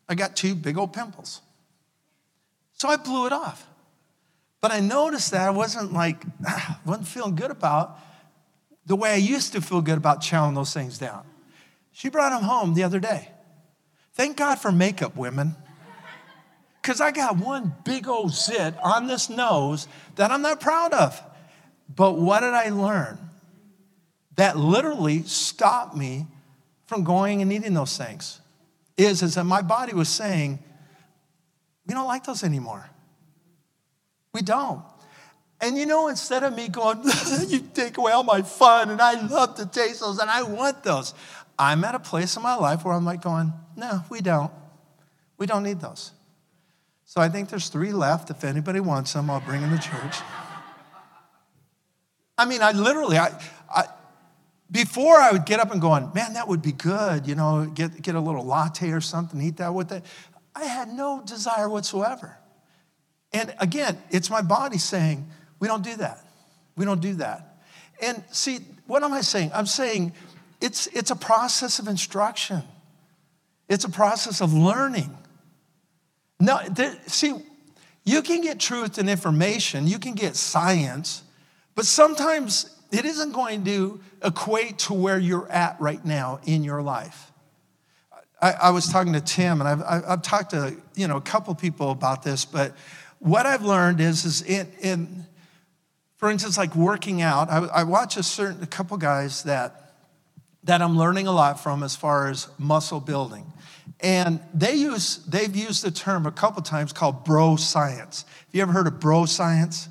I 0.10 0.16
got 0.16 0.36
two 0.36 0.56
big 0.56 0.78
old 0.78 0.94
pimples. 0.94 1.42
So 2.78 2.88
I 2.88 2.96
blew 2.96 3.26
it 3.26 3.34
off. 3.34 3.68
But 4.62 4.72
I 4.72 4.80
noticed 4.80 5.32
that 5.32 5.48
I 5.48 5.50
wasn't 5.50 5.94
like, 5.94 6.24
wasn't 6.86 7.08
feeling 7.08 7.36
good 7.36 7.52
about 7.52 8.00
the 8.86 8.96
way 8.96 9.12
I 9.12 9.18
used 9.18 9.54
to 9.54 9.62
feel 9.62 9.82
good 9.82 9.98
about 9.98 10.22
chowing 10.22 10.56
those 10.56 10.74
things 10.74 10.98
down. 10.98 11.26
She 11.92 12.10
brought 12.10 12.30
them 12.30 12.44
home 12.44 12.74
the 12.74 12.84
other 12.84 13.00
day. 13.00 13.30
Thank 14.14 14.38
God 14.38 14.60
for 14.60 14.72
makeup, 14.72 15.16
women. 15.16 15.56
Because 16.82 17.02
I 17.02 17.12
got 17.12 17.38
one 17.38 17.76
big 17.84 18.08
old 18.08 18.34
zit 18.34 18.76
on 18.82 19.08
this 19.08 19.30
nose 19.30 19.88
that 20.16 20.32
I'm 20.32 20.42
not 20.42 20.60
proud 20.60 20.94
of. 20.94 21.22
But 21.94 22.14
what 22.14 22.42
did 22.42 22.54
I 22.54 22.70
learn? 22.70 23.18
That 24.36 24.58
literally 24.58 25.24
stopped 25.24 25.96
me 25.96 26.28
from 26.86 27.04
going 27.04 27.42
and 27.42 27.52
eating 27.52 27.74
those 27.74 27.98
things. 27.98 28.40
Is, 28.96 29.22
is 29.22 29.36
that 29.36 29.44
my 29.44 29.62
body 29.62 29.94
was 29.94 30.10
saying, 30.10 30.60
we 31.88 31.94
don't 31.94 32.08
like 32.08 32.26
those 32.26 32.44
anymore. 32.44 32.90
We 34.34 34.42
don't. 34.42 34.84
And 35.60 35.78
you 35.78 35.86
know, 35.86 36.08
instead 36.08 36.44
of 36.44 36.56
me 36.56 36.68
going, 36.68 37.02
you 37.48 37.60
take 37.74 37.98
away 37.98 38.12
all 38.12 38.24
my 38.24 38.42
fun 38.42 38.92
and 38.92 39.02
I 39.02 39.26
love 39.28 39.56
to 39.56 39.66
taste 39.66 40.02
those 40.02 40.20
and 40.20 40.30
I 40.30 40.44
want 40.44 40.84
those, 40.84 41.14
I'm 41.58 41.84
at 41.84 41.96
a 41.96 42.00
place 42.00 42.36
in 42.38 42.44
my 42.44 42.56
life 42.56 42.86
where 42.86 42.94
I'm 42.94 43.06
like 43.06 43.22
going, 43.22 43.54
no, 43.76 44.04
we 44.10 44.22
don't. 44.22 44.52
We 45.38 45.48
don't 45.48 45.64
need 45.64 45.80
those. 45.80 46.12
So 47.06 47.22
I 47.22 47.30
think 47.30 47.50
there's 47.50 47.70
three 47.70 47.94
left. 47.94 48.30
If 48.30 48.44
anybody 48.44 48.80
wants 48.80 49.14
them, 49.14 49.30
I'll 49.30 49.40
bring 49.40 49.62
them 49.62 49.76
to 49.76 49.82
church. 49.82 50.18
I 52.38 52.46
mean, 52.46 52.62
I 52.62 52.72
literally, 52.74 53.18
I, 53.18 53.32
I, 53.74 53.86
before 54.70 55.16
I 55.16 55.32
would 55.32 55.46
get 55.46 55.60
up 55.60 55.72
and 55.72 55.82
going, 55.82 56.12
man, 56.14 56.34
that 56.34 56.48
would 56.48 56.62
be 56.62 56.74
good, 56.74 57.28
you 57.28 57.34
know, 57.34 57.66
get, 57.66 58.02
get 58.02 58.14
a 58.14 58.20
little 58.20 58.46
latte 58.46 58.92
or 58.92 59.02
something, 59.02 59.42
eat 59.42 59.58
that 59.58 59.74
with 59.74 59.92
it. 59.92 60.04
I 60.58 60.66
had 60.66 60.90
no 60.90 61.22
desire 61.24 61.70
whatsoever. 61.70 62.36
And 63.32 63.54
again, 63.60 63.98
it's 64.10 64.30
my 64.30 64.42
body 64.42 64.80
saying, 64.80 65.30
we 65.60 65.68
don't 65.68 65.84
do 65.84 65.96
that. 65.98 66.26
We 66.76 66.86
don't 66.86 67.02
do 67.02 67.14
that. 67.16 67.60
And 68.02 68.24
see, 68.32 68.60
what 68.88 69.04
am 69.04 69.14
I 69.14 69.22
saying? 69.22 69.52
I'm 69.54 69.68
saying 69.68 70.14
it's, 70.60 70.88
it's 70.88 71.12
a 71.12 71.16
process 71.16 71.78
of 71.78 71.88
instruction, 71.88 72.64
it's 73.70 73.84
a 73.84 73.90
process 73.90 74.42
of 74.42 74.54
learning. 74.54 75.16
No, 76.40 76.60
see, 77.08 77.34
you 78.04 78.22
can 78.22 78.42
get 78.42 78.60
truth 78.60 78.98
and 78.98 79.10
information, 79.10 79.88
you 79.88 80.00
can 80.00 80.14
get 80.14 80.36
science, 80.36 81.24
but 81.76 81.86
sometimes 81.86 82.76
it 82.92 83.06
isn't 83.06 83.32
going 83.32 83.66
to 83.66 84.00
equate 84.24 84.80
to 84.80 84.94
where 84.94 85.20
you're 85.20 85.50
at 85.50 85.80
right 85.80 86.04
now 86.04 86.40
in 86.46 86.64
your 86.64 86.82
life. 86.82 87.32
I, 88.42 88.52
I 88.52 88.70
was 88.70 88.88
talking 88.88 89.14
to 89.14 89.22
Tim, 89.22 89.62
and 89.62 89.68
I've, 89.68 90.04
I've, 90.08 90.22
talked 90.22 90.52
to 90.52 90.76
you 90.96 91.08
know 91.08 91.18
a 91.18 91.22
couple 91.22 91.54
people 91.56 91.92
about 91.92 92.24
this, 92.24 92.46
but 92.46 92.76
what 93.20 93.46
I've 93.46 93.64
learned 93.64 94.00
is, 94.00 94.26
is 94.26 94.42
in, 94.44 94.72
in 94.80 95.26
for 96.18 96.30
instance, 96.30 96.58
like 96.58 96.76
working 96.76 97.22
out, 97.22 97.50
I, 97.50 97.58
I 97.68 97.84
watch 97.84 98.18
a 98.18 98.24
certain 98.24 98.62
a 98.62 98.68
couple 98.68 98.98
guys 98.98 99.44
that 99.44 99.88
that 100.64 100.82
I'm 100.82 100.98
learning 100.98 101.28
a 101.28 101.32
lot 101.32 101.60
from 101.62 101.82
as 101.82 101.96
far 101.96 102.30
as 102.30 102.48
muscle 102.60 103.00
building. 103.00 103.52
And 104.02 104.40
they 104.54 104.76
use, 104.76 105.18
they've 105.26 105.56
used 105.56 105.84
the 105.84 105.92
term 105.92 106.26
a 106.26 106.32
couple 106.32 106.62
times 106.62 106.94
called 106.94 107.24
bro 107.24 107.56
science. 107.56 108.26
Have 108.28 108.54
you 108.54 108.62
ever 108.62 108.72
heard 108.72 108.86
of 108.86 109.00
bro 109.00 109.26
science? 109.26 109.90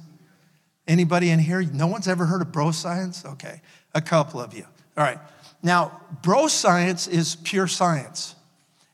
Anybody 0.86 1.30
in 1.30 1.38
here? 1.40 1.62
No 1.62 1.88
one's 1.88 2.07
ever 2.07 2.26
heard 2.26 2.42
of 2.42 2.53
bro 2.53 2.70
science? 2.70 3.24
Okay, 3.24 3.61
a 3.94 4.01
couple 4.01 4.40
of 4.40 4.55
you. 4.55 4.64
All 4.97 5.03
right. 5.03 5.18
Now, 5.62 6.01
bro 6.22 6.47
science 6.47 7.09
is 7.09 7.36
pure 7.36 7.66
science. 7.66 8.36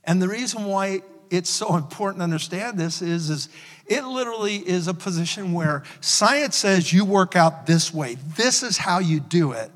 And 0.04 0.20
the 0.20 0.28
reason 0.28 0.64
why 0.64 1.02
it's 1.30 1.50
so 1.50 1.76
important 1.76 2.20
to 2.20 2.24
understand 2.24 2.78
this 2.78 3.00
is, 3.00 3.30
is 3.30 3.48
it 3.86 4.04
literally 4.04 4.56
is 4.56 4.88
a 4.88 4.94
position 4.94 5.52
where 5.52 5.82
science 6.00 6.56
says 6.56 6.92
you 6.92 7.04
work 7.04 7.36
out 7.36 7.66
this 7.66 7.92
way. 7.92 8.16
This 8.36 8.62
is 8.62 8.76
how 8.76 8.98
you 8.98 9.20
do 9.20 9.52
it. 9.52 9.70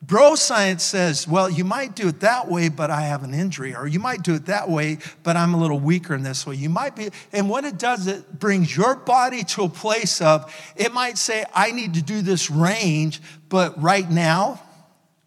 Bro 0.00 0.34
science 0.34 0.82
says, 0.82 1.26
well, 1.26 1.48
you 1.48 1.64
might 1.64 1.96
do 1.96 2.08
it 2.08 2.20
that 2.20 2.48
way, 2.48 2.68
but 2.68 2.90
I 2.90 3.02
have 3.02 3.22
an 3.22 3.32
injury, 3.32 3.74
or 3.74 3.86
you 3.86 3.98
might 3.98 4.22
do 4.22 4.34
it 4.34 4.46
that 4.46 4.68
way, 4.68 4.98
but 5.22 5.34
I'm 5.34 5.54
a 5.54 5.56
little 5.56 5.80
weaker 5.80 6.14
in 6.14 6.22
this 6.22 6.46
way. 6.46 6.56
You 6.56 6.68
might 6.68 6.94
be, 6.94 7.08
and 7.32 7.48
what 7.48 7.64
it 7.64 7.78
does, 7.78 8.06
it 8.06 8.38
brings 8.38 8.76
your 8.76 8.96
body 8.96 9.44
to 9.44 9.62
a 9.62 9.68
place 9.68 10.20
of, 10.20 10.54
it 10.76 10.92
might 10.92 11.16
say, 11.16 11.46
I 11.54 11.70
need 11.70 11.94
to 11.94 12.02
do 12.02 12.20
this 12.20 12.50
range, 12.50 13.22
but 13.48 13.80
right 13.82 14.08
now, 14.10 14.60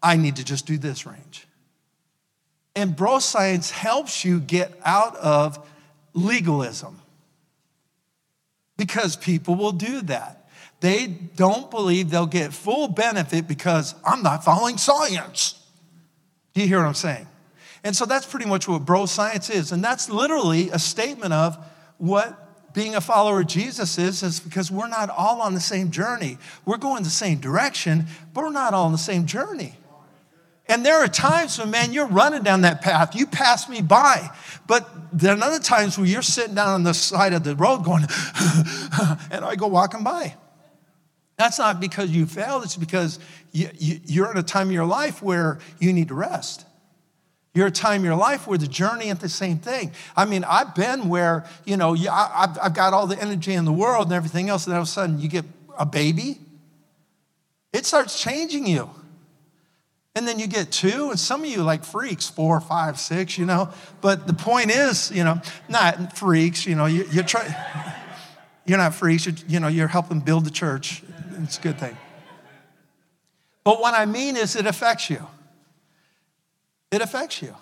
I 0.00 0.16
need 0.16 0.36
to 0.36 0.44
just 0.44 0.64
do 0.64 0.78
this 0.78 1.06
range. 1.06 1.47
And 2.78 2.94
bro 2.94 3.18
science 3.18 3.72
helps 3.72 4.24
you 4.24 4.38
get 4.38 4.72
out 4.84 5.16
of 5.16 5.68
legalism 6.14 7.00
because 8.76 9.16
people 9.16 9.56
will 9.56 9.72
do 9.72 10.00
that. 10.02 10.48
They 10.78 11.08
don't 11.08 11.72
believe 11.72 12.10
they'll 12.10 12.26
get 12.26 12.52
full 12.52 12.86
benefit 12.86 13.48
because 13.48 13.96
I'm 14.06 14.22
not 14.22 14.44
following 14.44 14.78
science. 14.78 15.60
Do 16.54 16.60
you 16.60 16.68
hear 16.68 16.78
what 16.78 16.86
I'm 16.86 16.94
saying? 16.94 17.26
And 17.82 17.96
so 17.96 18.06
that's 18.06 18.26
pretty 18.26 18.46
much 18.46 18.68
what 18.68 18.84
bro 18.84 19.06
science 19.06 19.50
is. 19.50 19.72
And 19.72 19.82
that's 19.82 20.08
literally 20.08 20.70
a 20.70 20.78
statement 20.78 21.32
of 21.32 21.58
what 21.96 22.74
being 22.74 22.94
a 22.94 23.00
follower 23.00 23.40
of 23.40 23.48
Jesus 23.48 23.98
is, 23.98 24.22
is 24.22 24.38
because 24.38 24.70
we're 24.70 24.86
not 24.86 25.10
all 25.10 25.40
on 25.40 25.54
the 25.54 25.60
same 25.60 25.90
journey. 25.90 26.38
We're 26.64 26.76
going 26.76 27.02
the 27.02 27.10
same 27.10 27.40
direction, 27.40 28.06
but 28.32 28.44
we're 28.44 28.52
not 28.52 28.72
all 28.72 28.86
on 28.86 28.92
the 28.92 28.98
same 28.98 29.26
journey. 29.26 29.74
And 30.68 30.84
there 30.84 31.02
are 31.02 31.08
times 31.08 31.58
when, 31.58 31.70
man, 31.70 31.92
you're 31.94 32.06
running 32.06 32.42
down 32.42 32.60
that 32.60 32.82
path. 32.82 33.14
You 33.14 33.26
pass 33.26 33.68
me 33.68 33.80
by. 33.80 34.30
But 34.66 34.86
there 35.12 35.34
are 35.34 35.42
other 35.42 35.60
times 35.60 35.96
where 35.96 36.06
you're 36.06 36.20
sitting 36.20 36.54
down 36.54 36.68
on 36.68 36.82
the 36.82 36.92
side 36.92 37.32
of 37.32 37.42
the 37.42 37.56
road 37.56 37.84
going, 37.84 38.02
and 39.30 39.44
I 39.44 39.54
go 39.56 39.66
walking 39.66 40.04
by. 40.04 40.34
That's 41.38 41.58
not 41.58 41.80
because 41.80 42.10
you 42.10 42.26
failed, 42.26 42.64
it's 42.64 42.76
because 42.76 43.18
you, 43.52 43.70
you, 43.78 44.00
you're 44.04 44.30
in 44.30 44.36
a 44.36 44.42
time 44.42 44.68
of 44.68 44.72
your 44.72 44.84
life 44.84 45.22
where 45.22 45.58
you 45.78 45.92
need 45.92 46.08
to 46.08 46.14
rest. 46.14 46.66
You're 47.54 47.68
a 47.68 47.72
time 47.72 48.00
in 48.00 48.04
your 48.04 48.16
life 48.16 48.46
where 48.46 48.58
the 48.58 48.66
journey 48.66 49.06
ain't 49.06 49.20
the 49.20 49.28
same 49.28 49.58
thing. 49.58 49.92
I 50.16 50.26
mean, 50.26 50.44
I've 50.44 50.74
been 50.74 51.08
where, 51.08 51.46
you 51.64 51.76
know, 51.76 51.96
I've, 51.96 52.58
I've 52.62 52.74
got 52.74 52.92
all 52.92 53.06
the 53.06 53.20
energy 53.20 53.54
in 53.54 53.64
the 53.64 53.72
world 53.72 54.08
and 54.08 54.12
everything 54.12 54.48
else, 54.48 54.66
and 54.66 54.74
all 54.74 54.82
of 54.82 54.88
a 54.88 54.90
sudden 54.90 55.18
you 55.18 55.28
get 55.28 55.44
a 55.78 55.86
baby. 55.86 56.40
It 57.72 57.86
starts 57.86 58.20
changing 58.20 58.66
you. 58.66 58.90
And 60.18 60.26
then 60.26 60.40
you 60.40 60.48
get 60.48 60.72
two, 60.72 61.10
and 61.10 61.20
some 61.20 61.44
of 61.44 61.46
you 61.48 61.62
like 61.62 61.84
freaks, 61.84 62.28
four, 62.28 62.60
five, 62.60 62.98
six, 62.98 63.38
you 63.38 63.46
know. 63.46 63.72
But 64.00 64.26
the 64.26 64.32
point 64.32 64.72
is, 64.72 65.12
you 65.12 65.22
know, 65.22 65.40
not 65.68 66.18
freaks, 66.18 66.66
you 66.66 66.74
know, 66.74 66.86
you, 66.86 67.06
you're 67.12 67.22
trying, 67.22 67.54
you're 68.66 68.78
not 68.78 68.96
freaks, 68.96 69.26
you're, 69.26 69.36
you 69.46 69.60
know, 69.60 69.68
you're 69.68 69.86
helping 69.86 70.18
build 70.18 70.44
the 70.44 70.50
church. 70.50 71.04
It's 71.44 71.56
a 71.58 71.60
good 71.60 71.78
thing. 71.78 71.96
But 73.62 73.80
what 73.80 73.94
I 73.94 74.06
mean 74.06 74.36
is, 74.36 74.56
it 74.56 74.66
affects 74.66 75.08
you. 75.08 75.24
It 76.90 77.00
affects 77.00 77.40
you. 77.40 77.54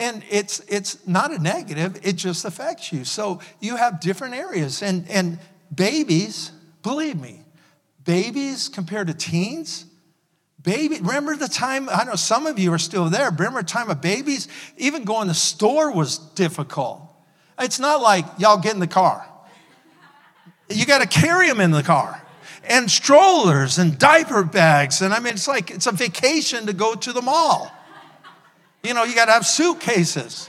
And 0.00 0.24
it's, 0.30 0.60
it's 0.68 1.06
not 1.06 1.32
a 1.32 1.38
negative, 1.38 2.00
it 2.02 2.14
just 2.14 2.46
affects 2.46 2.94
you. 2.94 3.04
So 3.04 3.40
you 3.60 3.76
have 3.76 4.00
different 4.00 4.36
areas. 4.36 4.80
And, 4.82 5.06
and 5.10 5.38
babies, 5.74 6.50
believe 6.82 7.20
me, 7.20 7.42
babies 8.02 8.70
compared 8.70 9.08
to 9.08 9.12
teens, 9.12 9.84
baby, 10.62 10.98
remember 11.00 11.36
the 11.36 11.48
time, 11.48 11.88
I 11.88 12.04
know 12.04 12.14
some 12.14 12.46
of 12.46 12.58
you 12.58 12.72
are 12.72 12.78
still 12.78 13.10
there, 13.10 13.30
remember 13.30 13.62
the 13.62 13.68
time 13.68 13.90
of 13.90 14.00
babies? 14.00 14.48
Even 14.76 15.04
going 15.04 15.26
to 15.26 15.28
the 15.28 15.34
store 15.34 15.92
was 15.92 16.18
difficult. 16.18 17.02
It's 17.58 17.78
not 17.78 18.00
like 18.00 18.24
y'all 18.38 18.58
get 18.58 18.74
in 18.74 18.80
the 18.80 18.86
car. 18.86 19.26
You 20.68 20.86
got 20.86 21.02
to 21.02 21.08
carry 21.08 21.48
them 21.48 21.60
in 21.60 21.70
the 21.70 21.82
car 21.82 22.22
and 22.64 22.90
strollers 22.90 23.78
and 23.78 23.98
diaper 23.98 24.42
bags. 24.42 25.02
And 25.02 25.12
I 25.12 25.20
mean, 25.20 25.34
it's 25.34 25.48
like 25.48 25.70
it's 25.70 25.86
a 25.86 25.92
vacation 25.92 26.66
to 26.66 26.72
go 26.72 26.94
to 26.94 27.12
the 27.12 27.22
mall. 27.22 27.70
You 28.82 28.94
know, 28.94 29.04
you 29.04 29.14
got 29.14 29.26
to 29.26 29.32
have 29.32 29.46
suitcases. 29.46 30.48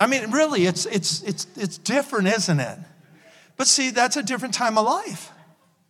I 0.00 0.06
mean, 0.06 0.30
really, 0.30 0.66
it's, 0.66 0.86
it's, 0.86 1.22
it's, 1.22 1.46
it's 1.56 1.78
different, 1.78 2.28
isn't 2.28 2.60
it? 2.60 2.78
But 3.56 3.66
see, 3.66 3.90
that's 3.90 4.16
a 4.16 4.22
different 4.22 4.54
time 4.54 4.78
of 4.78 4.86
life. 4.86 5.32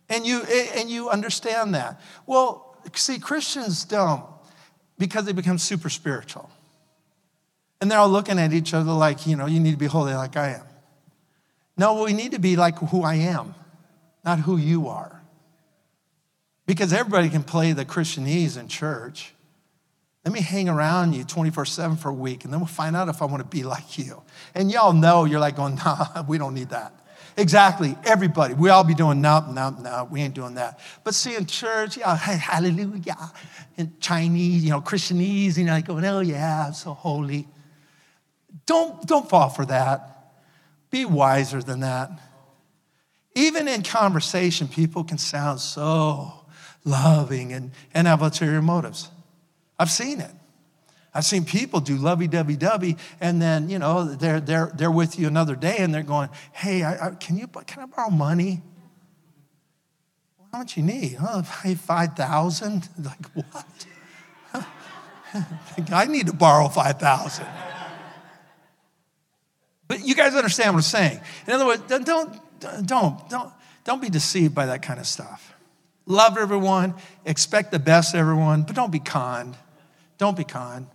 And 0.09 0.25
you, 0.25 0.41
and 0.75 0.89
you 0.89 1.09
understand 1.09 1.75
that. 1.75 2.01
Well, 2.25 2.68
see, 2.95 3.19
Christians 3.19 3.85
don't 3.85 4.23
because 4.97 5.25
they 5.25 5.33
become 5.33 5.57
super 5.57 5.89
spiritual. 5.89 6.49
And 7.81 7.89
they're 7.89 7.99
all 7.99 8.09
looking 8.09 8.39
at 8.39 8.51
each 8.51 8.73
other 8.73 8.91
like, 8.91 9.25
you 9.25 9.35
know, 9.35 9.45
you 9.45 9.59
need 9.59 9.71
to 9.71 9.77
be 9.77 9.85
holy 9.85 10.13
like 10.13 10.35
I 10.35 10.49
am. 10.49 10.65
No, 11.77 12.03
we 12.03 12.13
need 12.13 12.33
to 12.33 12.39
be 12.39 12.55
like 12.57 12.77
who 12.77 13.03
I 13.03 13.15
am 13.15 13.55
not 14.23 14.39
who 14.39 14.57
you 14.57 14.87
are. 14.87 15.21
Because 16.65 16.93
everybody 16.93 17.29
can 17.29 17.43
play 17.43 17.71
the 17.71 17.85
Christianese 17.85 18.59
in 18.59 18.67
church. 18.67 19.33
Let 20.23 20.33
me 20.33 20.41
hang 20.41 20.69
around 20.69 21.13
you 21.13 21.23
24 21.23 21.65
7 21.65 21.97
for 21.97 22.09
a 22.09 22.13
week, 22.13 22.43
and 22.43 22.53
then 22.53 22.59
we'll 22.59 22.67
find 22.67 22.95
out 22.95 23.09
if 23.09 23.21
I 23.21 23.25
want 23.25 23.41
to 23.41 23.57
be 23.57 23.63
like 23.63 23.97
you. 23.97 24.21
And 24.53 24.71
y'all 24.71 24.93
know 24.93 25.25
you're 25.25 25.39
like 25.39 25.55
going, 25.55 25.75
nah, 25.85 26.23
we 26.27 26.37
don't 26.37 26.53
need 26.53 26.69
that. 26.69 26.93
Exactly, 27.39 27.97
everybody. 28.03 28.53
We 28.53 28.69
all 28.69 28.83
be 28.83 28.93
doing, 28.93 29.21
no, 29.21 29.39
no, 29.49 29.69
no, 29.69 30.09
we 30.11 30.19
ain't 30.21 30.33
doing 30.33 30.55
that. 30.55 30.77
But 31.05 31.15
see, 31.15 31.37
in 31.37 31.45
church, 31.45 31.95
yeah, 31.95 32.13
hallelujah. 32.17 33.31
In 33.77 33.93
Chinese, 34.01 34.65
you 34.65 34.71
know, 34.71 34.81
Christianese, 34.81 35.55
you 35.55 35.63
know, 35.63 35.71
like 35.71 35.85
going, 35.85 36.03
oh 36.03 36.19
yeah, 36.19 36.65
I'm 36.67 36.73
so 36.73 36.93
holy. 36.93 37.47
Don't, 38.65 39.07
don't 39.07 39.29
fall 39.29 39.47
for 39.47 39.65
that. 39.67 40.33
Be 40.91 41.05
wiser 41.05 41.63
than 41.63 41.79
that. 41.79 42.11
Even 43.35 43.69
in 43.69 43.83
conversation, 43.83 44.67
people 44.67 45.05
can 45.05 45.17
sound 45.17 45.61
so 45.61 46.45
loving 46.83 47.53
and, 47.53 47.71
and 47.93 48.05
have 48.05 48.21
ulterior 48.21 48.61
motives. 48.61 49.09
I've 49.79 49.91
seen 49.91 50.19
it. 50.19 50.31
I've 51.13 51.25
seen 51.25 51.43
people 51.43 51.79
do 51.79 51.95
lovey 51.95 52.27
dovey 52.27 52.55
dovey, 52.55 52.97
and 53.19 53.41
then, 53.41 53.69
you 53.69 53.79
know, 53.79 54.03
they're, 54.03 54.39
they're, 54.39 54.71
they're 54.75 54.91
with 54.91 55.17
you 55.17 55.27
another 55.27 55.55
day 55.55 55.77
and 55.79 55.93
they're 55.93 56.03
going, 56.03 56.29
hey, 56.51 56.83
I, 56.83 57.07
I, 57.07 57.09
can, 57.11 57.37
you, 57.37 57.47
can 57.47 57.83
I 57.83 57.85
borrow 57.85 58.09
money? 58.09 58.61
how 60.51 60.59
much 60.59 60.77
you 60.77 60.83
need? 60.83 61.17
Oh, 61.21 61.43
5000 61.43 62.89
Like, 63.03 63.25
what? 63.33 63.85
I 65.91 66.05
need 66.05 66.27
to 66.27 66.33
borrow 66.33 66.67
5000 66.67 67.45
But 69.87 70.05
you 70.05 70.15
guys 70.15 70.35
understand 70.35 70.73
what 70.73 70.79
I'm 70.79 70.83
saying. 70.83 71.21
In 71.45 71.53
other 71.53 71.65
words, 71.65 71.83
don't, 71.87 72.05
don't, 72.05 73.29
don't, 73.29 73.53
don't 73.83 74.01
be 74.01 74.09
deceived 74.09 74.55
by 74.55 74.67
that 74.67 74.81
kind 74.81 74.99
of 74.99 75.05
stuff. 75.05 75.53
Love 76.05 76.37
everyone, 76.37 76.95
expect 77.25 77.71
the 77.71 77.79
best 77.79 78.15
of 78.15 78.19
everyone, 78.19 78.63
but 78.63 78.75
don't 78.75 78.91
be 78.91 78.99
conned. 78.99 79.55
Don't 80.17 80.35
be 80.35 80.43
conned. 80.43 80.87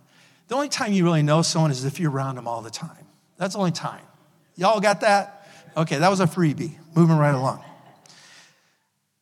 The 0.47 0.55
only 0.55 0.69
time 0.69 0.93
you 0.93 1.03
really 1.03 1.23
know 1.23 1.41
someone 1.41 1.71
is 1.71 1.85
if 1.85 1.99
you're 1.99 2.11
around 2.11 2.35
them 2.35 2.47
all 2.47 2.61
the 2.61 2.69
time. 2.69 3.05
That's 3.37 3.53
the 3.53 3.59
only 3.59 3.71
time. 3.71 4.01
Y'all 4.55 4.79
got 4.79 5.01
that? 5.01 5.47
Okay, 5.75 5.97
that 5.97 6.09
was 6.09 6.19
a 6.19 6.25
freebie. 6.25 6.75
Moving 6.95 7.17
right 7.17 7.33
along. 7.33 7.63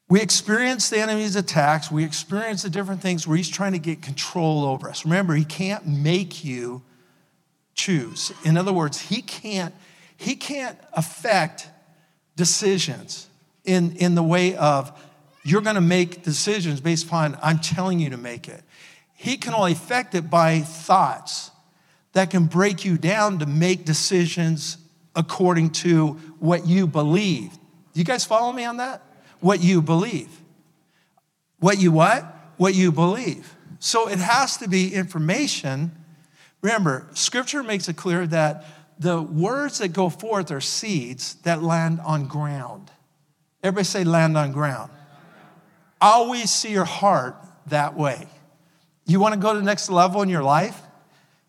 We 0.09 0.21
experience 0.21 0.89
the 0.89 0.99
enemy's 0.99 1.35
attacks. 1.35 1.89
We 1.89 2.03
experience 2.03 2.61
the 2.61 2.69
different 2.69 3.01
things 3.01 3.27
where 3.27 3.35
he's 3.35 3.49
trying 3.49 3.71
to 3.71 3.79
get 3.79 4.01
control 4.01 4.63
over 4.65 4.87
us. 4.89 5.05
Remember, 5.05 5.33
he 5.33 5.45
can't 5.45 5.87
make 5.87 6.43
you 6.43 6.83
choose. 7.73 8.31
In 8.43 8.57
other 8.57 8.73
words, 8.73 8.99
he 8.99 9.21
can't, 9.21 9.73
he 10.17 10.35
can't 10.35 10.77
affect 10.93 11.67
decisions 12.35 13.27
in, 13.63 13.95
in 13.95 14.13
the 14.13 14.21
way 14.21 14.55
of 14.55 14.91
you're 15.43 15.61
going 15.61 15.75
to 15.75 15.81
make 15.81 16.23
decisions 16.23 16.79
based 16.79 17.07
upon 17.07 17.37
I'm 17.41 17.59
telling 17.59 17.99
you 17.99 18.11
to 18.11 18.17
make 18.17 18.47
it. 18.47 18.61
He 19.23 19.37
can 19.37 19.53
only 19.53 19.71
affect 19.71 20.15
it 20.15 20.29
by 20.29 20.59
thoughts 20.59 21.49
that 22.11 22.29
can 22.29 22.47
break 22.47 22.83
you 22.83 22.97
down 22.97 23.39
to 23.39 23.45
make 23.45 23.85
decisions 23.85 24.75
according 25.15 25.69
to 25.69 26.15
what 26.39 26.67
you 26.67 26.87
believe. 26.87 27.57
You 27.93 28.03
guys 28.03 28.25
follow 28.25 28.51
me 28.51 28.65
on 28.65 28.77
that? 28.77 29.01
What 29.39 29.63
you 29.63 29.81
believe. 29.81 30.27
What 31.59 31.79
you 31.79 31.93
what? 31.93 32.25
What 32.57 32.75
you 32.75 32.91
believe. 32.91 33.55
So 33.79 34.09
it 34.09 34.19
has 34.19 34.57
to 34.57 34.67
be 34.67 34.93
information. 34.93 35.93
Remember, 36.61 37.07
scripture 37.13 37.63
makes 37.63 37.87
it 37.87 37.95
clear 37.95 38.27
that 38.27 38.65
the 38.99 39.21
words 39.21 39.77
that 39.77 39.93
go 39.93 40.09
forth 40.09 40.51
are 40.51 40.59
seeds 40.59 41.35
that 41.43 41.63
land 41.63 42.01
on 42.01 42.27
ground. 42.27 42.91
Everybody 43.63 43.85
say 43.85 44.03
land 44.03 44.37
on 44.37 44.51
ground. 44.51 44.91
Always 46.01 46.51
see 46.51 46.73
your 46.73 46.83
heart 46.83 47.37
that 47.67 47.95
way. 47.95 48.27
You 49.05 49.19
want 49.19 49.33
to 49.33 49.39
go 49.39 49.53
to 49.53 49.59
the 49.59 49.65
next 49.65 49.89
level 49.89 50.21
in 50.21 50.29
your 50.29 50.43
life, 50.43 50.79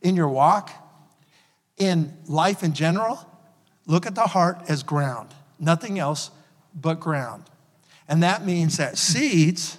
in 0.02 0.16
your 0.16 0.28
walk, 0.28 0.70
in 1.76 2.16
life 2.26 2.62
in 2.62 2.72
general? 2.72 3.28
Look 3.86 4.06
at 4.06 4.14
the 4.14 4.22
heart 4.22 4.58
as 4.68 4.82
ground, 4.82 5.30
nothing 5.58 5.98
else 5.98 6.30
but 6.74 7.00
ground. 7.00 7.44
And 8.08 8.22
that 8.22 8.44
means 8.44 8.76
that 8.76 8.98
seeds 8.98 9.78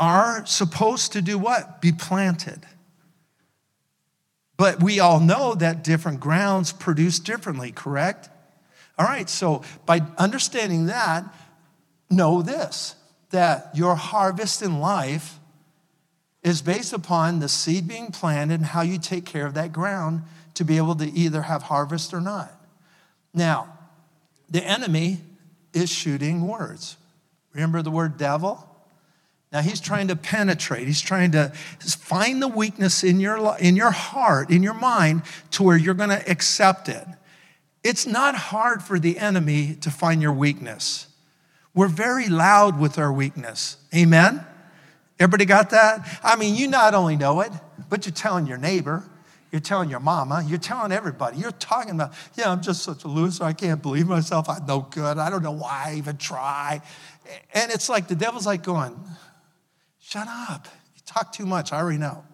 are 0.00 0.46
supposed 0.46 1.12
to 1.12 1.22
do 1.22 1.38
what? 1.38 1.80
Be 1.80 1.92
planted. 1.92 2.64
But 4.56 4.82
we 4.82 4.98
all 4.98 5.20
know 5.20 5.54
that 5.54 5.84
different 5.84 6.20
grounds 6.20 6.72
produce 6.72 7.18
differently, 7.18 7.72
correct? 7.72 8.28
All 8.98 9.06
right, 9.06 9.28
so 9.28 9.62
by 9.86 10.00
understanding 10.16 10.86
that, 10.86 11.24
know 12.10 12.42
this 12.42 12.94
that 13.30 13.70
your 13.74 13.94
harvest 13.94 14.62
in 14.62 14.80
life 14.80 15.37
is 16.48 16.62
based 16.62 16.92
upon 16.92 17.40
the 17.40 17.48
seed 17.48 17.86
being 17.86 18.10
planted 18.10 18.54
and 18.54 18.66
how 18.66 18.82
you 18.82 18.98
take 18.98 19.24
care 19.24 19.46
of 19.46 19.54
that 19.54 19.72
ground 19.72 20.22
to 20.54 20.64
be 20.64 20.76
able 20.76 20.94
to 20.96 21.10
either 21.12 21.42
have 21.42 21.62
harvest 21.64 22.12
or 22.12 22.20
not. 22.20 22.52
Now, 23.34 23.78
the 24.50 24.64
enemy 24.64 25.18
is 25.72 25.90
shooting 25.90 26.46
words. 26.46 26.96
Remember 27.52 27.82
the 27.82 27.90
word 27.90 28.16
devil? 28.16 28.64
Now 29.52 29.60
he's 29.60 29.80
trying 29.80 30.08
to 30.08 30.16
penetrate. 30.16 30.86
He's 30.86 31.00
trying 31.00 31.32
to 31.32 31.50
find 31.80 32.42
the 32.42 32.48
weakness 32.48 33.02
in 33.02 33.20
your, 33.20 33.56
in 33.58 33.76
your 33.76 33.90
heart, 33.90 34.50
in 34.50 34.62
your 34.62 34.74
mind, 34.74 35.22
to 35.52 35.62
where 35.62 35.76
you're 35.76 35.94
going 35.94 36.10
to 36.10 36.30
accept 36.30 36.88
it. 36.88 37.06
It's 37.82 38.06
not 38.06 38.34
hard 38.34 38.82
for 38.82 38.98
the 38.98 39.18
enemy 39.18 39.76
to 39.80 39.90
find 39.90 40.20
your 40.20 40.32
weakness. 40.32 41.06
We're 41.74 41.88
very 41.88 42.28
loud 42.28 42.78
with 42.78 42.98
our 42.98 43.12
weakness. 43.12 43.76
Amen? 43.94 44.44
Everybody 45.18 45.44
got 45.44 45.70
that? 45.70 46.20
I 46.22 46.36
mean, 46.36 46.54
you 46.54 46.68
not 46.68 46.94
only 46.94 47.16
know 47.16 47.40
it, 47.40 47.52
but 47.88 48.06
you're 48.06 48.12
telling 48.12 48.46
your 48.46 48.58
neighbor, 48.58 49.08
you're 49.50 49.60
telling 49.60 49.90
your 49.90 50.00
mama, 50.00 50.44
you're 50.46 50.58
telling 50.58 50.92
everybody. 50.92 51.38
You're 51.38 51.50
talking 51.50 51.92
about, 51.92 52.12
yeah, 52.34 52.50
I'm 52.50 52.60
just 52.60 52.82
such 52.82 53.04
a 53.04 53.08
loser. 53.08 53.44
I 53.44 53.52
can't 53.52 53.82
believe 53.82 54.06
myself. 54.06 54.48
I'm 54.48 54.64
no 54.66 54.82
good. 54.90 55.18
I 55.18 55.30
don't 55.30 55.42
know 55.42 55.52
why 55.52 55.84
I 55.88 55.94
even 55.96 56.18
try. 56.18 56.82
And 57.54 57.72
it's 57.72 57.88
like 57.88 58.08
the 58.08 58.14
devil's 58.14 58.46
like 58.46 58.62
going, 58.62 58.98
shut 60.00 60.28
up. 60.28 60.68
You 60.94 61.02
talk 61.06 61.32
too 61.32 61.46
much. 61.46 61.72
I 61.72 61.78
already 61.78 61.98
know. 61.98 62.24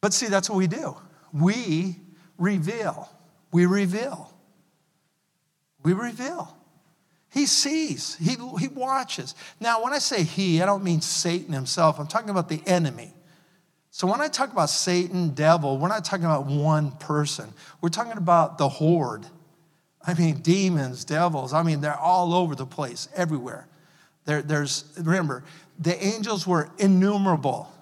But 0.00 0.12
see, 0.12 0.26
that's 0.26 0.50
what 0.50 0.56
we 0.56 0.66
do. 0.66 0.96
We 1.32 1.96
reveal. 2.38 3.08
We 3.50 3.66
reveal. 3.66 4.32
We 5.82 5.92
reveal. 5.92 6.56
He 7.32 7.46
sees, 7.46 8.16
he, 8.16 8.36
he 8.58 8.68
watches. 8.68 9.34
Now, 9.58 9.82
when 9.82 9.94
I 9.94 9.98
say 9.98 10.22
he, 10.22 10.60
I 10.60 10.66
don't 10.66 10.84
mean 10.84 11.00
Satan 11.00 11.54
himself, 11.54 11.98
I'm 11.98 12.06
talking 12.06 12.28
about 12.28 12.50
the 12.50 12.62
enemy. 12.66 13.14
So 13.90 14.06
when 14.06 14.20
I 14.20 14.28
talk 14.28 14.52
about 14.52 14.68
Satan, 14.68 15.30
devil, 15.30 15.78
we're 15.78 15.88
not 15.88 16.04
talking 16.04 16.26
about 16.26 16.44
one 16.44 16.90
person. 16.92 17.52
We're 17.80 17.88
talking 17.88 18.18
about 18.18 18.58
the 18.58 18.68
horde. 18.68 19.26
I 20.06 20.12
mean, 20.12 20.40
demons, 20.40 21.06
devils, 21.06 21.54
I 21.54 21.62
mean, 21.62 21.80
they're 21.80 21.98
all 21.98 22.34
over 22.34 22.54
the 22.54 22.66
place, 22.66 23.08
everywhere. 23.14 23.66
There, 24.26 24.42
there's, 24.42 24.84
remember, 24.98 25.42
the 25.78 26.04
angels 26.04 26.46
were 26.46 26.68
innumerable. 26.78 27.72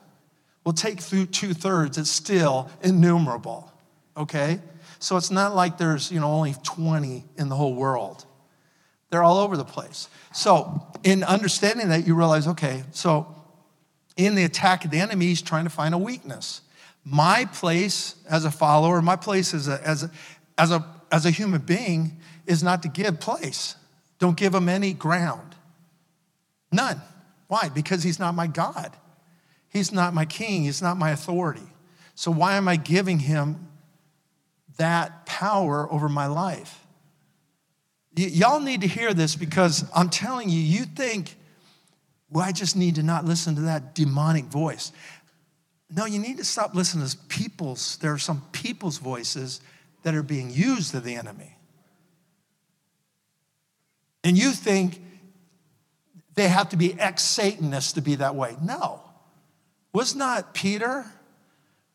We'll 0.64 0.74
take 0.74 1.00
through 1.00 1.26
two 1.26 1.54
thirds, 1.54 1.98
it's 1.98 2.10
still 2.10 2.70
innumerable, 2.82 3.72
okay? 4.16 4.60
So 5.00 5.16
it's 5.16 5.30
not 5.30 5.56
like 5.56 5.76
there's, 5.76 6.12
you 6.12 6.20
know, 6.20 6.30
only 6.30 6.54
20 6.62 7.24
in 7.36 7.48
the 7.48 7.56
whole 7.56 7.74
world. 7.74 8.26
They're 9.10 9.22
all 9.22 9.38
over 9.38 9.56
the 9.56 9.64
place. 9.64 10.08
So, 10.32 10.86
in 11.02 11.24
understanding 11.24 11.88
that, 11.88 12.06
you 12.06 12.14
realize, 12.14 12.46
okay, 12.46 12.84
so 12.92 13.34
in 14.16 14.34
the 14.34 14.44
attack 14.44 14.84
of 14.84 14.90
the 14.90 14.98
enemy, 14.98 15.26
he's 15.26 15.42
trying 15.42 15.64
to 15.64 15.70
find 15.70 15.94
a 15.94 15.98
weakness. 15.98 16.62
My 17.04 17.46
place 17.46 18.14
as 18.28 18.44
a 18.44 18.50
follower, 18.50 19.02
my 19.02 19.16
place 19.16 19.54
as 19.54 19.68
a, 19.68 19.80
as 19.86 20.04
a, 20.04 20.10
as 20.56 20.70
a, 20.70 20.86
as 21.10 21.26
a 21.26 21.30
human 21.30 21.62
being 21.62 22.18
is 22.46 22.62
not 22.62 22.82
to 22.82 22.88
give 22.88 23.20
place. 23.20 23.76
Don't 24.18 24.36
give 24.36 24.54
him 24.54 24.68
any 24.68 24.92
ground. 24.92 25.56
None. 26.70 27.00
Why? 27.48 27.68
Because 27.68 28.02
he's 28.02 28.18
not 28.18 28.34
my 28.34 28.46
God. 28.46 28.96
He's 29.70 29.92
not 29.92 30.14
my 30.14 30.24
king. 30.24 30.64
He's 30.64 30.82
not 30.82 30.96
my 30.96 31.10
authority. 31.10 31.66
So 32.14 32.30
why 32.30 32.56
am 32.56 32.68
I 32.68 32.76
giving 32.76 33.20
him 33.20 33.68
that 34.76 35.26
power 35.26 35.90
over 35.90 36.08
my 36.08 36.26
life? 36.26 36.86
Y- 38.16 38.30
y'all 38.32 38.60
need 38.60 38.80
to 38.82 38.86
hear 38.86 39.14
this 39.14 39.36
because 39.36 39.84
I'm 39.94 40.10
telling 40.10 40.48
you, 40.48 40.58
you 40.60 40.84
think 40.84 41.36
well, 42.30 42.44
I 42.44 42.52
just 42.52 42.76
need 42.76 42.94
to 42.94 43.02
not 43.02 43.24
listen 43.24 43.56
to 43.56 43.62
that 43.62 43.94
demonic 43.94 44.44
voice. 44.44 44.92
No, 45.90 46.06
you 46.06 46.20
need 46.20 46.36
to 46.38 46.44
stop 46.44 46.74
listening 46.74 47.06
to 47.06 47.16
people's, 47.28 47.96
there 47.96 48.12
are 48.12 48.18
some 48.18 48.42
people's 48.52 48.98
voices 48.98 49.60
that 50.04 50.14
are 50.14 50.22
being 50.22 50.50
used 50.50 50.92
to 50.92 51.00
the 51.00 51.16
enemy. 51.16 51.56
And 54.22 54.38
you 54.38 54.52
think 54.52 55.02
they 56.34 56.46
have 56.46 56.68
to 56.68 56.76
be 56.76 56.98
ex 56.98 57.24
Satanists 57.24 57.94
to 57.94 58.00
be 58.00 58.14
that 58.16 58.36
way. 58.36 58.56
No. 58.62 59.02
Was 59.92 60.14
not 60.14 60.54
Peter 60.54 61.04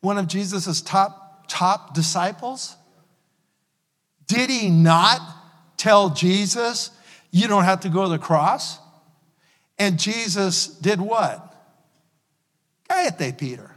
one 0.01 0.17
of 0.17 0.27
Jesus' 0.27 0.81
top, 0.81 1.45
top 1.47 1.93
disciples? 1.93 2.75
Did 4.27 4.49
he 4.49 4.69
not 4.69 5.21
tell 5.77 6.09
Jesus, 6.09 6.91
you 7.31 7.47
don't 7.47 7.63
have 7.63 7.81
to 7.81 7.89
go 7.89 8.03
to 8.03 8.09
the 8.09 8.19
cross? 8.19 8.79
And 9.77 9.99
Jesus 9.99 10.67
did 10.67 11.01
what? 11.01 11.53
Cállate, 12.89 13.37
Peter. 13.37 13.71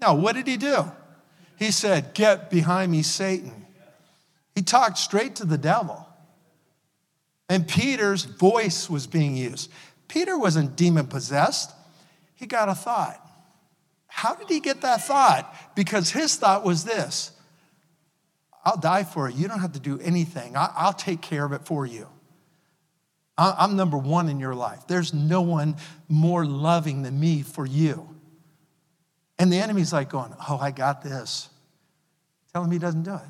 Now, 0.00 0.14
what 0.14 0.34
did 0.34 0.46
he 0.46 0.56
do? 0.56 0.90
He 1.56 1.70
said, 1.70 2.14
Get 2.14 2.50
behind 2.50 2.92
me, 2.92 3.02
Satan. 3.02 3.66
He 4.54 4.62
talked 4.62 4.98
straight 4.98 5.36
to 5.36 5.46
the 5.46 5.58
devil. 5.58 6.06
And 7.48 7.66
Peter's 7.66 8.24
voice 8.24 8.88
was 8.88 9.06
being 9.06 9.36
used. 9.36 9.70
Peter 10.08 10.38
wasn't 10.38 10.76
demon 10.76 11.06
possessed, 11.06 11.72
he 12.34 12.46
got 12.46 12.68
a 12.68 12.74
thought. 12.74 13.20
How 14.06 14.34
did 14.34 14.48
he 14.48 14.60
get 14.60 14.82
that 14.82 15.04
thought? 15.04 15.54
Because 15.74 16.10
his 16.10 16.36
thought 16.36 16.64
was 16.64 16.84
this 16.84 17.32
I'll 18.64 18.78
die 18.78 19.04
for 19.04 19.28
it. 19.28 19.34
You 19.34 19.46
don't 19.46 19.60
have 19.60 19.72
to 19.72 19.80
do 19.80 19.98
anything, 20.00 20.54
I'll 20.56 20.92
take 20.92 21.20
care 21.20 21.44
of 21.44 21.52
it 21.52 21.66
for 21.66 21.86
you. 21.86 22.08
I'm 23.36 23.74
number 23.74 23.98
one 23.98 24.28
in 24.28 24.38
your 24.38 24.54
life. 24.54 24.86
There's 24.86 25.12
no 25.12 25.40
one 25.40 25.76
more 26.08 26.46
loving 26.46 27.02
than 27.02 27.18
me 27.18 27.42
for 27.42 27.66
you. 27.66 28.08
And 29.40 29.52
the 29.52 29.56
enemy's 29.56 29.92
like 29.92 30.08
going, 30.08 30.32
Oh, 30.48 30.56
I 30.56 30.70
got 30.70 31.02
this. 31.02 31.48
Tell 32.52 32.62
him 32.62 32.70
he 32.70 32.78
doesn't 32.78 33.02
do 33.02 33.14
it. 33.14 33.20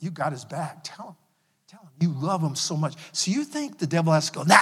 You 0.00 0.10
got 0.10 0.32
his 0.32 0.44
back. 0.44 0.80
Tell 0.82 1.06
him. 1.06 1.14
Tell 1.68 1.80
him 1.82 1.90
you 2.00 2.12
love 2.20 2.42
him 2.42 2.56
so 2.56 2.76
much. 2.76 2.94
So 3.12 3.30
you 3.30 3.44
think 3.44 3.78
the 3.78 3.86
devil 3.86 4.12
has 4.12 4.30
to 4.30 4.40
go, 4.40 4.42
Nah, 4.42 4.58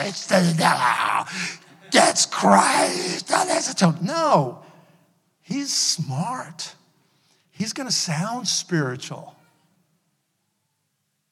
it's 0.00 0.26
the 0.26 0.54
devil. 0.56 1.32
That's 1.90 2.26
Christ. 2.26 3.30
No, 4.02 4.62
he's 5.40 5.74
smart. 5.74 6.74
He's 7.50 7.72
going 7.72 7.88
to 7.88 7.94
sound 7.94 8.46
spiritual 8.46 9.34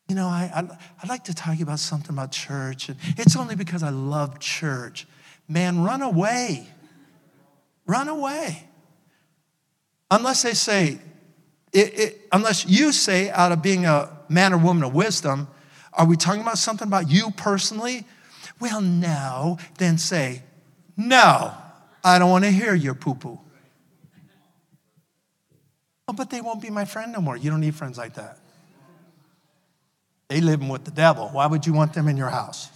you 0.08 0.14
know, 0.14 0.26
I, 0.26 0.50
I, 0.54 0.62
would 0.62 1.08
like 1.08 1.24
to 1.24 1.34
talk 1.34 1.60
about 1.60 1.78
something 1.78 2.10
about 2.10 2.32
church. 2.32 2.88
And 2.88 2.98
it's 3.18 3.36
only 3.36 3.56
because 3.56 3.82
I 3.82 3.90
love 3.90 4.38
church. 4.38 5.06
Man, 5.48 5.82
run 5.82 6.02
away. 6.02 6.66
Run 7.86 8.08
away. 8.08 8.64
Unless 10.10 10.42
they 10.42 10.54
say, 10.54 10.98
it, 11.72 11.98
it, 11.98 12.20
unless 12.32 12.66
you 12.66 12.92
say, 12.92 13.30
out 13.30 13.52
of 13.52 13.62
being 13.62 13.84
a 13.84 14.10
man 14.30 14.54
or 14.54 14.58
woman 14.58 14.82
of 14.82 14.94
wisdom, 14.94 15.48
Are 15.98 16.06
we 16.06 16.16
talking 16.16 16.40
about 16.40 16.58
something 16.58 16.86
about 16.86 17.10
you 17.10 17.32
personally? 17.32 18.04
Well, 18.60 18.80
no. 18.80 19.58
Then 19.78 19.98
say, 19.98 20.42
no, 20.96 21.52
I 22.04 22.18
don't 22.18 22.30
want 22.30 22.44
to 22.44 22.50
hear 22.50 22.74
your 22.74 22.94
poo 22.94 23.14
poo. 23.14 23.40
Oh, 26.06 26.12
but 26.12 26.30
they 26.30 26.40
won't 26.40 26.62
be 26.62 26.70
my 26.70 26.84
friend 26.84 27.12
no 27.12 27.20
more. 27.20 27.36
You 27.36 27.50
don't 27.50 27.60
need 27.60 27.74
friends 27.74 27.98
like 27.98 28.14
that. 28.14 28.38
They 30.28 30.40
living 30.40 30.68
with 30.68 30.84
the 30.84 30.90
devil. 30.90 31.28
Why 31.28 31.46
would 31.46 31.66
you 31.66 31.72
want 31.72 31.94
them 31.94 32.08
in 32.08 32.16
your 32.16 32.28
house? 32.28 32.68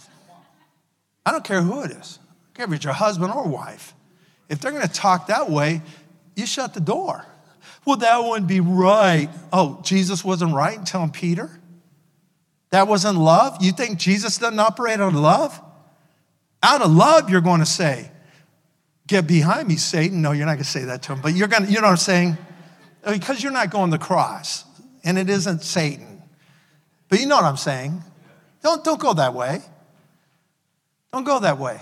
I 1.25 1.31
don't 1.31 1.43
care 1.43 1.61
who 1.61 1.81
it 1.83 1.91
is. 1.91 2.19
I 2.19 2.25
don't 2.45 2.53
care 2.55 2.65
if 2.65 2.73
it's 2.73 2.83
your 2.83 2.93
husband 2.93 3.31
or 3.31 3.47
wife. 3.47 3.93
If 4.49 4.59
they're 4.59 4.71
going 4.71 4.87
to 4.87 4.93
talk 4.93 5.27
that 5.27 5.49
way, 5.49 5.81
you 6.35 6.45
shut 6.45 6.73
the 6.73 6.81
door. 6.81 7.25
Well, 7.85 7.97
that 7.97 8.23
wouldn't 8.23 8.47
be 8.47 8.59
right. 8.59 9.29
Oh, 9.51 9.79
Jesus 9.83 10.23
wasn't 10.23 10.53
right 10.53 10.77
in 10.77 10.85
telling 10.85 11.11
Peter? 11.11 11.49
That 12.71 12.87
wasn't 12.87 13.19
love? 13.19 13.57
You 13.61 13.71
think 13.71 13.99
Jesus 13.99 14.37
doesn't 14.37 14.59
operate 14.59 14.99
out 14.99 15.13
of 15.13 15.15
love? 15.15 15.59
Out 16.61 16.81
of 16.81 16.91
love, 16.91 17.29
you're 17.29 17.41
going 17.41 17.59
to 17.59 17.65
say, 17.65 18.09
Get 19.05 19.27
behind 19.27 19.67
me, 19.67 19.75
Satan. 19.75 20.21
No, 20.21 20.31
you're 20.31 20.45
not 20.45 20.53
going 20.53 20.63
to 20.63 20.69
say 20.69 20.85
that 20.85 21.03
to 21.03 21.13
him, 21.13 21.21
but 21.21 21.33
you're 21.33 21.49
going 21.49 21.65
to, 21.65 21.69
you 21.69 21.81
know 21.81 21.87
what 21.87 21.91
I'm 21.91 21.97
saying? 21.97 22.37
Because 23.05 23.43
you're 23.43 23.51
not 23.51 23.69
going 23.69 23.91
to 23.91 23.97
the 23.97 24.03
cross, 24.03 24.63
and 25.03 25.17
it 25.17 25.29
isn't 25.29 25.61
Satan. 25.61 26.12
But 27.13 27.19
you 27.19 27.27
know 27.27 27.35
what 27.35 27.45
I'm 27.45 27.57
saying. 27.57 28.01
Don't, 28.63 28.83
don't 28.83 28.99
go 28.99 29.13
that 29.13 29.35
way. 29.35 29.61
Don't 31.11 31.23
go 31.23 31.39
that 31.41 31.59
way. 31.59 31.79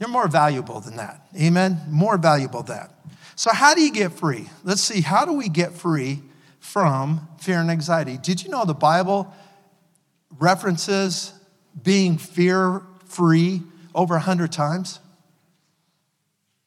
You're 0.00 0.08
more 0.08 0.26
valuable 0.26 0.80
than 0.80 0.96
that. 0.96 1.28
Amen? 1.40 1.80
More 1.88 2.18
valuable 2.18 2.64
than 2.64 2.78
that. 2.78 2.92
So, 3.36 3.52
how 3.52 3.76
do 3.76 3.82
you 3.82 3.92
get 3.92 4.10
free? 4.10 4.48
Let's 4.64 4.82
see, 4.82 5.00
how 5.00 5.24
do 5.24 5.32
we 5.32 5.48
get 5.48 5.74
free 5.74 6.22
from 6.58 7.28
fear 7.38 7.60
and 7.60 7.70
anxiety? 7.70 8.18
Did 8.20 8.42
you 8.42 8.50
know 8.50 8.64
the 8.64 8.74
Bible 8.74 9.32
references 10.40 11.32
being 11.80 12.18
fear 12.18 12.82
free 13.06 13.62
over 13.94 14.14
100 14.14 14.50
times? 14.50 14.98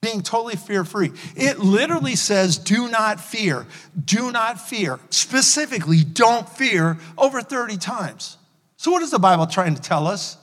Being 0.01 0.21
totally 0.21 0.55
fear 0.55 0.83
free. 0.83 1.11
It 1.35 1.59
literally 1.59 2.15
says, 2.15 2.57
do 2.57 2.89
not 2.89 3.19
fear, 3.19 3.67
do 4.03 4.31
not 4.31 4.59
fear. 4.59 4.99
Specifically, 5.11 6.03
don't 6.03 6.49
fear 6.49 6.97
over 7.17 7.41
30 7.41 7.77
times. 7.77 8.37
So, 8.77 8.91
what 8.91 9.03
is 9.03 9.11
the 9.11 9.19
Bible 9.19 9.45
trying 9.45 9.75
to 9.75 9.81
tell 9.81 10.07
us? 10.07 10.37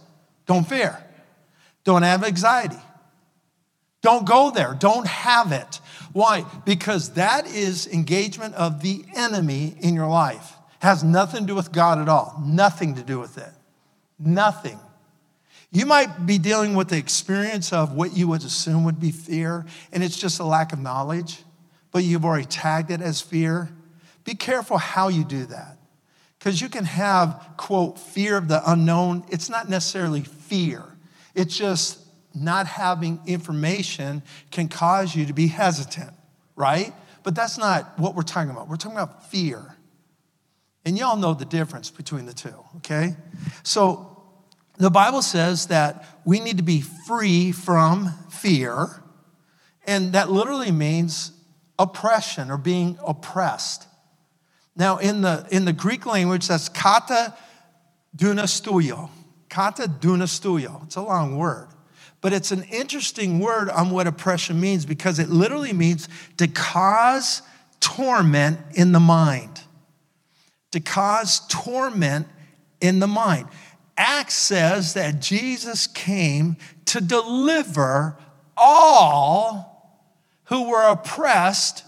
Don't 0.46 0.66
fear, 0.66 1.02
don't 1.84 2.02
have 2.02 2.22
anxiety. 2.24 2.78
Don't 4.00 4.26
go 4.26 4.50
there. 4.50 4.76
Don't 4.78 5.06
have 5.06 5.52
it. 5.52 5.80
Why? 6.12 6.44
Because 6.64 7.14
that 7.14 7.46
is 7.46 7.86
engagement 7.86 8.54
of 8.54 8.80
the 8.80 9.04
enemy 9.14 9.76
in 9.80 9.94
your 9.94 10.08
life. 10.08 10.54
Has 10.80 11.02
nothing 11.02 11.40
to 11.40 11.46
do 11.48 11.54
with 11.54 11.72
God 11.72 11.98
at 11.98 12.08
all. 12.08 12.40
Nothing 12.44 12.94
to 12.94 13.02
do 13.02 13.18
with 13.18 13.38
it. 13.38 13.50
Nothing. 14.18 14.78
You 15.70 15.84
might 15.84 16.26
be 16.26 16.38
dealing 16.38 16.74
with 16.74 16.88
the 16.88 16.96
experience 16.96 17.72
of 17.72 17.92
what 17.92 18.16
you 18.16 18.28
would 18.28 18.42
assume 18.42 18.84
would 18.84 19.00
be 19.00 19.10
fear, 19.10 19.66
and 19.92 20.02
it's 20.02 20.16
just 20.16 20.40
a 20.40 20.44
lack 20.44 20.72
of 20.72 20.78
knowledge, 20.78 21.42
but 21.92 22.04
you've 22.04 22.24
already 22.24 22.46
tagged 22.46 22.90
it 22.90 23.02
as 23.02 23.20
fear. 23.20 23.68
Be 24.24 24.34
careful 24.34 24.78
how 24.78 25.08
you 25.08 25.24
do 25.24 25.46
that. 25.46 25.76
Because 26.38 26.60
you 26.60 26.68
can 26.68 26.84
have, 26.84 27.52
quote, 27.56 27.98
fear 27.98 28.36
of 28.36 28.48
the 28.48 28.62
unknown. 28.70 29.24
It's 29.28 29.50
not 29.50 29.68
necessarily 29.68 30.22
fear, 30.22 30.84
it's 31.34 31.56
just 31.56 32.00
not 32.34 32.66
having 32.66 33.20
information 33.26 34.22
can 34.50 34.68
cause 34.68 35.14
you 35.14 35.26
to 35.26 35.32
be 35.32 35.48
hesitant, 35.48 36.12
right? 36.56 36.92
But 37.24 37.34
that's 37.34 37.58
not 37.58 37.98
what 37.98 38.14
we're 38.14 38.22
talking 38.22 38.50
about. 38.50 38.68
We're 38.68 38.76
talking 38.76 38.96
about 38.96 39.28
fear. 39.30 39.74
And 40.84 40.96
y'all 40.96 41.16
know 41.16 41.34
the 41.34 41.44
difference 41.44 41.90
between 41.90 42.26
the 42.26 42.32
two, 42.32 42.54
okay? 42.76 43.16
So 43.64 44.17
the 44.78 44.90
Bible 44.90 45.22
says 45.22 45.66
that 45.66 46.04
we 46.24 46.40
need 46.40 46.58
to 46.58 46.62
be 46.62 46.80
free 46.80 47.52
from 47.52 48.12
fear, 48.30 49.02
and 49.86 50.12
that 50.12 50.30
literally 50.30 50.70
means 50.70 51.32
oppression 51.78 52.50
or 52.50 52.58
being 52.58 52.98
oppressed. 53.06 53.86
Now, 54.76 54.98
in 54.98 55.22
the, 55.22 55.46
in 55.50 55.64
the 55.64 55.72
Greek 55.72 56.06
language, 56.06 56.48
that's 56.48 56.68
kata 56.68 57.34
dunastuio. 58.16 59.10
Kata 59.48 59.82
dunastuio. 59.84 60.84
It's 60.84 60.96
a 60.96 61.02
long 61.02 61.36
word. 61.36 61.68
But 62.20 62.32
it's 62.32 62.52
an 62.52 62.64
interesting 62.64 63.38
word 63.38 63.70
on 63.70 63.90
what 63.90 64.06
oppression 64.06 64.60
means 64.60 64.84
because 64.86 65.18
it 65.18 65.28
literally 65.28 65.72
means 65.72 66.08
to 66.36 66.48
cause 66.48 67.42
torment 67.80 68.58
in 68.74 68.92
the 68.92 69.00
mind 69.00 69.62
to 70.72 70.80
cause 70.80 71.40
torment 71.48 72.26
in 72.80 72.98
the 72.98 73.06
mind. 73.06 73.48
Acts 73.98 74.34
says 74.34 74.94
that 74.94 75.20
Jesus 75.20 75.88
came 75.88 76.56
to 76.86 77.00
deliver 77.00 78.16
all 78.56 80.02
who 80.44 80.70
were 80.70 80.88
oppressed 80.88 81.84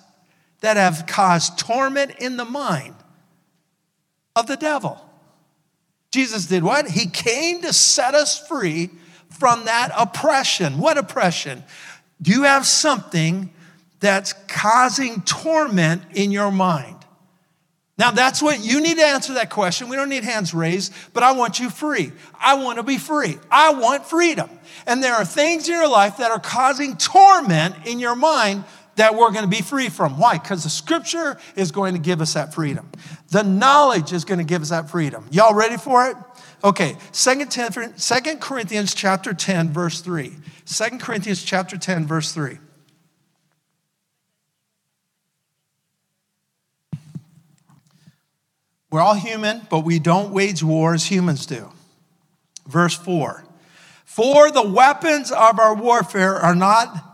that 0.60 0.76
have 0.76 1.06
caused 1.06 1.58
torment 1.58 2.12
in 2.18 2.36
the 2.36 2.44
mind 2.44 2.94
of 4.36 4.46
the 4.46 4.56
devil. 4.56 5.00
Jesus 6.10 6.46
did 6.46 6.64
what? 6.64 6.88
He 6.88 7.06
came 7.06 7.62
to 7.62 7.72
set 7.72 8.14
us 8.14 8.46
free 8.46 8.90
from 9.28 9.64
that 9.66 9.92
oppression. 9.96 10.78
What 10.78 10.98
oppression? 10.98 11.62
Do 12.20 12.32
you 12.32 12.42
have 12.42 12.66
something 12.66 13.52
that's 14.00 14.32
causing 14.48 15.22
torment 15.22 16.02
in 16.12 16.32
your 16.32 16.50
mind? 16.50 16.96
Now, 18.00 18.12
that's 18.12 18.40
what 18.40 18.64
you 18.64 18.80
need 18.80 18.96
to 18.96 19.04
answer 19.04 19.34
that 19.34 19.50
question. 19.50 19.90
We 19.90 19.96
don't 19.96 20.08
need 20.08 20.24
hands 20.24 20.54
raised, 20.54 20.94
but 21.12 21.22
I 21.22 21.32
want 21.32 21.60
you 21.60 21.68
free. 21.68 22.12
I 22.40 22.54
want 22.54 22.78
to 22.78 22.82
be 22.82 22.96
free. 22.96 23.36
I 23.50 23.74
want 23.74 24.06
freedom. 24.06 24.48
And 24.86 25.04
there 25.04 25.12
are 25.12 25.24
things 25.26 25.68
in 25.68 25.74
your 25.74 25.86
life 25.86 26.16
that 26.16 26.30
are 26.30 26.40
causing 26.40 26.96
torment 26.96 27.74
in 27.86 27.98
your 27.98 28.16
mind 28.16 28.64
that 28.96 29.16
we're 29.16 29.32
going 29.32 29.44
to 29.44 29.54
be 29.54 29.60
free 29.60 29.90
from. 29.90 30.18
Why? 30.18 30.38
Because 30.38 30.64
the 30.64 30.70
scripture 30.70 31.38
is 31.56 31.72
going 31.72 31.92
to 31.92 32.00
give 32.00 32.22
us 32.22 32.32
that 32.32 32.54
freedom. 32.54 32.88
The 33.32 33.42
knowledge 33.42 34.14
is 34.14 34.24
going 34.24 34.38
to 34.38 34.44
give 34.44 34.62
us 34.62 34.70
that 34.70 34.88
freedom. 34.88 35.26
Y'all 35.30 35.52
ready 35.52 35.76
for 35.76 36.06
it? 36.06 36.16
Okay, 36.64 36.96
Second 37.12 37.50
Corinthians 38.40 38.94
chapter 38.94 39.34
10, 39.34 39.74
verse 39.74 40.00
3. 40.00 40.36
2 40.64 40.84
Corinthians 40.98 41.42
chapter 41.42 41.76
10, 41.76 42.06
verse 42.06 42.32
3. 42.32 42.56
We're 48.90 49.00
all 49.00 49.14
human, 49.14 49.62
but 49.70 49.80
we 49.80 49.98
don't 49.98 50.32
wage 50.32 50.62
war 50.62 50.94
as 50.94 51.06
humans 51.06 51.46
do. 51.46 51.70
Verse 52.66 52.96
4 52.96 53.44
For 54.04 54.50
the 54.50 54.66
weapons 54.66 55.30
of 55.30 55.58
our 55.58 55.74
warfare 55.74 56.34
are 56.36 56.54
not 56.54 57.04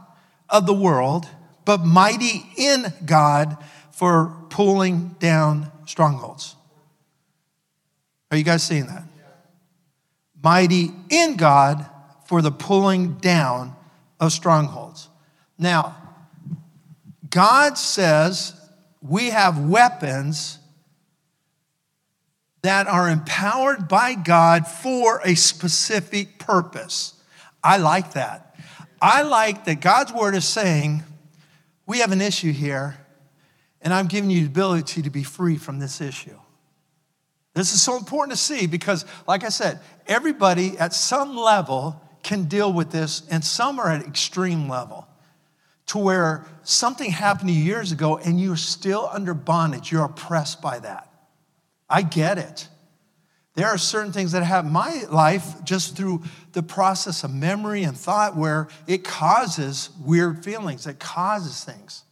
of 0.48 0.66
the 0.66 0.74
world, 0.74 1.28
but 1.64 1.84
mighty 1.84 2.46
in 2.56 2.92
God 3.04 3.58
for 3.90 4.34
pulling 4.48 5.16
down 5.18 5.70
strongholds. 5.86 6.56
Are 8.30 8.36
you 8.36 8.44
guys 8.44 8.62
seeing 8.62 8.86
that? 8.86 9.04
Mighty 10.42 10.92
in 11.10 11.36
God 11.36 11.86
for 12.26 12.40
the 12.42 12.50
pulling 12.50 13.14
down 13.14 13.74
of 14.18 14.32
strongholds. 14.32 15.08
Now, 15.58 15.96
God 17.28 17.78
says 17.78 18.54
we 19.00 19.30
have 19.30 19.58
weapons 19.58 20.58
that 22.66 22.86
are 22.86 23.08
empowered 23.08 23.88
by 23.88 24.14
God 24.14 24.66
for 24.66 25.20
a 25.24 25.34
specific 25.34 26.38
purpose. 26.38 27.14
I 27.62 27.76
like 27.76 28.14
that. 28.14 28.56
I 29.00 29.22
like 29.22 29.66
that 29.66 29.80
God's 29.80 30.12
word 30.12 30.34
is 30.34 30.46
saying, 30.46 31.02
we 31.86 31.98
have 31.98 32.12
an 32.12 32.20
issue 32.20 32.52
here, 32.52 32.96
and 33.80 33.94
I'm 33.94 34.06
giving 34.06 34.30
you 34.30 34.40
the 34.40 34.46
ability 34.46 35.02
to 35.02 35.10
be 35.10 35.22
free 35.22 35.56
from 35.56 35.78
this 35.78 36.00
issue. 36.00 36.38
This 37.54 37.72
is 37.72 37.80
so 37.80 37.96
important 37.96 38.36
to 38.36 38.42
see 38.42 38.66
because, 38.66 39.04
like 39.26 39.44
I 39.44 39.48
said, 39.48 39.80
everybody 40.06 40.76
at 40.78 40.92
some 40.92 41.36
level 41.36 42.02
can 42.22 42.44
deal 42.44 42.72
with 42.72 42.90
this, 42.90 43.22
and 43.30 43.44
some 43.44 43.78
are 43.78 43.90
at 43.90 44.04
extreme 44.04 44.68
level 44.68 45.06
to 45.86 45.98
where 45.98 46.44
something 46.64 47.12
happened 47.12 47.48
to 47.48 47.54
you 47.54 47.62
years 47.62 47.92
ago 47.92 48.18
and 48.18 48.40
you're 48.40 48.56
still 48.56 49.08
under 49.12 49.34
bondage. 49.34 49.92
You're 49.92 50.04
oppressed 50.04 50.60
by 50.60 50.80
that. 50.80 51.05
I 51.88 52.02
get 52.02 52.38
it. 52.38 52.68
There 53.54 53.66
are 53.66 53.78
certain 53.78 54.12
things 54.12 54.32
that 54.32 54.42
have 54.42 54.70
my 54.70 55.04
life 55.10 55.64
just 55.64 55.96
through 55.96 56.22
the 56.52 56.62
process 56.62 57.24
of 57.24 57.32
memory 57.32 57.84
and 57.84 57.96
thought 57.96 58.36
where 58.36 58.68
it 58.86 59.02
causes 59.02 59.90
weird 60.04 60.44
feelings, 60.44 60.86
it 60.86 60.98
causes 60.98 61.64
things 61.64 62.04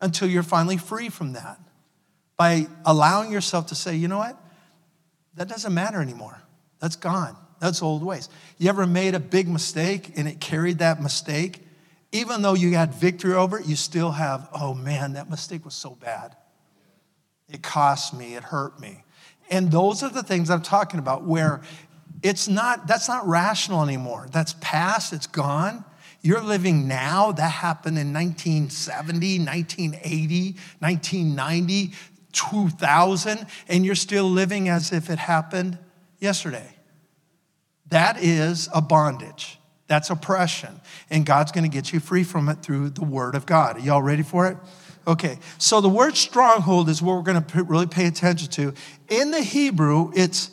until 0.00 0.28
you're 0.28 0.44
finally 0.44 0.76
free 0.76 1.08
from 1.08 1.32
that 1.32 1.58
by 2.36 2.68
allowing 2.84 3.32
yourself 3.32 3.66
to 3.68 3.74
say, 3.74 3.96
you 3.96 4.06
know 4.06 4.18
what? 4.18 4.40
That 5.34 5.48
doesn't 5.48 5.74
matter 5.74 6.00
anymore. 6.00 6.40
That's 6.78 6.96
gone. 6.96 7.36
That's 7.58 7.82
old 7.82 8.02
ways. 8.04 8.28
You 8.58 8.68
ever 8.68 8.86
made 8.86 9.14
a 9.14 9.20
big 9.20 9.48
mistake 9.48 10.12
and 10.16 10.28
it 10.28 10.40
carried 10.40 10.78
that 10.78 11.02
mistake? 11.02 11.62
Even 12.12 12.42
though 12.42 12.54
you 12.54 12.74
had 12.74 12.94
victory 12.94 13.34
over 13.34 13.58
it, 13.58 13.66
you 13.66 13.74
still 13.74 14.12
have, 14.12 14.48
oh 14.52 14.74
man, 14.74 15.14
that 15.14 15.28
mistake 15.28 15.64
was 15.64 15.74
so 15.74 15.90
bad. 15.90 16.36
It 17.48 17.62
cost 17.62 18.14
me, 18.14 18.34
it 18.34 18.44
hurt 18.44 18.78
me. 18.78 19.02
And 19.50 19.70
those 19.70 20.02
are 20.02 20.10
the 20.10 20.22
things 20.22 20.50
I'm 20.50 20.62
talking 20.62 20.98
about 20.98 21.24
where 21.24 21.62
it's 22.22 22.48
not, 22.48 22.86
that's 22.86 23.08
not 23.08 23.26
rational 23.26 23.82
anymore. 23.82 24.26
That's 24.32 24.54
past, 24.60 25.12
it's 25.12 25.26
gone. 25.26 25.84
You're 26.22 26.42
living 26.42 26.88
now. 26.88 27.30
That 27.32 27.52
happened 27.52 27.98
in 27.98 28.12
1970, 28.12 29.38
1980, 29.38 30.56
1990, 30.80 31.92
2000, 32.32 33.46
and 33.68 33.86
you're 33.86 33.94
still 33.94 34.28
living 34.28 34.68
as 34.68 34.92
if 34.92 35.08
it 35.08 35.18
happened 35.18 35.78
yesterday. 36.18 36.68
That 37.90 38.20
is 38.20 38.68
a 38.74 38.82
bondage. 38.82 39.58
That's 39.86 40.10
oppression. 40.10 40.80
And 41.10 41.24
God's 41.24 41.52
going 41.52 41.62
to 41.62 41.70
get 41.70 41.92
you 41.92 42.00
free 42.00 42.24
from 42.24 42.48
it 42.48 42.56
through 42.62 42.90
the 42.90 43.04
Word 43.04 43.36
of 43.36 43.46
God. 43.46 43.76
Are 43.76 43.80
y'all 43.80 44.02
ready 44.02 44.24
for 44.24 44.48
it? 44.48 44.56
Okay, 45.06 45.38
so 45.58 45.80
the 45.80 45.88
word 45.88 46.16
stronghold 46.16 46.88
is 46.88 47.00
what 47.00 47.14
we're 47.14 47.22
going 47.22 47.42
to 47.42 47.62
really 47.62 47.86
pay 47.86 48.06
attention 48.06 48.48
to. 48.50 48.74
In 49.08 49.30
the 49.30 49.40
Hebrew, 49.40 50.10
it's 50.16 50.50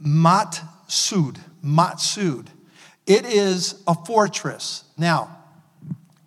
matsud, 0.00 1.38
matsud. 1.64 2.46
It 3.06 3.24
is 3.24 3.82
a 3.86 3.94
fortress. 3.94 4.84
Now, 4.96 5.36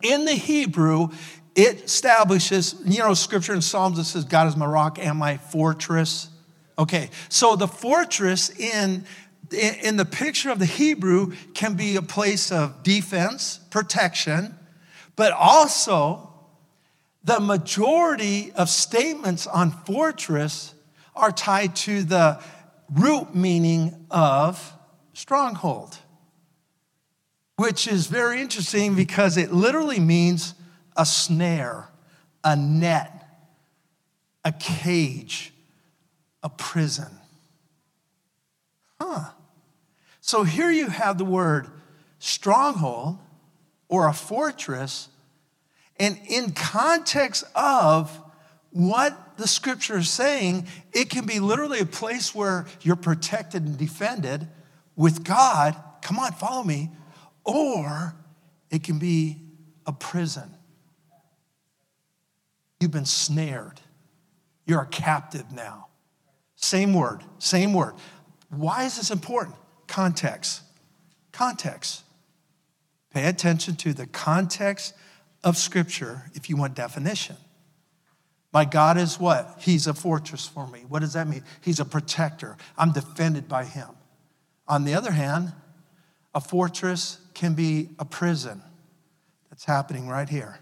in 0.01 0.25
the 0.25 0.33
Hebrew, 0.33 1.09
it 1.55 1.83
establishes, 1.83 2.75
you 2.85 2.99
know, 2.99 3.13
scripture 3.13 3.53
in 3.53 3.61
Psalms 3.61 3.97
that 3.97 4.05
says, 4.05 4.25
God 4.25 4.47
is 4.47 4.57
my 4.57 4.65
rock 4.65 4.99
and 4.99 5.17
my 5.17 5.37
fortress. 5.37 6.29
Okay, 6.77 7.09
so 7.29 7.55
the 7.55 7.67
fortress 7.67 8.49
in, 8.49 9.05
in 9.51 9.95
the 9.95 10.05
picture 10.05 10.49
of 10.49 10.59
the 10.59 10.65
Hebrew 10.65 11.33
can 11.53 11.75
be 11.75 11.95
a 11.95 12.01
place 12.01 12.51
of 12.51 12.83
defense, 12.83 13.59
protection, 13.69 14.57
but 15.15 15.31
also 15.31 16.30
the 17.23 17.39
majority 17.39 18.51
of 18.53 18.69
statements 18.69 19.47
on 19.47 19.71
fortress 19.71 20.73
are 21.15 21.31
tied 21.31 21.75
to 21.75 22.03
the 22.03 22.41
root 22.89 23.35
meaning 23.35 24.05
of 24.09 24.73
stronghold, 25.13 25.97
which 27.57 27.87
is 27.87 28.07
very 28.07 28.41
interesting 28.41 28.95
because 28.95 29.37
it 29.37 29.53
literally 29.53 29.99
means 29.99 30.55
a 30.97 31.05
snare, 31.05 31.89
a 32.43 32.55
net, 32.55 33.23
a 34.43 34.51
cage, 34.51 35.53
a 36.41 36.49
prison. 36.49 37.11
Huh. 38.99 39.29
So 40.21 40.43
here 40.43 40.71
you 40.71 40.87
have 40.87 41.17
the 41.17 41.25
word 41.25 41.67
stronghold 42.19 43.19
or 43.89 44.07
a 44.07 44.13
fortress 44.13 45.09
and 46.01 46.19
in 46.27 46.53
context 46.53 47.43
of 47.53 48.11
what 48.71 49.37
the 49.37 49.47
scripture 49.47 49.99
is 49.99 50.09
saying, 50.09 50.65
it 50.93 51.11
can 51.11 51.27
be 51.27 51.39
literally 51.39 51.79
a 51.79 51.85
place 51.85 52.33
where 52.33 52.65
you're 52.81 52.95
protected 52.95 53.67
and 53.67 53.77
defended 53.77 54.47
with 54.95 55.23
God. 55.23 55.75
Come 56.01 56.17
on, 56.17 56.31
follow 56.31 56.63
me. 56.63 56.89
Or 57.45 58.15
it 58.71 58.83
can 58.83 58.97
be 58.97 59.41
a 59.85 59.93
prison. 59.93 60.49
You've 62.79 62.89
been 62.89 63.05
snared. 63.05 63.79
You're 64.65 64.81
a 64.81 64.87
captive 64.87 65.51
now. 65.51 65.89
Same 66.55 66.95
word, 66.95 67.23
same 67.37 67.73
word. 67.73 67.93
Why 68.49 68.85
is 68.85 68.97
this 68.97 69.11
important? 69.11 69.55
Context. 69.85 70.63
Context. 71.31 72.03
Pay 73.13 73.27
attention 73.27 73.75
to 73.75 73.93
the 73.93 74.07
context 74.07 74.95
of 75.43 75.57
Scripture 75.57 76.23
if 76.33 76.49
you 76.49 76.57
want 76.57 76.75
definition. 76.75 77.35
My 78.53 78.65
God 78.65 78.97
is 78.97 79.19
what? 79.19 79.55
He's 79.59 79.87
a 79.87 79.93
fortress 79.93 80.47
for 80.47 80.67
me. 80.67 80.83
What 80.87 80.99
does 80.99 81.13
that 81.13 81.27
mean? 81.27 81.43
He's 81.61 81.79
a 81.79 81.85
protector. 81.85 82.57
I'm 82.77 82.91
defended 82.91 83.47
by 83.47 83.63
Him. 83.63 83.87
On 84.67 84.83
the 84.83 84.93
other 84.93 85.11
hand, 85.11 85.53
a 86.33 86.41
fortress 86.41 87.19
can 87.33 87.53
be 87.53 87.89
a 87.99 88.05
prison. 88.05 88.61
That's 89.49 89.65
happening 89.65 90.07
right 90.07 90.27
here. 90.27 90.59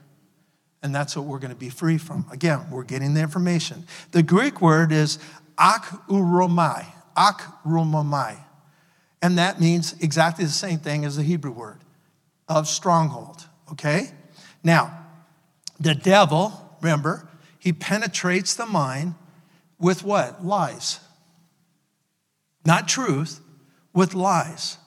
And 0.81 0.95
that's 0.95 1.15
what 1.15 1.25
we're 1.25 1.39
going 1.39 1.53
to 1.53 1.57
be 1.57 1.69
free 1.69 1.97
from. 1.97 2.25
Again, 2.31 2.69
we're 2.71 2.83
getting 2.83 3.13
the 3.13 3.21
information. 3.21 3.85
The 4.11 4.23
Greek 4.23 4.61
word 4.61 4.91
is 4.91 5.19
akuromai, 5.57 6.85
akuromai. 7.17 8.37
And 9.21 9.37
that 9.37 9.59
means 9.59 9.95
exactly 9.99 10.45
the 10.45 10.51
same 10.51 10.79
thing 10.79 11.03
as 11.05 11.17
the 11.17 11.23
Hebrew 11.23 11.51
word 11.51 11.79
of 12.47 12.67
stronghold, 12.67 13.45
okay? 13.71 14.11
Now, 14.63 15.05
the 15.79 15.95
devil, 15.95 16.75
remember, 16.81 17.27
he 17.57 17.73
penetrates 17.73 18.55
the 18.55 18.65
mind 18.65 19.15
with 19.79 20.03
what? 20.03 20.45
Lies. 20.45 20.99
Not 22.65 22.87
truth, 22.87 23.39
with 23.93 24.13
lies. 24.13 24.77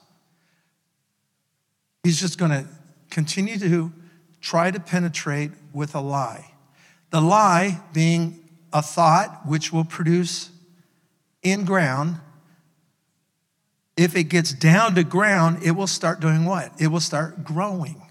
He's 2.03 2.21
just 2.21 2.39
going 2.39 2.51
to 2.51 2.67
continue 3.11 3.59
to 3.59 3.93
try 4.41 4.71
to 4.71 4.81
penetrate 4.81 5.53
with 5.73 5.95
a 5.95 6.01
lie. 6.01 6.53
The 7.11 7.21
lie 7.21 7.81
being 7.93 8.49
a 8.73 8.83
thought 8.83 9.43
which 9.47 9.73
will 9.73 9.85
produce 9.85 10.51
in 11.43 11.65
ground. 11.65 12.19
If 13.97 14.17
it 14.17 14.25
gets 14.25 14.53
down 14.53 14.95
to 14.95 15.05
ground, 15.05 15.63
it 15.63 15.73
will 15.73 15.87
start 15.87 16.21
doing 16.21 16.45
what? 16.45 16.73
It 16.81 16.89
will 16.89 17.01
start 17.01 17.45
growing. 17.45 18.03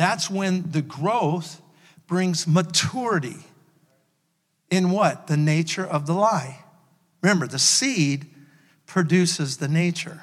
That's 0.00 0.30
when 0.30 0.70
the 0.70 0.80
growth 0.80 1.60
brings 2.06 2.46
maturity 2.46 3.36
in 4.70 4.92
what? 4.92 5.26
The 5.26 5.36
nature 5.36 5.86
of 5.86 6.06
the 6.06 6.14
lie. 6.14 6.64
Remember, 7.20 7.46
the 7.46 7.58
seed 7.58 8.24
produces 8.86 9.58
the 9.58 9.68
nature. 9.68 10.22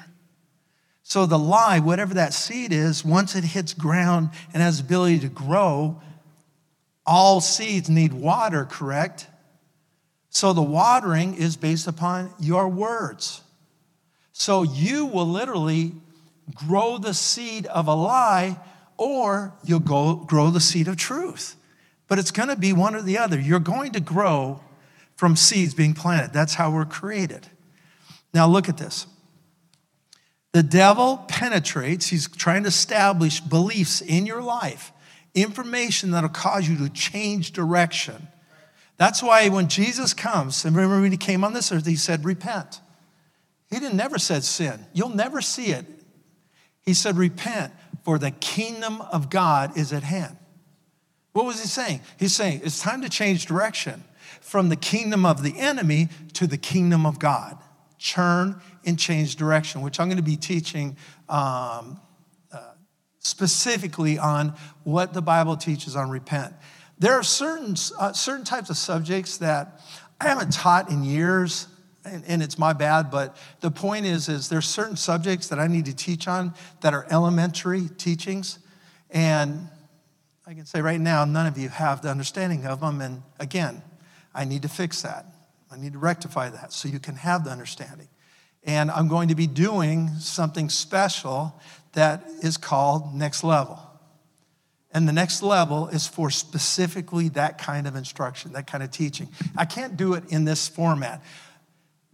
So 1.04 1.26
the 1.26 1.38
lie, 1.38 1.78
whatever 1.78 2.14
that 2.14 2.34
seed 2.34 2.72
is, 2.72 3.04
once 3.04 3.36
it 3.36 3.44
hits 3.44 3.72
ground 3.72 4.30
and 4.52 4.60
has 4.60 4.80
ability 4.80 5.20
to 5.20 5.28
grow, 5.28 6.02
all 7.06 7.40
seeds 7.40 7.88
need 7.88 8.12
water, 8.12 8.64
correct? 8.64 9.28
So 10.28 10.52
the 10.52 10.60
watering 10.60 11.36
is 11.36 11.56
based 11.56 11.86
upon 11.86 12.32
your 12.40 12.66
words. 12.66 13.42
So 14.32 14.64
you 14.64 15.06
will 15.06 15.28
literally 15.28 15.92
grow 16.52 16.98
the 16.98 17.14
seed 17.14 17.66
of 17.66 17.86
a 17.86 17.94
lie 17.94 18.58
or 18.98 19.54
you'll 19.64 19.80
go 19.80 20.16
grow 20.16 20.50
the 20.50 20.60
seed 20.60 20.88
of 20.88 20.96
truth. 20.96 21.56
But 22.08 22.18
it's 22.18 22.30
going 22.30 22.48
to 22.48 22.56
be 22.56 22.72
one 22.72 22.94
or 22.94 23.02
the 23.02 23.18
other. 23.18 23.38
You're 23.38 23.60
going 23.60 23.92
to 23.92 24.00
grow 24.00 24.60
from 25.16 25.36
seeds 25.36 25.74
being 25.74 25.94
planted. 25.94 26.32
That's 26.32 26.54
how 26.54 26.70
we're 26.70 26.84
created. 26.84 27.46
Now, 28.34 28.46
look 28.46 28.68
at 28.68 28.76
this. 28.76 29.06
The 30.52 30.62
devil 30.62 31.24
penetrates, 31.28 32.08
he's 32.08 32.28
trying 32.28 32.62
to 32.62 32.68
establish 32.68 33.40
beliefs 33.40 34.00
in 34.00 34.26
your 34.26 34.42
life, 34.42 34.92
information 35.34 36.10
that'll 36.12 36.30
cause 36.30 36.68
you 36.68 36.76
to 36.78 36.88
change 36.88 37.52
direction. 37.52 38.28
That's 38.96 39.22
why 39.22 39.48
when 39.48 39.68
Jesus 39.68 40.14
comes, 40.14 40.64
and 40.64 40.74
remember 40.74 41.00
when 41.00 41.12
he 41.12 41.18
came 41.18 41.44
on 41.44 41.52
this 41.52 41.70
earth, 41.70 41.86
he 41.86 41.96
said, 41.96 42.24
Repent. 42.24 42.80
He 43.70 43.78
didn't 43.78 43.96
never 43.96 44.18
said 44.18 44.44
sin. 44.44 44.86
You'll 44.94 45.10
never 45.10 45.42
see 45.42 45.66
it. 45.66 45.84
He 46.80 46.94
said, 46.94 47.16
Repent 47.18 47.72
for 48.08 48.18
the 48.18 48.30
kingdom 48.30 49.02
of 49.02 49.28
God 49.28 49.76
is 49.76 49.92
at 49.92 50.02
hand. 50.02 50.38
What 51.34 51.44
was 51.44 51.60
he 51.60 51.68
saying? 51.68 52.00
He's 52.18 52.34
saying 52.34 52.62
it's 52.64 52.80
time 52.80 53.02
to 53.02 53.10
change 53.10 53.44
direction 53.44 54.02
from 54.40 54.70
the 54.70 54.76
kingdom 54.76 55.26
of 55.26 55.42
the 55.42 55.58
enemy 55.58 56.08
to 56.32 56.46
the 56.46 56.56
kingdom 56.56 57.04
of 57.04 57.18
God. 57.18 57.58
Churn 57.98 58.62
and 58.86 58.98
change 58.98 59.36
direction, 59.36 59.82
which 59.82 60.00
I'm 60.00 60.08
going 60.08 60.16
to 60.16 60.22
be 60.22 60.38
teaching 60.38 60.96
um, 61.28 62.00
uh, 62.50 62.72
specifically 63.18 64.18
on 64.18 64.54
what 64.84 65.12
the 65.12 65.20
Bible 65.20 65.58
teaches 65.58 65.94
on 65.94 66.08
repent. 66.08 66.54
There 66.98 67.12
are 67.12 67.22
certain, 67.22 67.74
uh, 67.98 68.14
certain 68.14 68.46
types 68.46 68.70
of 68.70 68.78
subjects 68.78 69.36
that 69.36 69.82
I 70.18 70.28
haven't 70.28 70.54
taught 70.54 70.88
in 70.88 71.04
years 71.04 71.66
and, 72.12 72.24
and 72.26 72.42
it's 72.42 72.58
my 72.58 72.72
bad, 72.72 73.10
but 73.10 73.36
the 73.60 73.70
point 73.70 74.06
is, 74.06 74.28
is 74.28 74.48
there's 74.48 74.66
certain 74.66 74.96
subjects 74.96 75.48
that 75.48 75.58
I 75.58 75.66
need 75.66 75.84
to 75.86 75.94
teach 75.94 76.26
on 76.28 76.54
that 76.80 76.94
are 76.94 77.06
elementary 77.10 77.88
teachings, 77.98 78.58
and 79.10 79.68
I 80.46 80.54
can 80.54 80.66
say 80.66 80.80
right 80.80 81.00
now, 81.00 81.24
none 81.24 81.46
of 81.46 81.58
you 81.58 81.68
have 81.68 82.02
the 82.02 82.10
understanding 82.10 82.66
of 82.66 82.80
them, 82.80 83.00
and 83.00 83.22
again, 83.38 83.82
I 84.34 84.44
need 84.44 84.62
to 84.62 84.68
fix 84.68 85.02
that. 85.02 85.26
I 85.70 85.76
need 85.76 85.92
to 85.92 85.98
rectify 85.98 86.48
that 86.50 86.72
so 86.72 86.88
you 86.88 86.98
can 86.98 87.16
have 87.16 87.44
the 87.44 87.50
understanding. 87.50 88.08
And 88.64 88.90
I'm 88.90 89.08
going 89.08 89.28
to 89.28 89.34
be 89.34 89.46
doing 89.46 90.08
something 90.18 90.68
special 90.68 91.58
that 91.92 92.24
is 92.42 92.56
called 92.56 93.14
next 93.14 93.44
level. 93.44 93.78
And 94.90 95.06
the 95.06 95.12
next 95.12 95.42
level 95.42 95.88
is 95.88 96.06
for 96.06 96.30
specifically 96.30 97.28
that 97.30 97.58
kind 97.58 97.86
of 97.86 97.94
instruction, 97.94 98.52
that 98.52 98.66
kind 98.66 98.82
of 98.82 98.90
teaching. 98.90 99.28
I 99.56 99.64
can't 99.64 99.96
do 99.96 100.14
it 100.14 100.24
in 100.30 100.44
this 100.44 100.66
format. 100.66 101.22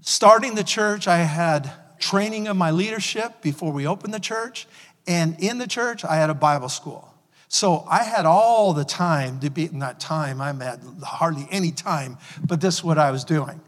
Starting 0.06 0.54
the 0.54 0.62
church, 0.62 1.08
I 1.08 1.16
had 1.16 1.72
training 1.98 2.46
of 2.46 2.58
my 2.58 2.70
leadership 2.70 3.40
before 3.40 3.72
we 3.72 3.86
opened 3.86 4.12
the 4.12 4.20
church. 4.20 4.66
And 5.06 5.34
in 5.40 5.56
the 5.56 5.66
church, 5.66 6.04
I 6.04 6.16
had 6.16 6.28
a 6.28 6.34
Bible 6.34 6.68
school. 6.68 7.10
So 7.48 7.86
I 7.88 8.02
had 8.02 8.26
all 8.26 8.74
the 8.74 8.84
time 8.84 9.40
to 9.40 9.48
be, 9.48 9.70
not 9.72 9.98
time, 10.00 10.42
I 10.42 10.52
had 10.52 10.80
hardly 11.02 11.48
any 11.50 11.70
time, 11.70 12.18
but 12.44 12.60
this 12.60 12.76
is 12.76 12.84
what 12.84 12.98
I 12.98 13.12
was 13.12 13.24
doing. 13.24 13.62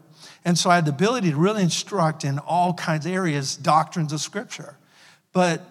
And 0.45 0.59
so 0.59 0.69
I 0.69 0.75
had 0.75 0.85
the 0.85 0.91
ability 0.91 1.31
to 1.31 1.35
really 1.35 1.63
instruct 1.63 2.23
in 2.23 2.37
all 2.37 2.75
kinds 2.75 3.07
of 3.07 3.13
areas, 3.13 3.57
doctrines 3.57 4.13
of 4.13 4.21
Scripture. 4.21 4.77
But 5.33 5.63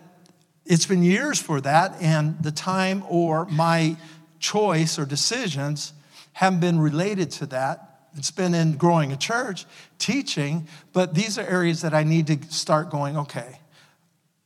it's 0.64 0.86
been 0.86 1.04
years 1.04 1.40
for 1.40 1.60
that, 1.60 1.94
and 2.00 2.42
the 2.42 2.50
time 2.50 3.04
or 3.08 3.46
my 3.46 3.96
choice 4.40 4.98
or 4.98 5.06
decisions 5.06 5.92
haven't 6.32 6.58
been 6.58 6.80
related 6.80 7.30
to 7.30 7.46
that. 7.46 7.85
It's 8.16 8.30
been 8.30 8.54
in 8.54 8.76
growing 8.76 9.12
a 9.12 9.16
church, 9.16 9.66
teaching, 9.98 10.68
but 10.92 11.14
these 11.14 11.38
are 11.38 11.46
areas 11.46 11.82
that 11.82 11.92
I 11.92 12.02
need 12.02 12.26
to 12.28 12.42
start 12.52 12.90
going, 12.90 13.16
okay, 13.16 13.60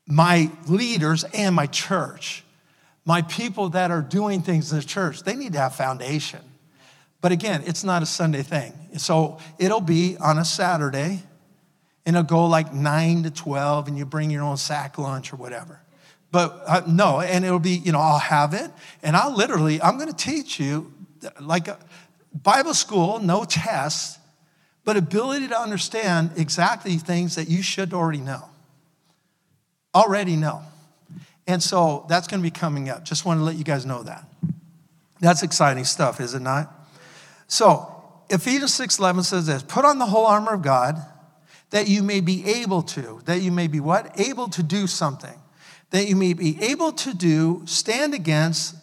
my 0.07 0.51
leaders 0.67 1.25
and 1.25 1.55
my 1.55 1.67
church, 1.67 2.45
my 3.05 3.23
people 3.23 3.71
that 3.71 3.91
are 3.91 4.03
doing 4.03 4.43
things 4.43 4.73
in 4.73 4.79
the 4.79 4.85
church, 4.85 5.23
they 5.23 5.37
need 5.37 5.53
to 5.53 5.61
have 5.61 5.75
foundation. 5.75 6.41
But 7.21 7.33
again, 7.33 7.63
it's 7.67 7.85
not 7.85 8.03
a 8.03 8.07
Sunday 8.07 8.43
thing. 8.43 8.73
So 8.97 9.39
it'll 9.59 9.81
be 9.81 10.17
on 10.17 10.39
a 10.39 10.45
Saturday, 10.45 11.23
and 12.05 12.17
it'll 12.17 12.27
go 12.27 12.47
like 12.47 12.73
9 12.73 13.23
to 13.25 13.31
12, 13.31 13.89
and 13.89 13.99
you 13.99 14.05
bring 14.05 14.31
your 14.31 14.43
own 14.43 14.57
sack 14.57 14.99
lunch 14.99 15.33
or 15.33 15.37
whatever. 15.37 15.81
But 16.33 16.63
uh, 16.67 16.83
no, 16.87 17.21
and 17.21 17.45
it'll 17.45 17.59
be, 17.59 17.73
you 17.73 17.93
know, 17.93 18.01
I'll 18.01 18.19
have 18.19 18.55
it, 18.55 18.71
and 19.03 19.17
I'll 19.17 19.35
literally, 19.35 19.81
I'm 19.83 19.97
going 19.97 20.13
to 20.13 20.17
teach 20.17 20.59
you 20.59 20.93
like 21.41 21.69
a 21.69 21.79
Bible 22.33 22.75
school, 22.75 23.19
no 23.19 23.45
tests, 23.45 24.19
but 24.85 24.97
ability 24.97 25.49
to 25.49 25.59
understand 25.59 26.33
exactly 26.37 26.97
things 26.97 27.35
that 27.37 27.49
you 27.49 27.63
should 27.63 27.93
already 27.93 28.21
know. 28.21 28.45
Already 29.95 30.37
know. 30.37 30.63
And 31.47 31.63
so 31.63 32.07
that's 32.09 32.29
going 32.29 32.41
to 32.41 32.43
be 32.43 32.51
coming 32.51 32.89
up. 32.89 33.05
Just 33.05 33.25
want 33.25 33.41
to 33.41 33.45
let 33.45 33.57
you 33.57 33.65
guys 33.65 33.85
know 33.85 34.03
that. 34.05 34.25
That's 35.21 35.43
exciting 35.43 35.85
stuff, 35.85 36.21
is 36.21 36.35
it 36.35 36.41
not? 36.41 36.73
So, 37.49 37.95
Ephesians 38.31 38.73
6:11 38.73 39.25
says 39.25 39.47
this, 39.47 39.63
"Put 39.63 39.85
on 39.85 39.99
the 39.99 40.07
whole 40.07 40.27
armor 40.27 40.55
of 40.55 40.63
God, 40.63 41.05
that 41.71 41.89
you 41.89 42.03
may 42.03 42.21
be 42.21 42.45
able 42.47 42.83
to, 42.83 43.21
that 43.25 43.43
you 43.43 43.53
may 43.53 43.67
be 43.67 43.81
what? 43.81 44.19
Able 44.19 44.49
to 44.49 44.63
do 44.63 44.87
something. 44.87 45.39
That 45.91 46.09
you 46.09 46.17
may 46.17 46.33
be 46.33 46.61
able 46.63 46.93
to 46.93 47.15
do 47.15 47.63
stand 47.65 48.15
against 48.15 48.77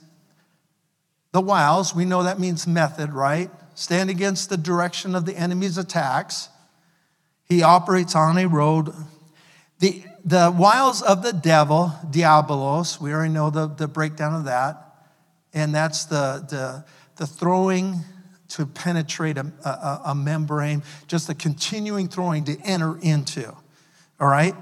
the 1.32 1.42
wiles, 1.42 1.94
we 1.94 2.06
know 2.06 2.24
that 2.24 2.40
means 2.40 2.66
method, 2.66 3.12
right? 3.14 3.50
Stand 3.76 4.10
against 4.10 4.50
the 4.50 4.58
direction 4.58 5.16
of 5.16 5.26
the 5.26 5.36
enemy's 5.36 5.78
attacks. 5.78 6.50
He 7.46 7.62
operates 7.62 8.16
on 8.16 8.38
a 8.38 8.48
road. 8.48 8.94
The, 9.80 10.04
the 10.26 10.54
wiles 10.58 11.02
of 11.02 11.24
the 11.24 11.34
devil, 11.34 11.94
diabolos, 12.10 13.00
we 13.00 13.14
already 13.14 13.34
know 13.34 13.50
the, 13.50 13.68
the 13.68 13.88
breakdown 13.88 14.34
of 14.34 14.46
that. 14.46 14.84
And 15.54 15.74
that's 15.74 16.06
the, 16.06 16.46
the, 16.50 16.86
the 17.18 17.28
throwing 17.28 18.02
to 18.50 18.66
penetrate 18.66 19.38
a, 19.38 19.52
a, 19.64 20.02
a 20.06 20.16
membrane, 20.16 20.84
just 21.08 21.28
the 21.28 21.36
continuing 21.36 22.08
throwing 22.08 22.46
to 22.46 22.60
enter 22.62 22.98
into. 23.00 23.56
All 24.20 24.28
right? 24.28 24.56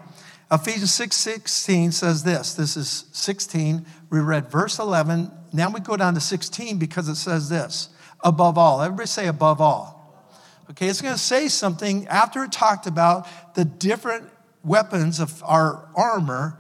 Ephesians 0.52 0.94
6 0.94 1.16
16 1.16 1.92
says 1.92 2.24
this. 2.24 2.54
This 2.54 2.78
is 2.78 3.06
16. 3.12 3.86
We 4.10 4.20
read 4.20 4.52
verse 4.52 4.80
11. 4.80 5.32
Now 5.54 5.70
we 5.70 5.80
go 5.80 5.98
down 5.98 6.14
to 6.14 6.20
16 6.20 6.78
because 6.78 7.08
it 7.08 7.16
says 7.16 7.50
this 7.50 7.90
above 8.24 8.58
all. 8.58 8.82
Everybody 8.82 9.08
say 9.08 9.28
above 9.28 9.62
all. 9.62 9.96
Okay, 10.72 10.88
it's 10.88 11.02
going 11.02 11.14
to 11.14 11.20
say 11.20 11.48
something 11.48 12.08
after 12.08 12.44
it 12.44 12.52
talked 12.52 12.88
about 12.88 13.28
the 13.54 13.66
different 13.66 14.30
weapons 14.64 15.20
of 15.20 15.44
our 15.44 15.88
armor 15.96 16.60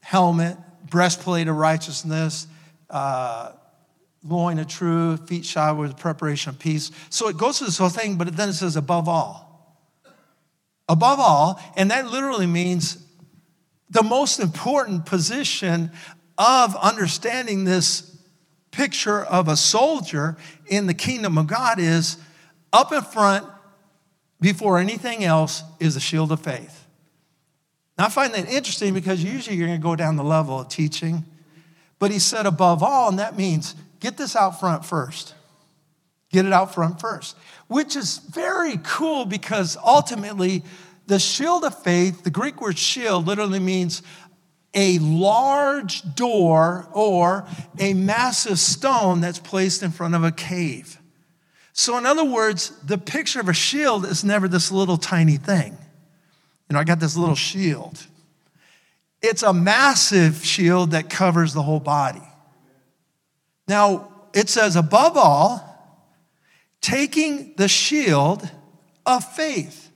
helmet, 0.00 0.56
breastplate 0.88 1.48
of 1.48 1.56
righteousness, 1.56 2.46
uh, 2.88 3.52
loin 4.24 4.58
of 4.58 4.68
truth, 4.68 5.28
feet 5.28 5.44
shod 5.44 5.78
with 5.78 5.96
preparation 5.96 6.50
of 6.50 6.58
peace. 6.58 6.90
So 7.10 7.28
it 7.28 7.36
goes 7.36 7.58
through 7.58 7.68
this 7.68 7.78
whole 7.78 7.88
thing, 7.88 8.16
but 8.16 8.36
then 8.36 8.50
it 8.50 8.54
says 8.54 8.76
above 8.76 9.08
all. 9.08 9.46
Above 10.88 11.20
all, 11.20 11.60
and 11.76 11.90
that 11.90 12.10
literally 12.10 12.46
means 12.46 13.04
the 13.90 14.02
most 14.02 14.40
important 14.40 15.04
position 15.04 15.90
of 16.38 16.76
understanding 16.76 17.64
this 17.64 18.16
picture 18.70 19.22
of 19.24 19.48
a 19.48 19.56
soldier 19.56 20.36
in 20.66 20.86
the 20.86 20.94
kingdom 20.94 21.36
of 21.36 21.46
God 21.46 21.78
is 21.78 22.16
up 22.72 22.92
in 22.92 23.02
front, 23.02 23.46
before 24.40 24.78
anything 24.78 25.24
else, 25.24 25.62
is 25.80 25.94
the 25.94 26.00
shield 26.00 26.32
of 26.32 26.40
faith. 26.40 26.86
Now, 27.98 28.06
I 28.06 28.08
find 28.08 28.32
that 28.32 28.48
interesting 28.48 28.94
because 28.94 29.22
usually 29.22 29.56
you're 29.56 29.66
going 29.66 29.78
to 29.78 29.82
go 29.82 29.96
down 29.96 30.16
the 30.16 30.24
level 30.24 30.60
of 30.60 30.68
teaching, 30.68 31.24
but 31.98 32.10
he 32.10 32.18
said 32.18 32.46
above 32.46 32.82
all, 32.82 33.10
and 33.10 33.18
that 33.18 33.36
means 33.36 33.74
get 33.98 34.16
this 34.16 34.34
out 34.34 34.58
front 34.58 34.84
first. 34.84 35.34
Get 36.30 36.46
it 36.46 36.52
out 36.52 36.72
front 36.72 37.00
first, 37.00 37.36
which 37.66 37.96
is 37.96 38.18
very 38.18 38.78
cool 38.84 39.26
because 39.26 39.76
ultimately, 39.84 40.62
the 41.10 41.18
shield 41.18 41.64
of 41.64 41.76
faith, 41.82 42.22
the 42.22 42.30
Greek 42.30 42.60
word 42.60 42.78
shield, 42.78 43.26
literally 43.26 43.58
means 43.58 44.00
a 44.74 44.96
large 45.00 46.02
door 46.14 46.88
or 46.92 47.48
a 47.80 47.94
massive 47.94 48.60
stone 48.60 49.20
that's 49.20 49.40
placed 49.40 49.82
in 49.82 49.90
front 49.90 50.14
of 50.14 50.22
a 50.22 50.30
cave. 50.30 51.00
So, 51.72 51.98
in 51.98 52.06
other 52.06 52.24
words, 52.24 52.70
the 52.84 52.96
picture 52.96 53.40
of 53.40 53.48
a 53.48 53.52
shield 53.52 54.04
is 54.04 54.22
never 54.22 54.46
this 54.46 54.70
little 54.70 54.96
tiny 54.96 55.36
thing. 55.36 55.72
You 56.68 56.74
know, 56.74 56.78
I 56.78 56.84
got 56.84 57.00
this 57.00 57.16
little 57.16 57.34
shield. 57.34 58.06
It's 59.20 59.42
a 59.42 59.52
massive 59.52 60.44
shield 60.44 60.92
that 60.92 61.10
covers 61.10 61.54
the 61.54 61.62
whole 61.62 61.80
body. 61.80 62.22
Now, 63.66 64.12
it 64.32 64.48
says, 64.48 64.76
above 64.76 65.16
all, 65.16 66.06
taking 66.80 67.54
the 67.56 67.66
shield 67.66 68.48
of 69.04 69.24
faith. 69.24 69.89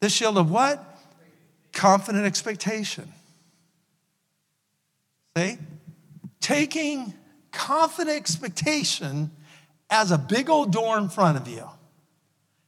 The 0.00 0.08
shield 0.08 0.38
of 0.38 0.50
what? 0.50 0.82
Confident 1.72 2.24
expectation. 2.24 3.12
See? 5.36 5.58
Taking 6.40 7.14
confident 7.52 8.16
expectation 8.16 9.30
as 9.90 10.10
a 10.10 10.18
big 10.18 10.48
old 10.48 10.72
door 10.72 10.98
in 10.98 11.08
front 11.08 11.36
of 11.36 11.46
you. 11.48 11.68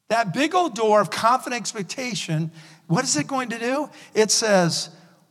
That 0.09 0.35
big 0.35 0.55
old 0.55 0.75
door 0.75 1.01
of 1.01 1.11
confident 1.11 1.59
expectation, 1.59 2.51
what 2.87 3.05
is 3.05 3.17
it 3.17 3.27
going 3.27 3.49
to 3.49 3.59
do? 3.59 3.89
It 4.13 4.31
says, 4.31 4.91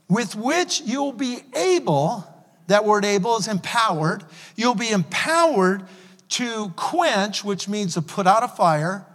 with 0.10 0.36
which 0.36 0.82
you'll 0.82 1.14
be 1.14 1.39
able, 1.56 2.26
that 2.68 2.84
word 2.84 3.06
able 3.06 3.38
is 3.38 3.47
empowered, 3.47 4.24
you'll 4.56 4.74
be 4.74 4.89
empowered 4.89 5.84
to 6.30 6.70
quench, 6.76 7.43
which 7.43 7.70
means 7.70 7.93
to 7.93 8.02
put 8.02 8.26
out 8.26 8.41
a 8.41 8.47
fire, 8.47 9.06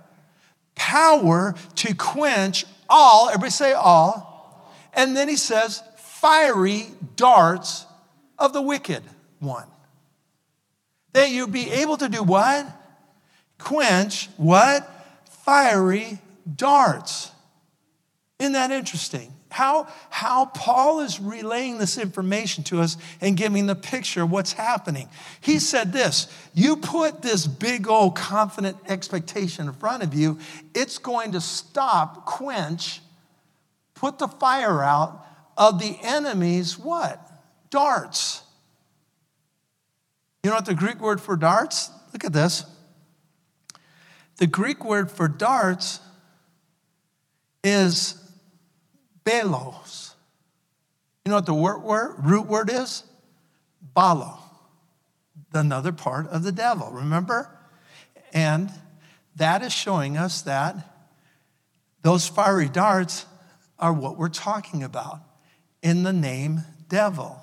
power 0.76 1.54
to 1.74 1.94
quench 1.94 2.64
all, 2.88 3.28
everybody 3.28 3.50
say 3.50 3.72
all. 3.72 4.70
And 4.92 5.16
then 5.16 5.28
he 5.28 5.36
says, 5.36 5.82
fiery 5.96 6.86
darts 7.16 7.86
of 8.38 8.52
the 8.52 8.62
wicked 8.62 9.02
one. 9.38 9.66
That 11.12 11.30
you 11.30 11.46
be 11.46 11.70
able 11.70 11.96
to 11.98 12.08
do 12.08 12.22
what? 12.22 12.66
Quench 13.58 14.28
what? 14.36 14.88
Fiery 15.44 16.18
darts. 16.54 17.30
Isn't 18.38 18.52
that 18.52 18.70
interesting? 18.70 19.32
How, 19.56 19.88
how 20.10 20.46
Paul 20.46 21.00
is 21.00 21.18
relaying 21.18 21.78
this 21.78 21.96
information 21.96 22.62
to 22.64 22.80
us 22.80 22.98
and 23.20 23.36
giving 23.36 23.66
the 23.66 23.74
picture 23.74 24.22
of 24.22 24.30
what's 24.30 24.52
happening. 24.52 25.08
He 25.40 25.58
said 25.58 25.92
this 25.92 26.28
You 26.52 26.76
put 26.76 27.22
this 27.22 27.46
big 27.46 27.88
old 27.88 28.16
confident 28.16 28.76
expectation 28.86 29.66
in 29.66 29.72
front 29.72 30.02
of 30.02 30.12
you, 30.12 30.38
it's 30.74 30.98
going 30.98 31.32
to 31.32 31.40
stop, 31.40 32.26
quench, 32.26 33.00
put 33.94 34.18
the 34.18 34.28
fire 34.28 34.82
out 34.82 35.24
of 35.56 35.78
the 35.78 35.96
enemy's 36.02 36.78
what? 36.78 37.22
darts. 37.70 38.42
You 40.42 40.50
know 40.50 40.56
what 40.56 40.66
the 40.66 40.74
Greek 40.74 41.00
word 41.00 41.20
for 41.20 41.36
darts? 41.36 41.90
Look 42.12 42.24
at 42.24 42.32
this. 42.32 42.64
The 44.36 44.46
Greek 44.46 44.84
word 44.84 45.10
for 45.10 45.28
darts 45.28 46.00
is 47.64 48.25
belos. 49.26 50.14
You 51.24 51.30
know 51.30 51.36
what 51.36 51.46
the 51.46 51.54
word, 51.54 51.78
word, 51.82 52.14
root 52.20 52.46
word 52.46 52.70
is? 52.70 53.02
Balo, 53.94 54.38
another 55.52 55.92
part 55.92 56.28
of 56.28 56.44
the 56.44 56.52
devil, 56.52 56.90
remember? 56.90 57.50
And 58.32 58.70
that 59.34 59.62
is 59.62 59.72
showing 59.72 60.16
us 60.16 60.42
that 60.42 60.76
those 62.02 62.28
fiery 62.28 62.68
darts 62.68 63.26
are 63.78 63.92
what 63.92 64.16
we're 64.16 64.28
talking 64.28 64.82
about 64.82 65.20
in 65.82 66.04
the 66.04 66.12
name 66.12 66.60
devil. 66.88 67.42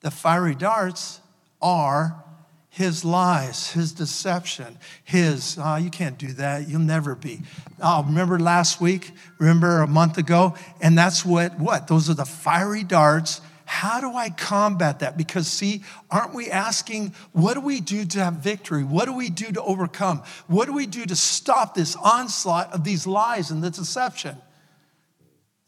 The 0.00 0.10
fiery 0.10 0.54
darts 0.54 1.20
are 1.60 2.24
his 2.70 3.04
lies, 3.04 3.70
his 3.72 3.92
deception, 3.92 4.78
his, 5.04 5.58
oh, 5.60 5.76
you 5.76 5.90
can't 5.90 6.16
do 6.16 6.32
that. 6.34 6.68
You'll 6.68 6.80
never 6.80 7.14
be. 7.14 7.40
Oh, 7.82 8.04
remember 8.04 8.38
last 8.38 8.80
week? 8.80 9.10
Remember 9.38 9.82
a 9.82 9.86
month 9.86 10.18
ago? 10.18 10.54
And 10.80 10.96
that's 10.96 11.24
what, 11.24 11.58
what? 11.58 11.88
Those 11.88 12.08
are 12.08 12.14
the 12.14 12.24
fiery 12.24 12.84
darts 12.84 13.40
how 13.72 14.00
do 14.00 14.16
I 14.16 14.30
combat 14.30 14.98
that? 14.98 15.16
Because, 15.16 15.46
see, 15.46 15.84
aren't 16.10 16.34
we 16.34 16.50
asking, 16.50 17.14
what 17.30 17.54
do 17.54 17.60
we 17.60 17.80
do 17.80 18.04
to 18.04 18.24
have 18.24 18.34
victory? 18.34 18.82
What 18.82 19.04
do 19.04 19.12
we 19.12 19.30
do 19.30 19.52
to 19.52 19.62
overcome? 19.62 20.24
What 20.48 20.66
do 20.66 20.72
we 20.72 20.86
do 20.86 21.06
to 21.06 21.14
stop 21.14 21.76
this 21.76 21.94
onslaught 21.94 22.72
of 22.72 22.82
these 22.82 23.06
lies 23.06 23.52
and 23.52 23.62
the 23.62 23.70
deception? 23.70 24.36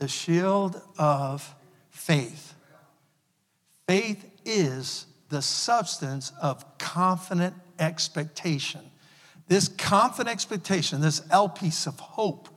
The 0.00 0.09
shield 0.09 0.82
of 0.98 1.55
faith. 1.90 2.55
Faith 3.86 4.28
is 4.44 5.07
the 5.32 5.42
substance 5.42 6.30
of 6.40 6.78
confident 6.78 7.54
expectation. 7.78 8.82
This 9.48 9.66
confident 9.66 10.30
expectation, 10.30 11.00
this 11.00 11.20
elpis 11.22 11.86
of 11.86 11.98
hope, 11.98 12.50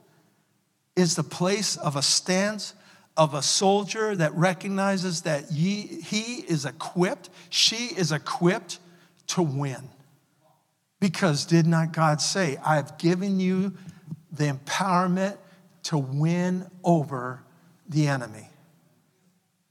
is 0.95 1.15
the 1.15 1.23
place 1.23 1.77
of 1.77 1.95
a 1.95 2.01
stance 2.01 2.73
of 3.17 3.33
a 3.33 3.41
soldier 3.41 4.13
that 4.15 4.35
recognizes 4.35 5.21
that 5.21 5.51
ye, 5.51 6.01
he 6.01 6.41
is 6.41 6.65
equipped, 6.65 7.29
she 7.49 7.95
is 7.95 8.11
equipped 8.11 8.79
to 9.27 9.41
win. 9.41 9.89
Because 10.99 11.45
did 11.45 11.65
not 11.65 11.93
God 11.93 12.19
say, 12.19 12.57
I've 12.57 12.97
given 12.97 13.39
you 13.39 13.73
the 14.33 14.51
empowerment 14.51 15.37
to 15.83 15.97
win 15.97 16.69
over 16.83 17.41
the 17.87 18.07
enemy? 18.07 18.49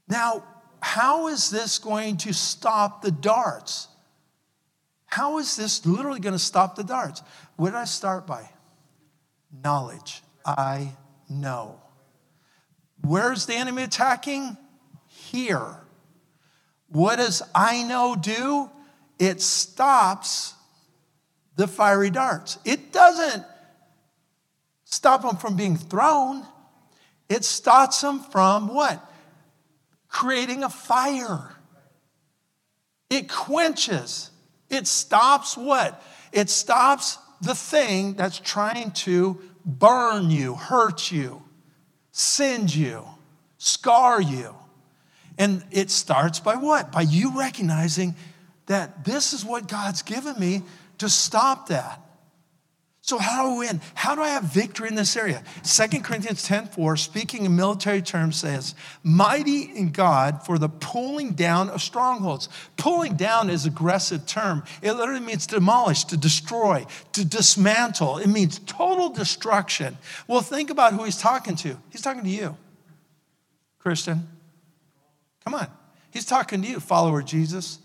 Now, 0.07 0.43
how 0.85 1.29
is 1.29 1.49
this 1.49 1.79
going 1.79 2.15
to 2.17 2.31
stop 2.31 3.01
the 3.01 3.09
darts? 3.09 3.87
How 5.07 5.39
is 5.39 5.55
this 5.55 5.83
literally 5.83 6.19
going 6.19 6.33
to 6.33 6.39
stop 6.39 6.75
the 6.75 6.83
darts? 6.83 7.23
What 7.55 7.71
did 7.71 7.75
I 7.75 7.85
start 7.85 8.27
by? 8.27 8.47
Knowledge. 9.63 10.21
I 10.45 10.95
know. 11.27 11.81
Where's 13.03 13.47
the 13.47 13.55
enemy 13.55 13.81
attacking? 13.81 14.57
Here. 15.07 15.75
What 16.89 17.15
does 17.15 17.41
I 17.55 17.81
know 17.81 18.15
do? 18.15 18.69
It 19.17 19.41
stops 19.41 20.53
the 21.55 21.65
fiery 21.65 22.11
darts. 22.11 22.59
It 22.63 22.93
doesn't 22.93 23.43
stop 24.83 25.23
them 25.23 25.37
from 25.37 25.57
being 25.57 25.77
thrown, 25.77 26.45
it 27.27 27.43
stops 27.43 28.01
them 28.01 28.19
from 28.19 28.67
what? 28.67 29.03
Creating 30.15 30.63
a 30.63 30.69
fire. 30.69 31.55
It 33.09 33.29
quenches. 33.29 34.31
It 34.69 34.87
stops 34.87 35.57
what? 35.57 36.01
It 36.31 36.49
stops 36.49 37.17
the 37.41 37.55
thing 37.55 38.13
that's 38.13 38.39
trying 38.39 38.91
to 38.91 39.41
burn 39.65 40.31
you, 40.31 40.55
hurt 40.55 41.11
you 41.11 41.41
send 42.17 42.73
you, 42.73 43.03
scar 43.57 44.21
you. 44.21 44.55
And 45.37 45.65
it 45.69 45.91
starts 45.91 46.39
by 46.39 46.55
what? 46.55 46.89
By 46.89 47.01
you 47.01 47.37
recognizing 47.37 48.15
that 48.67 49.03
this 49.03 49.33
is 49.33 49.43
what 49.43 49.67
God's 49.67 50.01
given 50.01 50.39
me 50.39 50.61
to 50.99 51.09
stop 51.09 51.67
that. 51.67 51.99
So 53.05 53.19
how 53.19 53.43
do 53.43 53.53
I 53.53 53.57
win? 53.59 53.81
How 53.93 54.15
do 54.15 54.23
I 54.23 54.29
have 54.29 54.45
victory 54.45 54.87
in 54.87 54.95
this 54.95 55.15
area? 55.15 55.43
2 55.63 56.01
Corinthians 56.01 56.41
10 56.41 56.69
4, 56.69 56.97
speaking 56.97 57.45
in 57.45 57.55
military 57.55 58.01
terms, 58.01 58.35
says, 58.35 58.73
mighty 59.03 59.61
in 59.61 59.91
God 59.91 60.43
for 60.43 60.57
the 60.57 60.69
pulling 60.69 61.33
down 61.33 61.69
of 61.69 61.83
strongholds. 61.83 62.49
Pulling 62.77 63.15
down 63.15 63.51
is 63.51 63.67
aggressive 63.67 64.25
term. 64.25 64.63
It 64.81 64.93
literally 64.93 65.19
means 65.19 65.45
to 65.45 65.55
demolish, 65.55 66.05
to 66.05 66.17
destroy, 66.17 66.87
to 67.11 67.23
dismantle. 67.23 68.17
It 68.17 68.27
means 68.27 68.57
total 68.65 69.09
destruction. 69.09 69.99
Well, 70.27 70.41
think 70.41 70.71
about 70.71 70.93
who 70.93 71.03
he's 71.03 71.21
talking 71.21 71.55
to. 71.57 71.77
He's 71.91 72.01
talking 72.01 72.23
to 72.23 72.29
you, 72.29 72.57
Christian. 73.77 74.27
Come 75.43 75.53
on. 75.53 75.67
He's 76.09 76.25
talking 76.25 76.63
to 76.63 76.67
you, 76.67 76.79
follower 76.79 77.21
Jesus. 77.21 77.77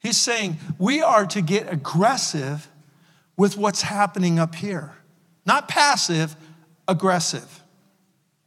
He's 0.00 0.18
saying 0.18 0.58
we 0.78 1.00
are 1.00 1.24
to 1.28 1.40
get 1.40 1.72
aggressive 1.72 2.68
with 3.40 3.56
what's 3.56 3.80
happening 3.80 4.38
up 4.38 4.54
here. 4.54 4.92
Not 5.46 5.66
passive, 5.66 6.36
aggressive. 6.86 7.62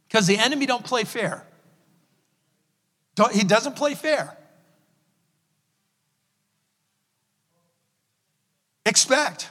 Because 0.06 0.28
the 0.28 0.38
enemy 0.38 0.66
don't 0.66 0.84
play 0.84 1.02
fair. 1.02 1.44
Don't, 3.16 3.32
he 3.32 3.42
doesn't 3.42 3.74
play 3.74 3.96
fair. 3.96 4.36
Expect. 8.86 9.48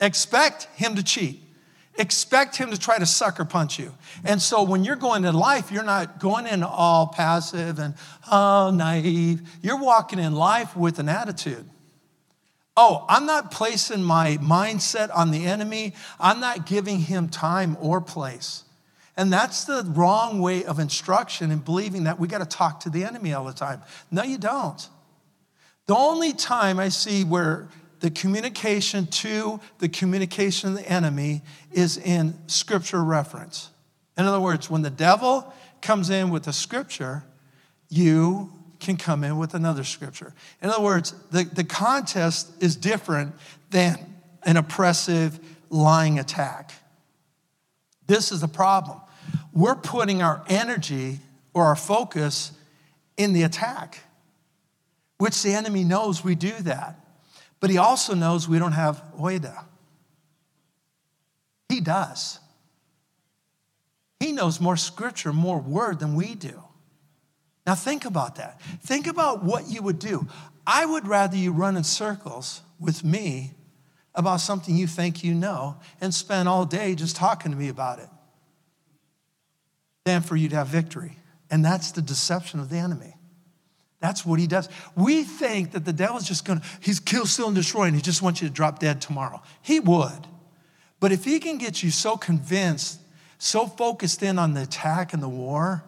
Expect 0.00 0.64
him 0.76 0.94
to 0.94 1.02
cheat. 1.02 1.42
Expect 1.98 2.56
him 2.56 2.70
to 2.70 2.78
try 2.78 2.96
to 2.96 3.04
sucker 3.04 3.44
punch 3.44 3.78
you. 3.78 3.92
And 4.24 4.40
so 4.40 4.62
when 4.62 4.82
you're 4.82 4.96
going 4.96 5.26
in 5.26 5.34
life, 5.34 5.70
you're 5.70 5.84
not 5.84 6.20
going 6.20 6.46
in 6.46 6.62
all 6.62 7.08
passive 7.08 7.78
and 7.78 7.92
oh, 8.32 8.72
naive. 8.74 9.42
You're 9.60 9.78
walking 9.78 10.20
in 10.20 10.34
life 10.34 10.74
with 10.74 10.98
an 11.00 11.10
attitude. 11.10 11.68
Oh, 12.76 13.04
I'm 13.08 13.26
not 13.26 13.50
placing 13.50 14.02
my 14.02 14.36
mindset 14.38 15.10
on 15.14 15.30
the 15.30 15.46
enemy. 15.46 15.94
I'm 16.18 16.40
not 16.40 16.66
giving 16.66 16.98
him 16.98 17.28
time 17.28 17.76
or 17.80 18.00
place. 18.00 18.64
And 19.16 19.32
that's 19.32 19.64
the 19.64 19.84
wrong 19.94 20.40
way 20.40 20.64
of 20.64 20.80
instruction 20.80 21.52
and 21.52 21.64
believing 21.64 22.04
that 22.04 22.18
we 22.18 22.26
got 22.26 22.38
to 22.38 22.46
talk 22.46 22.80
to 22.80 22.90
the 22.90 23.04
enemy 23.04 23.32
all 23.32 23.44
the 23.44 23.52
time. 23.52 23.80
No, 24.10 24.24
you 24.24 24.38
don't. 24.38 24.88
The 25.86 25.94
only 25.94 26.32
time 26.32 26.80
I 26.80 26.88
see 26.88 27.22
where 27.22 27.68
the 28.00 28.10
communication 28.10 29.06
to 29.06 29.60
the 29.78 29.88
communication 29.88 30.70
of 30.70 30.76
the 30.76 30.88
enemy 30.88 31.42
is 31.70 31.96
in 31.96 32.34
scripture 32.48 33.02
reference. 33.04 33.70
In 34.18 34.24
other 34.24 34.40
words, 34.40 34.68
when 34.68 34.82
the 34.82 34.90
devil 34.90 35.52
comes 35.80 36.10
in 36.10 36.30
with 36.30 36.48
a 36.48 36.52
scripture, 36.52 37.24
you 37.88 38.52
can 38.84 38.96
come 38.96 39.24
in 39.24 39.38
with 39.38 39.54
another 39.54 39.82
scripture. 39.84 40.32
In 40.62 40.70
other 40.70 40.82
words, 40.82 41.14
the, 41.30 41.44
the 41.44 41.64
contest 41.64 42.52
is 42.60 42.76
different 42.76 43.34
than 43.70 43.98
an 44.42 44.56
oppressive, 44.56 45.40
lying 45.70 46.18
attack. 46.18 46.72
This 48.06 48.30
is 48.30 48.40
the 48.40 48.48
problem. 48.48 49.00
We're 49.52 49.74
putting 49.74 50.22
our 50.22 50.44
energy 50.48 51.20
or 51.54 51.64
our 51.64 51.76
focus 51.76 52.52
in 53.16 53.32
the 53.32 53.42
attack, 53.42 54.00
which 55.18 55.42
the 55.42 55.54
enemy 55.54 55.84
knows 55.84 56.22
we 56.22 56.34
do 56.34 56.52
that. 56.62 57.00
But 57.60 57.70
he 57.70 57.78
also 57.78 58.14
knows 58.14 58.48
we 58.48 58.58
don't 58.58 58.72
have 58.72 59.02
oida. 59.18 59.64
He 61.68 61.80
does. 61.80 62.40
He 64.20 64.32
knows 64.32 64.60
more 64.60 64.76
scripture, 64.76 65.32
more 65.32 65.60
word 65.60 66.00
than 66.00 66.14
we 66.14 66.34
do. 66.34 66.63
Now, 67.66 67.74
think 67.74 68.04
about 68.04 68.36
that. 68.36 68.60
Think 68.82 69.06
about 69.06 69.42
what 69.42 69.68
you 69.68 69.82
would 69.82 69.98
do. 69.98 70.26
I 70.66 70.84
would 70.84 71.06
rather 71.06 71.36
you 71.36 71.52
run 71.52 71.76
in 71.76 71.84
circles 71.84 72.62
with 72.78 73.04
me 73.04 73.52
about 74.14 74.40
something 74.40 74.76
you 74.76 74.86
think 74.86 75.24
you 75.24 75.34
know 75.34 75.76
and 76.00 76.14
spend 76.14 76.48
all 76.48 76.64
day 76.64 76.94
just 76.94 77.16
talking 77.16 77.50
to 77.52 77.58
me 77.58 77.68
about 77.68 77.98
it 77.98 78.08
than 80.04 80.22
for 80.22 80.36
you 80.36 80.48
to 80.50 80.56
have 80.56 80.68
victory. 80.68 81.16
And 81.50 81.64
that's 81.64 81.92
the 81.92 82.02
deception 82.02 82.60
of 82.60 82.68
the 82.68 82.76
enemy. 82.76 83.14
That's 84.00 84.24
what 84.24 84.38
he 84.38 84.46
does. 84.46 84.68
We 84.94 85.22
think 85.24 85.72
that 85.72 85.86
the 85.86 85.92
devil's 85.92 86.28
just 86.28 86.44
gonna, 86.44 86.60
he's 86.80 87.00
kill, 87.00 87.24
steal, 87.24 87.46
and 87.46 87.56
destroy, 87.56 87.84
and 87.84 87.96
he 87.96 88.02
just 88.02 88.20
wants 88.20 88.42
you 88.42 88.48
to 88.48 88.54
drop 88.54 88.78
dead 88.78 89.00
tomorrow. 89.00 89.42
He 89.62 89.80
would. 89.80 90.26
But 91.00 91.12
if 91.12 91.24
he 91.24 91.38
can 91.38 91.56
get 91.58 91.82
you 91.82 91.90
so 91.90 92.16
convinced, 92.16 93.00
so 93.38 93.66
focused 93.66 94.22
in 94.22 94.38
on 94.38 94.52
the 94.52 94.62
attack 94.62 95.14
and 95.14 95.22
the 95.22 95.28
war, 95.28 95.84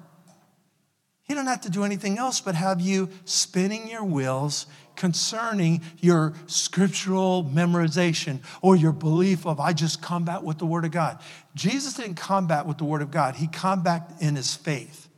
he 1.26 1.34
don't 1.34 1.46
have 1.46 1.62
to 1.62 1.70
do 1.70 1.84
anything 1.84 2.18
else 2.18 2.40
but 2.40 2.54
have 2.54 2.80
you 2.80 3.08
spinning 3.24 3.88
your 3.88 4.04
wheels 4.04 4.66
concerning 4.94 5.82
your 5.98 6.34
scriptural 6.46 7.44
memorization 7.44 8.40
or 8.62 8.76
your 8.76 8.92
belief 8.92 9.46
of, 9.46 9.60
I 9.60 9.72
just 9.72 10.00
combat 10.00 10.42
with 10.42 10.58
the 10.58 10.66
Word 10.66 10.84
of 10.84 10.90
God. 10.90 11.18
Jesus 11.54 11.94
didn't 11.94 12.14
combat 12.14 12.66
with 12.66 12.78
the 12.78 12.84
Word 12.84 13.02
of 13.02 13.10
God, 13.10 13.36
He 13.36 13.46
combated 13.46 14.06
in 14.20 14.36
His 14.36 14.54
faith. 14.54 15.08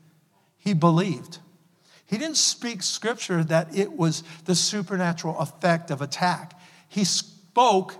He 0.56 0.74
believed. 0.74 1.38
He 2.06 2.16
didn't 2.16 2.38
speak 2.38 2.82
scripture 2.82 3.44
that 3.44 3.76
it 3.76 3.92
was 3.92 4.24
the 4.46 4.54
supernatural 4.54 5.38
effect 5.38 5.90
of 5.90 6.00
attack. 6.00 6.58
He 6.88 7.04
spoke 7.04 7.94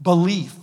belief. 0.00 0.54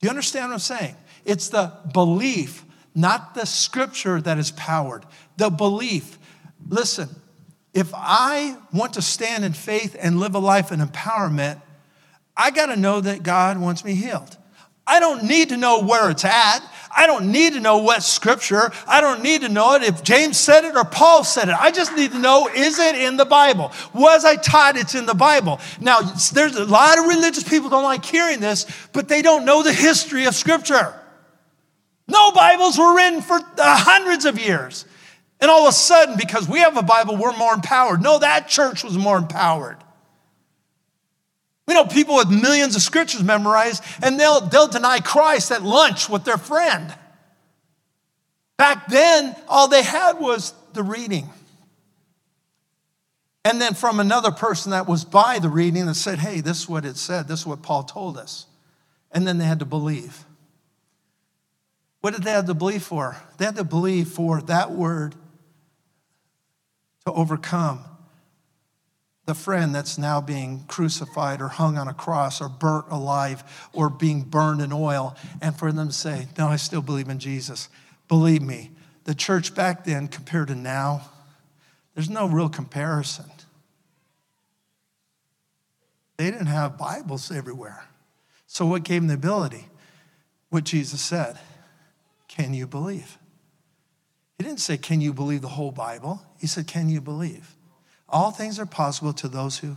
Do 0.00 0.06
you 0.06 0.10
understand 0.10 0.48
what 0.48 0.54
I'm 0.54 0.58
saying? 0.58 0.96
It's 1.24 1.48
the 1.48 1.72
belief 1.92 2.64
not 2.94 3.34
the 3.34 3.46
scripture 3.46 4.20
that 4.20 4.38
is 4.38 4.50
powered, 4.52 5.04
the 5.36 5.50
belief. 5.50 6.18
Listen, 6.68 7.08
if 7.72 7.92
I 7.94 8.56
want 8.72 8.94
to 8.94 9.02
stand 9.02 9.44
in 9.44 9.52
faith 9.52 9.96
and 9.98 10.18
live 10.18 10.34
a 10.34 10.38
life 10.38 10.72
in 10.72 10.80
empowerment, 10.80 11.60
I 12.36 12.50
got 12.50 12.66
to 12.66 12.76
know 12.76 13.00
that 13.00 13.22
God 13.22 13.58
wants 13.58 13.84
me 13.84 13.94
healed. 13.94 14.36
I 14.86 14.98
don't 14.98 15.24
need 15.24 15.50
to 15.50 15.56
know 15.56 15.82
where 15.82 16.10
it's 16.10 16.24
at. 16.24 16.60
I 16.94 17.06
don't 17.06 17.30
need 17.30 17.52
to 17.52 17.60
know 17.60 17.78
what 17.78 18.02
scripture. 18.02 18.72
I 18.88 19.00
don't 19.00 19.22
need 19.22 19.42
to 19.42 19.48
know 19.48 19.74
it 19.74 19.84
if 19.84 20.02
James 20.02 20.36
said 20.36 20.64
it 20.64 20.74
or 20.74 20.84
Paul 20.84 21.22
said 21.22 21.48
it. 21.48 21.54
I 21.54 21.70
just 21.70 21.94
need 21.94 22.10
to 22.10 22.18
know 22.18 22.48
is 22.48 22.80
it 22.80 22.96
in 22.96 23.16
the 23.16 23.24
Bible? 23.24 23.70
Was 23.94 24.24
I 24.24 24.34
taught 24.34 24.76
it's 24.76 24.96
in 24.96 25.06
the 25.06 25.14
Bible? 25.14 25.60
Now, 25.80 26.00
there's 26.00 26.56
a 26.56 26.64
lot 26.64 26.98
of 26.98 27.04
religious 27.06 27.44
people 27.44 27.70
don't 27.70 27.84
like 27.84 28.04
hearing 28.04 28.40
this, 28.40 28.66
but 28.92 29.06
they 29.06 29.22
don't 29.22 29.44
know 29.44 29.62
the 29.62 29.72
history 29.72 30.24
of 30.24 30.34
scripture. 30.34 30.99
No 32.10 32.32
Bibles 32.32 32.76
were 32.78 32.96
written 32.96 33.22
for 33.22 33.36
uh, 33.36 33.42
hundreds 33.58 34.24
of 34.24 34.38
years. 34.38 34.84
And 35.40 35.50
all 35.50 35.62
of 35.66 35.70
a 35.70 35.72
sudden, 35.72 36.16
because 36.18 36.48
we 36.48 36.58
have 36.58 36.76
a 36.76 36.82
Bible, 36.82 37.16
we're 37.16 37.36
more 37.36 37.54
empowered. 37.54 38.02
No, 38.02 38.18
that 38.18 38.48
church 38.48 38.84
was 38.84 38.98
more 38.98 39.16
empowered. 39.16 39.78
We 41.66 41.74
know 41.74 41.86
people 41.86 42.16
with 42.16 42.28
millions 42.28 42.74
of 42.74 42.82
scriptures 42.82 43.22
memorized, 43.22 43.82
and 44.02 44.18
they'll, 44.18 44.40
they'll 44.40 44.66
deny 44.66 44.98
Christ 45.00 45.52
at 45.52 45.62
lunch 45.62 46.08
with 46.08 46.24
their 46.24 46.36
friend. 46.36 46.92
Back 48.58 48.88
then, 48.88 49.36
all 49.48 49.68
they 49.68 49.82
had 49.82 50.18
was 50.18 50.52
the 50.74 50.82
reading. 50.82 51.30
And 53.44 53.60
then 53.60 53.72
from 53.74 54.00
another 54.00 54.32
person 54.32 54.72
that 54.72 54.86
was 54.86 55.04
by 55.04 55.38
the 55.38 55.48
reading 55.48 55.86
that 55.86 55.94
said, 55.94 56.18
hey, 56.18 56.40
this 56.40 56.62
is 56.62 56.68
what 56.68 56.84
it 56.84 56.96
said, 56.96 57.28
this 57.28 57.40
is 57.40 57.46
what 57.46 57.62
Paul 57.62 57.84
told 57.84 58.18
us. 58.18 58.46
And 59.12 59.26
then 59.26 59.38
they 59.38 59.46
had 59.46 59.60
to 59.60 59.64
believe. 59.64 60.26
What 62.00 62.14
did 62.14 62.22
they 62.22 62.30
have 62.30 62.46
to 62.46 62.54
believe 62.54 62.82
for? 62.82 63.16
They 63.38 63.44
had 63.44 63.56
to 63.56 63.64
believe 63.64 64.08
for 64.08 64.40
that 64.42 64.70
word 64.70 65.14
to 67.04 67.12
overcome 67.12 67.84
the 69.26 69.34
friend 69.34 69.74
that's 69.74 69.98
now 69.98 70.20
being 70.20 70.64
crucified 70.66 71.40
or 71.40 71.48
hung 71.48 71.78
on 71.78 71.88
a 71.88 71.94
cross 71.94 72.40
or 72.40 72.48
burnt 72.48 72.86
alive 72.90 73.68
or 73.72 73.88
being 73.88 74.22
burned 74.22 74.60
in 74.60 74.72
oil, 74.72 75.14
and 75.40 75.56
for 75.56 75.70
them 75.70 75.88
to 75.88 75.94
say, 75.94 76.26
No, 76.36 76.48
I 76.48 76.56
still 76.56 76.82
believe 76.82 77.08
in 77.08 77.18
Jesus. 77.18 77.68
Believe 78.08 78.42
me, 78.42 78.70
the 79.04 79.14
church 79.14 79.54
back 79.54 79.84
then 79.84 80.08
compared 80.08 80.48
to 80.48 80.54
now, 80.54 81.02
there's 81.94 82.10
no 82.10 82.26
real 82.26 82.48
comparison. 82.48 83.30
They 86.16 86.30
didn't 86.30 86.46
have 86.46 86.76
Bibles 86.76 87.30
everywhere. 87.30 87.84
So, 88.46 88.66
what 88.66 88.82
gave 88.82 89.02
them 89.02 89.08
the 89.08 89.14
ability? 89.14 89.68
What 90.48 90.64
Jesus 90.64 91.00
said 91.00 91.38
Can 92.30 92.54
you 92.54 92.68
believe? 92.68 93.18
He 94.38 94.44
didn't 94.44 94.60
say, 94.60 94.78
Can 94.78 95.00
you 95.00 95.12
believe 95.12 95.42
the 95.42 95.48
whole 95.48 95.72
Bible? 95.72 96.22
He 96.38 96.46
said, 96.46 96.68
Can 96.68 96.88
you 96.88 97.00
believe? 97.00 97.56
All 98.08 98.30
things 98.30 98.60
are 98.60 98.66
possible 98.66 99.12
to 99.14 99.26
those 99.26 99.58
who 99.58 99.76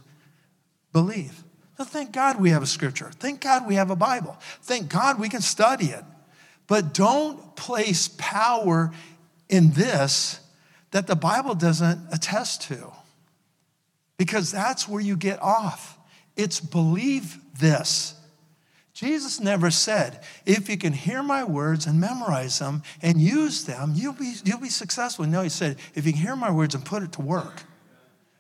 believe. 0.91 1.43
So 1.77 1.83
thank 1.83 2.11
God 2.11 2.39
we 2.39 2.51
have 2.51 2.61
a 2.61 2.67
scripture. 2.67 3.09
Thank 3.19 3.41
God 3.41 3.67
we 3.67 3.73
have 3.75 3.89
a 3.89 3.95
Bible. 3.95 4.37
Thank 4.61 4.87
God 4.87 5.19
we 5.19 5.29
can 5.29 5.41
study 5.41 5.87
it. 5.87 6.03
But 6.67 6.93
don't 6.93 7.55
place 7.55 8.07
power 8.19 8.91
in 9.49 9.71
this 9.71 10.39
that 10.91 11.07
the 11.07 11.15
Bible 11.15 11.55
doesn't 11.55 11.99
attest 12.13 12.61
to, 12.67 12.93
because 14.17 14.51
that's 14.51 14.87
where 14.87 15.01
you 15.01 15.17
get 15.17 15.41
off. 15.41 15.97
It's 16.35 16.59
believe 16.59 17.39
this. 17.59 18.13
Jesus 18.93 19.39
never 19.39 19.71
said, 19.71 20.23
if 20.45 20.69
you 20.69 20.77
can 20.77 20.93
hear 20.93 21.23
my 21.23 21.43
words 21.43 21.87
and 21.87 21.99
memorize 21.99 22.59
them 22.59 22.83
and 23.01 23.19
use 23.19 23.65
them, 23.65 23.93
you'll 23.95 24.13
be, 24.13 24.35
you'll 24.45 24.59
be 24.59 24.69
successful. 24.69 25.25
No, 25.25 25.41
he 25.41 25.49
said, 25.49 25.77
if 25.95 26.05
you 26.05 26.13
can 26.13 26.21
hear 26.21 26.35
my 26.35 26.51
words 26.51 26.75
and 26.75 26.85
put 26.85 27.01
it 27.01 27.11
to 27.13 27.21
work. 27.21 27.63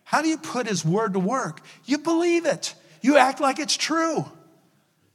How 0.03 0.21
do 0.21 0.27
you 0.27 0.37
put 0.37 0.67
his 0.67 0.85
word 0.85 1.13
to 1.13 1.19
work? 1.19 1.61
You 1.85 1.97
believe 1.97 2.45
it. 2.45 2.75
You 3.01 3.17
act 3.17 3.41
like 3.41 3.57
it's 3.57 3.75
true. 3.75 4.25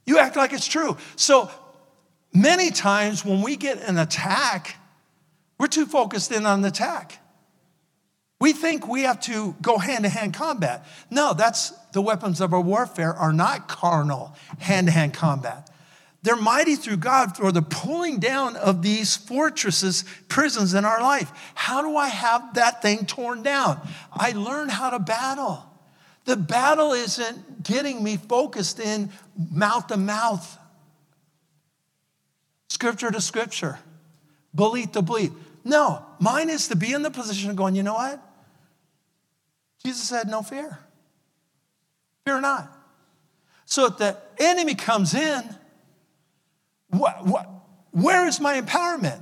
You 0.05 0.19
act 0.19 0.35
like 0.35 0.51
it's 0.51 0.67
true. 0.67 0.97
So 1.15 1.49
many 2.33 2.69
times 2.69 3.23
when 3.23 3.41
we 3.41 3.55
get 3.55 3.81
an 3.81 3.97
attack, 3.97 4.75
we're 5.57 5.67
too 5.67 5.85
focused 5.85 6.33
in 6.33 6.45
on 6.45 6.61
the 6.61 6.67
attack. 6.67 7.18
We 8.39 8.53
think 8.53 8.87
we 8.87 9.03
have 9.03 9.19
to 9.21 9.55
go 9.61 9.77
hand 9.77 10.05
to 10.05 10.09
hand 10.09 10.33
combat. 10.33 10.85
No, 11.09 11.33
that's 11.33 11.71
the 11.91 12.01
weapons 12.01 12.39
of 12.39 12.53
our 12.53 12.61
warfare 12.61 13.13
are 13.13 13.33
not 13.33 13.67
carnal 13.67 14.33
hand 14.59 14.87
to 14.87 14.93
hand 14.93 15.13
combat. 15.13 15.69
They're 16.21 16.35
mighty 16.35 16.75
through 16.75 16.97
God 16.97 17.37
for 17.37 17.51
the 17.51 17.61
pulling 17.61 18.19
down 18.19 18.55
of 18.57 18.81
these 18.81 19.15
fortresses, 19.15 20.03
prisons 20.27 20.73
in 20.73 20.83
our 20.83 21.01
life. 21.01 21.31
How 21.55 21.81
do 21.81 21.95
I 21.95 22.09
have 22.09 22.55
that 22.55 22.81
thing 22.81 23.05
torn 23.05 23.41
down? 23.41 23.79
I 24.11 24.31
learn 24.31 24.69
how 24.69 24.89
to 24.89 24.99
battle. 24.99 25.65
The 26.25 26.35
battle 26.35 26.91
isn't 26.91 27.63
getting 27.63 28.03
me 28.03 28.17
focused 28.17 28.79
in 28.79 29.11
mouth 29.51 29.87
to 29.87 29.97
mouth, 29.97 30.57
scripture 32.67 33.11
to 33.11 33.21
scripture, 33.21 33.79
belief 34.53 34.91
to 34.91 35.01
belief. 35.01 35.31
No, 35.63 36.05
mine 36.19 36.49
is 36.49 36.67
to 36.67 36.75
be 36.75 36.93
in 36.93 37.01
the 37.01 37.11
position 37.11 37.49
of 37.49 37.55
going, 37.55 37.75
you 37.75 37.83
know 37.83 37.93
what? 37.93 38.21
Jesus 39.83 40.07
said, 40.07 40.27
no 40.27 40.41
fear. 40.41 40.79
Fear 42.25 42.41
not. 42.41 42.75
So 43.65 43.85
if 43.85 43.97
the 43.97 44.17
enemy 44.37 44.75
comes 44.75 45.13
in, 45.13 45.43
what, 46.89 47.25
what, 47.25 47.49
where 47.91 48.27
is 48.27 48.39
my 48.39 48.59
empowerment? 48.59 49.21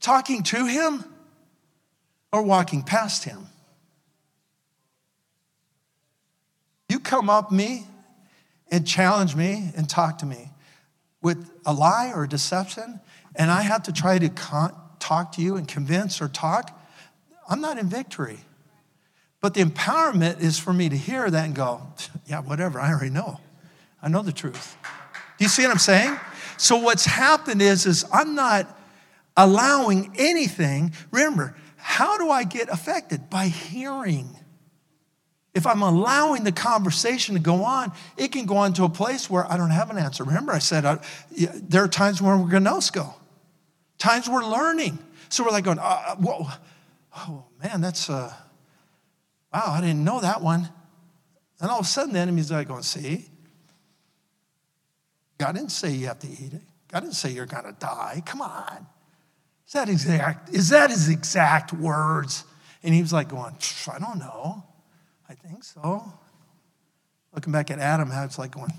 Talking 0.00 0.42
to 0.44 0.66
him 0.66 1.04
or 2.32 2.42
walking 2.42 2.82
past 2.82 3.24
him? 3.24 3.46
You 6.88 6.98
come 6.98 7.30
up 7.30 7.52
me 7.52 7.86
and 8.70 8.86
challenge 8.86 9.36
me 9.36 9.70
and 9.76 9.88
talk 9.88 10.18
to 10.18 10.26
me 10.26 10.50
with 11.22 11.50
a 11.64 11.72
lie 11.72 12.12
or 12.14 12.24
a 12.24 12.28
deception, 12.28 13.00
and 13.36 13.50
I 13.50 13.62
have 13.62 13.84
to 13.84 13.92
try 13.92 14.18
to 14.18 14.28
con- 14.28 14.74
talk 14.98 15.32
to 15.32 15.42
you 15.42 15.56
and 15.56 15.68
convince 15.68 16.20
or 16.20 16.28
talk, 16.28 16.78
I'm 17.48 17.60
not 17.60 17.78
in 17.78 17.88
victory. 17.88 18.40
But 19.40 19.54
the 19.54 19.64
empowerment 19.64 20.40
is 20.40 20.58
for 20.58 20.72
me 20.72 20.88
to 20.88 20.96
hear 20.96 21.30
that 21.30 21.44
and 21.44 21.54
go, 21.54 21.82
yeah, 22.26 22.40
whatever, 22.40 22.78
I 22.78 22.90
already 22.90 23.10
know. 23.10 23.40
I 24.02 24.08
know 24.08 24.22
the 24.22 24.32
truth. 24.32 24.76
Do 25.38 25.44
you 25.44 25.48
see 25.48 25.62
what 25.62 25.70
I'm 25.70 25.78
saying? 25.78 26.18
So 26.58 26.76
what's 26.76 27.06
happened 27.06 27.62
is, 27.62 27.86
is 27.86 28.04
I'm 28.12 28.34
not 28.34 28.78
allowing 29.36 30.12
anything. 30.18 30.92
Remember, 31.10 31.56
how 31.76 32.18
do 32.18 32.30
I 32.30 32.44
get 32.44 32.68
affected? 32.68 33.30
By 33.30 33.46
hearing. 33.46 34.36
If 35.54 35.66
I'm 35.66 35.82
allowing 35.82 36.44
the 36.44 36.52
conversation 36.52 37.34
to 37.34 37.40
go 37.40 37.64
on, 37.64 37.92
it 38.16 38.32
can 38.32 38.44
go 38.44 38.58
on 38.58 38.74
to 38.74 38.84
a 38.84 38.88
place 38.88 39.30
where 39.30 39.50
I 39.50 39.56
don't 39.56 39.70
have 39.70 39.90
an 39.90 39.98
answer. 39.98 40.22
Remember, 40.22 40.52
I 40.52 40.58
said 40.58 40.84
uh, 40.84 40.98
there 41.30 41.82
are 41.82 41.88
times 41.88 42.20
when 42.20 42.42
we're 42.42 42.60
gnosko, 42.60 43.14
times 43.98 44.28
we're 44.28 44.44
learning. 44.44 44.98
So 45.30 45.44
we're 45.44 45.50
like 45.50 45.64
going, 45.64 45.78
uh, 45.78 46.16
whoa, 46.16 46.48
oh 47.16 47.44
man, 47.62 47.80
that's, 47.80 48.10
uh, 48.10 48.32
wow, 49.52 49.64
I 49.66 49.80
didn't 49.80 50.04
know 50.04 50.20
that 50.20 50.42
one. 50.42 50.68
And 51.60 51.70
all 51.70 51.80
of 51.80 51.84
a 51.84 51.88
sudden, 51.88 52.14
the 52.14 52.20
enemy's 52.20 52.50
like 52.50 52.68
going, 52.68 52.82
see, 52.82 53.26
God 55.38 55.54
didn't 55.54 55.72
say 55.72 55.92
you 55.92 56.06
have 56.06 56.18
to 56.20 56.28
eat 56.28 56.52
it. 56.52 56.62
God 56.88 57.00
didn't 57.00 57.14
say 57.14 57.30
you're 57.30 57.46
going 57.46 57.64
to 57.64 57.76
die. 57.78 58.22
Come 58.26 58.42
on. 58.42 58.86
Is 59.66 59.74
that 59.74 59.88
exact? 59.88 60.50
Is 60.50 60.70
that 60.70 60.90
his 60.90 61.08
exact 61.08 61.72
words? 61.72 62.44
And 62.82 62.94
he 62.94 63.00
was 63.00 63.12
like 63.12 63.28
going, 63.28 63.54
I 63.92 63.98
don't 63.98 64.18
know. 64.18 64.64
I 65.28 65.34
think 65.34 65.62
so. 65.62 66.12
Looking 67.32 67.52
back 67.52 67.70
at 67.70 67.78
Adam, 67.78 68.10
how 68.10 68.24
it's 68.24 68.38
like 68.38 68.50
going, 68.50 68.72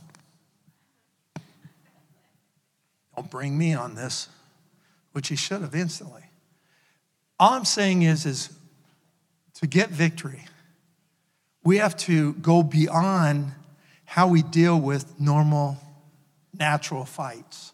don't 3.15 3.29
bring 3.29 3.57
me 3.57 3.73
on 3.73 3.95
this, 3.95 4.27
which 5.13 5.29
he 5.29 5.35
should 5.35 5.61
have 5.61 5.75
instantly. 5.75 6.23
All 7.39 7.53
I'm 7.53 7.65
saying 7.65 8.01
is, 8.01 8.25
is 8.25 8.49
to 9.55 9.67
get 9.67 9.89
victory, 9.89 10.45
we 11.63 11.77
have 11.77 11.95
to 11.97 12.33
go 12.33 12.63
beyond 12.63 13.53
how 14.05 14.27
we 14.27 14.41
deal 14.41 14.79
with 14.79 15.19
normal 15.19 15.77
natural 16.53 17.05
fights. 17.05 17.73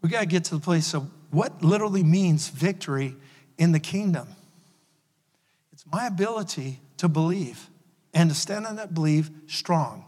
We 0.00 0.08
got 0.08 0.20
to 0.20 0.26
get 0.26 0.44
to 0.44 0.54
the 0.54 0.60
place 0.60 0.94
of 0.94 1.10
what 1.30 1.62
literally 1.62 2.02
means 2.02 2.48
victory 2.48 3.16
in 3.58 3.72
the 3.72 3.80
kingdom. 3.80 4.28
It's 5.72 5.84
my 5.92 6.06
ability 6.06 6.80
to 6.98 7.08
believe 7.08 7.68
and 8.14 8.30
to 8.30 8.36
stand 8.36 8.66
on 8.66 8.76
that 8.76 8.94
belief 8.94 9.30
strong. 9.46 10.04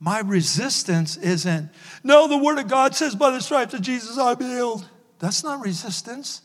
My 0.00 0.20
resistance 0.20 1.16
isn't, 1.18 1.70
no, 2.02 2.26
the 2.26 2.38
word 2.38 2.58
of 2.58 2.68
God 2.68 2.94
says 2.94 3.14
by 3.14 3.30
the 3.30 3.40
stripes 3.40 3.74
of 3.74 3.82
Jesus 3.82 4.16
be 4.36 4.46
healed. 4.46 4.88
That's 5.18 5.44
not 5.44 5.62
resistance. 5.62 6.40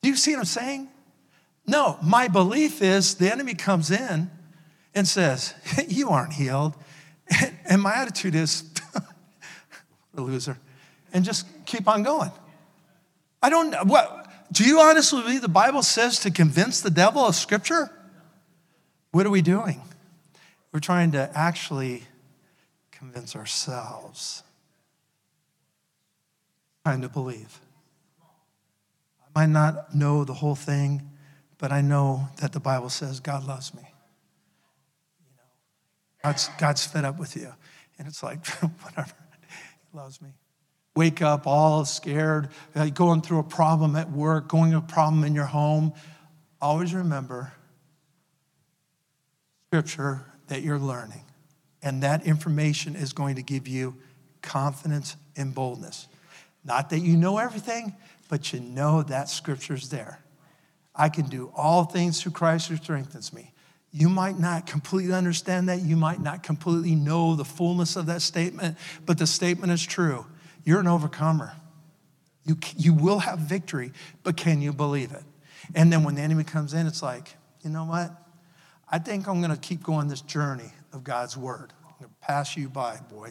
Do 0.00 0.08
you 0.08 0.16
see 0.16 0.32
what 0.32 0.38
I'm 0.38 0.44
saying? 0.44 0.88
No, 1.68 1.98
my 2.02 2.28
belief 2.28 2.80
is 2.80 3.16
the 3.16 3.30
enemy 3.30 3.54
comes 3.54 3.90
in 3.90 4.30
and 4.94 5.06
says, 5.06 5.54
You 5.88 6.08
aren't 6.08 6.32
healed. 6.32 6.74
And 7.70 7.82
my 7.82 7.92
attitude 7.92 8.34
is, 8.34 8.64
a 10.16 10.20
loser, 10.22 10.56
and 11.12 11.22
just 11.22 11.46
keep 11.66 11.86
on 11.86 12.02
going. 12.02 12.30
I 13.42 13.50
don't, 13.50 13.74
what, 13.86 14.26
do 14.50 14.64
you 14.64 14.80
honestly 14.80 15.20
believe 15.20 15.42
the 15.42 15.48
Bible 15.48 15.82
says 15.82 16.20
to 16.20 16.30
convince 16.30 16.80
the 16.80 16.88
devil 16.88 17.20
of 17.20 17.34
Scripture? 17.34 17.90
What 19.10 19.26
are 19.26 19.30
we 19.30 19.42
doing? 19.42 19.82
We're 20.72 20.80
trying 20.80 21.12
to 21.12 21.30
actually 21.34 22.04
convince 22.90 23.36
ourselves, 23.36 24.42
trying 26.84 27.02
to 27.02 27.10
believe. 27.10 27.60
I 29.36 29.40
might 29.40 29.52
not 29.52 29.94
know 29.94 30.24
the 30.24 30.32
whole 30.32 30.54
thing, 30.54 31.10
but 31.58 31.72
I 31.72 31.80
know 31.80 32.28
that 32.40 32.52
the 32.52 32.60
Bible 32.60 32.88
says 32.88 33.20
God 33.20 33.46
loves 33.46 33.74
me. 33.74 33.82
You 33.82 35.26
know, 35.36 35.42
God's, 36.22 36.48
God's 36.58 36.86
fed 36.86 37.04
up 37.04 37.18
with 37.18 37.36
you. 37.36 37.52
And 37.98 38.06
it's 38.06 38.22
like, 38.22 38.46
whatever, 38.82 39.12
he 39.90 39.96
loves 39.96 40.22
me. 40.22 40.30
wake 40.94 41.20
up 41.20 41.46
all 41.46 41.84
scared, 41.84 42.48
uh, 42.74 42.86
going 42.86 43.20
through 43.22 43.40
a 43.40 43.44
problem 43.44 43.96
at 43.96 44.10
work, 44.10 44.48
going 44.48 44.70
through 44.70 44.78
a 44.78 44.82
problem 44.82 45.24
in 45.24 45.34
your 45.34 45.46
home, 45.46 45.92
always 46.60 46.94
remember 46.94 47.52
scripture 49.66 50.24
that 50.46 50.62
you're 50.62 50.78
learning. 50.78 51.22
And 51.82 52.02
that 52.02 52.26
information 52.26 52.96
is 52.96 53.12
going 53.12 53.36
to 53.36 53.42
give 53.42 53.68
you 53.68 53.96
confidence 54.42 55.16
and 55.36 55.54
boldness. 55.54 56.08
Not 56.64 56.90
that 56.90 57.00
you 57.00 57.16
know 57.16 57.38
everything, 57.38 57.94
but 58.28 58.52
you 58.52 58.60
know 58.60 59.02
that 59.02 59.28
scripture's 59.28 59.90
there. 59.90 60.20
I 60.98 61.08
can 61.08 61.26
do 61.26 61.52
all 61.56 61.84
things 61.84 62.20
through 62.20 62.32
Christ 62.32 62.68
who 62.68 62.76
strengthens 62.76 63.32
me. 63.32 63.52
You 63.92 64.08
might 64.08 64.38
not 64.38 64.66
completely 64.66 65.14
understand 65.14 65.68
that. 65.68 65.80
You 65.80 65.96
might 65.96 66.20
not 66.20 66.42
completely 66.42 66.94
know 66.94 67.36
the 67.36 67.44
fullness 67.44 67.96
of 67.96 68.06
that 68.06 68.20
statement, 68.20 68.76
but 69.06 69.16
the 69.16 69.26
statement 69.26 69.72
is 69.72 69.84
true. 69.86 70.26
You're 70.64 70.80
an 70.80 70.88
overcomer. 70.88 71.52
You, 72.44 72.58
you 72.76 72.92
will 72.92 73.20
have 73.20 73.38
victory, 73.38 73.92
but 74.24 74.36
can 74.36 74.60
you 74.60 74.72
believe 74.72 75.12
it? 75.12 75.22
And 75.74 75.92
then 75.92 76.02
when 76.02 76.16
the 76.16 76.22
enemy 76.22 76.44
comes 76.44 76.74
in, 76.74 76.86
it's 76.86 77.02
like, 77.02 77.36
you 77.62 77.70
know 77.70 77.84
what? 77.84 78.10
I 78.90 78.98
think 78.98 79.28
I'm 79.28 79.40
going 79.40 79.54
to 79.54 79.60
keep 79.60 79.82
going 79.82 80.08
this 80.08 80.22
journey 80.22 80.72
of 80.92 81.04
God's 81.04 81.36
word. 81.36 81.72
I'm 81.86 81.94
going 81.98 82.10
to 82.10 82.26
pass 82.26 82.56
you 82.56 82.68
by, 82.68 82.98
boy. 83.10 83.30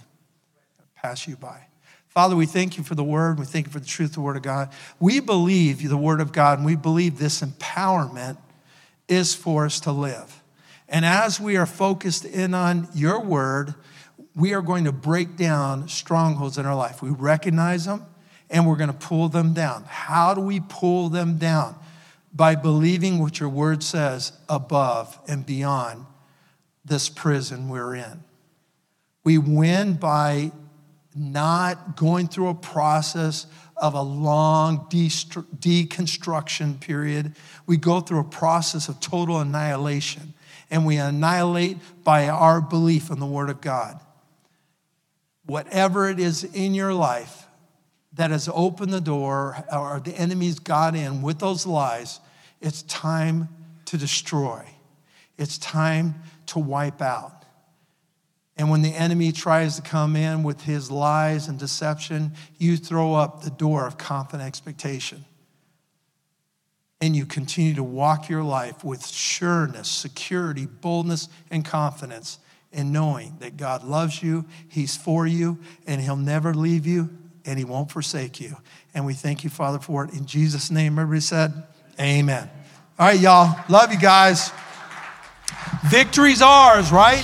Pass 0.95 1.27
you 1.27 1.35
by. 1.35 1.67
Father, 2.09 2.35
we 2.35 2.45
thank 2.45 2.77
you 2.77 2.83
for 2.83 2.95
the 2.95 3.03
word. 3.03 3.39
We 3.39 3.45
thank 3.45 3.67
you 3.67 3.71
for 3.71 3.79
the 3.79 3.85
truth 3.85 4.11
of 4.11 4.15
the 4.15 4.21
word 4.21 4.37
of 4.37 4.43
God. 4.43 4.69
We 4.99 5.19
believe 5.19 5.87
the 5.87 5.97
word 5.97 6.21
of 6.21 6.31
God, 6.31 6.59
and 6.59 6.65
we 6.65 6.75
believe 6.75 7.17
this 7.17 7.41
empowerment 7.41 8.37
is 9.07 9.35
for 9.35 9.65
us 9.65 9.79
to 9.81 9.91
live. 9.91 10.41
And 10.89 11.05
as 11.05 11.39
we 11.39 11.57
are 11.57 11.65
focused 11.65 12.25
in 12.25 12.53
on 12.53 12.87
your 12.93 13.21
word, 13.21 13.75
we 14.35 14.53
are 14.53 14.61
going 14.61 14.85
to 14.85 14.91
break 14.91 15.35
down 15.35 15.87
strongholds 15.87 16.57
in 16.57 16.65
our 16.65 16.75
life. 16.75 17.01
We 17.01 17.09
recognize 17.09 17.85
them 17.85 18.05
and 18.49 18.67
we're 18.67 18.75
going 18.77 18.91
to 18.91 18.95
pull 18.95 19.29
them 19.29 19.53
down. 19.53 19.83
How 19.87 20.33
do 20.33 20.41
we 20.41 20.59
pull 20.59 21.09
them 21.09 21.37
down? 21.37 21.75
By 22.33 22.55
believing 22.55 23.19
what 23.19 23.39
your 23.39 23.49
word 23.49 23.83
says 23.83 24.31
above 24.47 25.19
and 25.27 25.45
beyond 25.45 26.05
this 26.85 27.09
prison 27.09 27.67
we're 27.67 27.95
in. 27.95 28.23
We 29.23 29.37
win 29.37 29.95
by 29.95 30.51
not 31.17 31.95
going 31.95 32.27
through 32.27 32.49
a 32.49 32.55
process 32.55 33.47
of 33.75 33.93
a 33.93 34.01
long 34.01 34.87
deconstruction 34.89 36.79
period. 36.79 37.35
We 37.65 37.77
go 37.77 37.99
through 37.99 38.19
a 38.19 38.25
process 38.25 38.89
of 38.89 38.99
total 38.99 39.39
annihilation, 39.39 40.33
and 40.69 40.85
we 40.85 40.97
annihilate 40.97 41.77
by 42.03 42.27
our 42.27 42.61
belief 42.61 43.09
in 43.09 43.19
the 43.19 43.25
Word 43.25 43.49
of 43.49 43.61
God. 43.61 43.99
Whatever 45.45 46.09
it 46.09 46.19
is 46.19 46.43
in 46.43 46.73
your 46.73 46.93
life 46.93 47.45
that 48.13 48.31
has 48.31 48.49
opened 48.53 48.91
the 48.91 49.01
door 49.01 49.63
or 49.71 50.01
the 50.03 50.13
enemy's 50.13 50.59
got 50.59 50.95
in 50.95 51.21
with 51.21 51.39
those 51.39 51.65
lies, 51.65 52.19
it's 52.59 52.81
time 52.83 53.47
to 53.85 53.97
destroy. 53.97 54.65
It's 55.37 55.57
time 55.57 56.15
to 56.47 56.59
wipe 56.59 57.01
out. 57.01 57.36
And 58.57 58.71
when 58.71 58.81
the 58.81 58.93
enemy 58.95 59.31
tries 59.31 59.75
to 59.75 59.81
come 59.83 60.15
in 60.15 60.43
with 60.43 60.61
his 60.61 60.89
lies 60.89 61.47
and 61.47 61.59
deception, 61.59 62.31
you 62.57 62.75
throw 62.75 63.13
up 63.13 63.43
the 63.43 63.51
door 63.51 63.85
of 63.85 63.97
confident 63.97 64.47
expectation. 64.47 65.25
And 66.99 67.15
you 67.15 67.27
continue 67.27 67.75
to 67.75 67.83
walk 67.83 68.27
your 68.27 68.41
life 68.41 68.83
with 68.83 69.05
sureness, 69.05 69.87
security, 69.87 70.65
boldness, 70.65 71.29
and 71.51 71.63
confidence 71.63 72.39
in 72.71 72.91
knowing 72.91 73.37
that 73.39 73.57
God 73.57 73.83
loves 73.83 74.23
you, 74.23 74.45
He's 74.67 74.97
for 74.97 75.27
you, 75.27 75.59
and 75.85 76.01
He'll 76.01 76.15
never 76.15 76.55
leave 76.55 76.87
you, 76.87 77.09
and 77.45 77.59
He 77.59 77.65
won't 77.65 77.91
forsake 77.91 78.41
you. 78.41 78.57
And 78.95 79.05
we 79.05 79.13
thank 79.13 79.43
you, 79.43 79.51
Father, 79.51 79.77
for 79.77 80.05
it. 80.05 80.13
In 80.13 80.25
Jesus' 80.25 80.71
name, 80.71 80.97
everybody 80.97 81.21
said, 81.21 81.53
Amen. 81.99 82.49
All 82.97 83.07
right, 83.07 83.19
y'all. 83.19 83.55
Love 83.69 83.93
you 83.93 83.99
guys. 83.99 84.51
Victory's 85.85 86.41
ours, 86.41 86.91
right? 86.91 87.23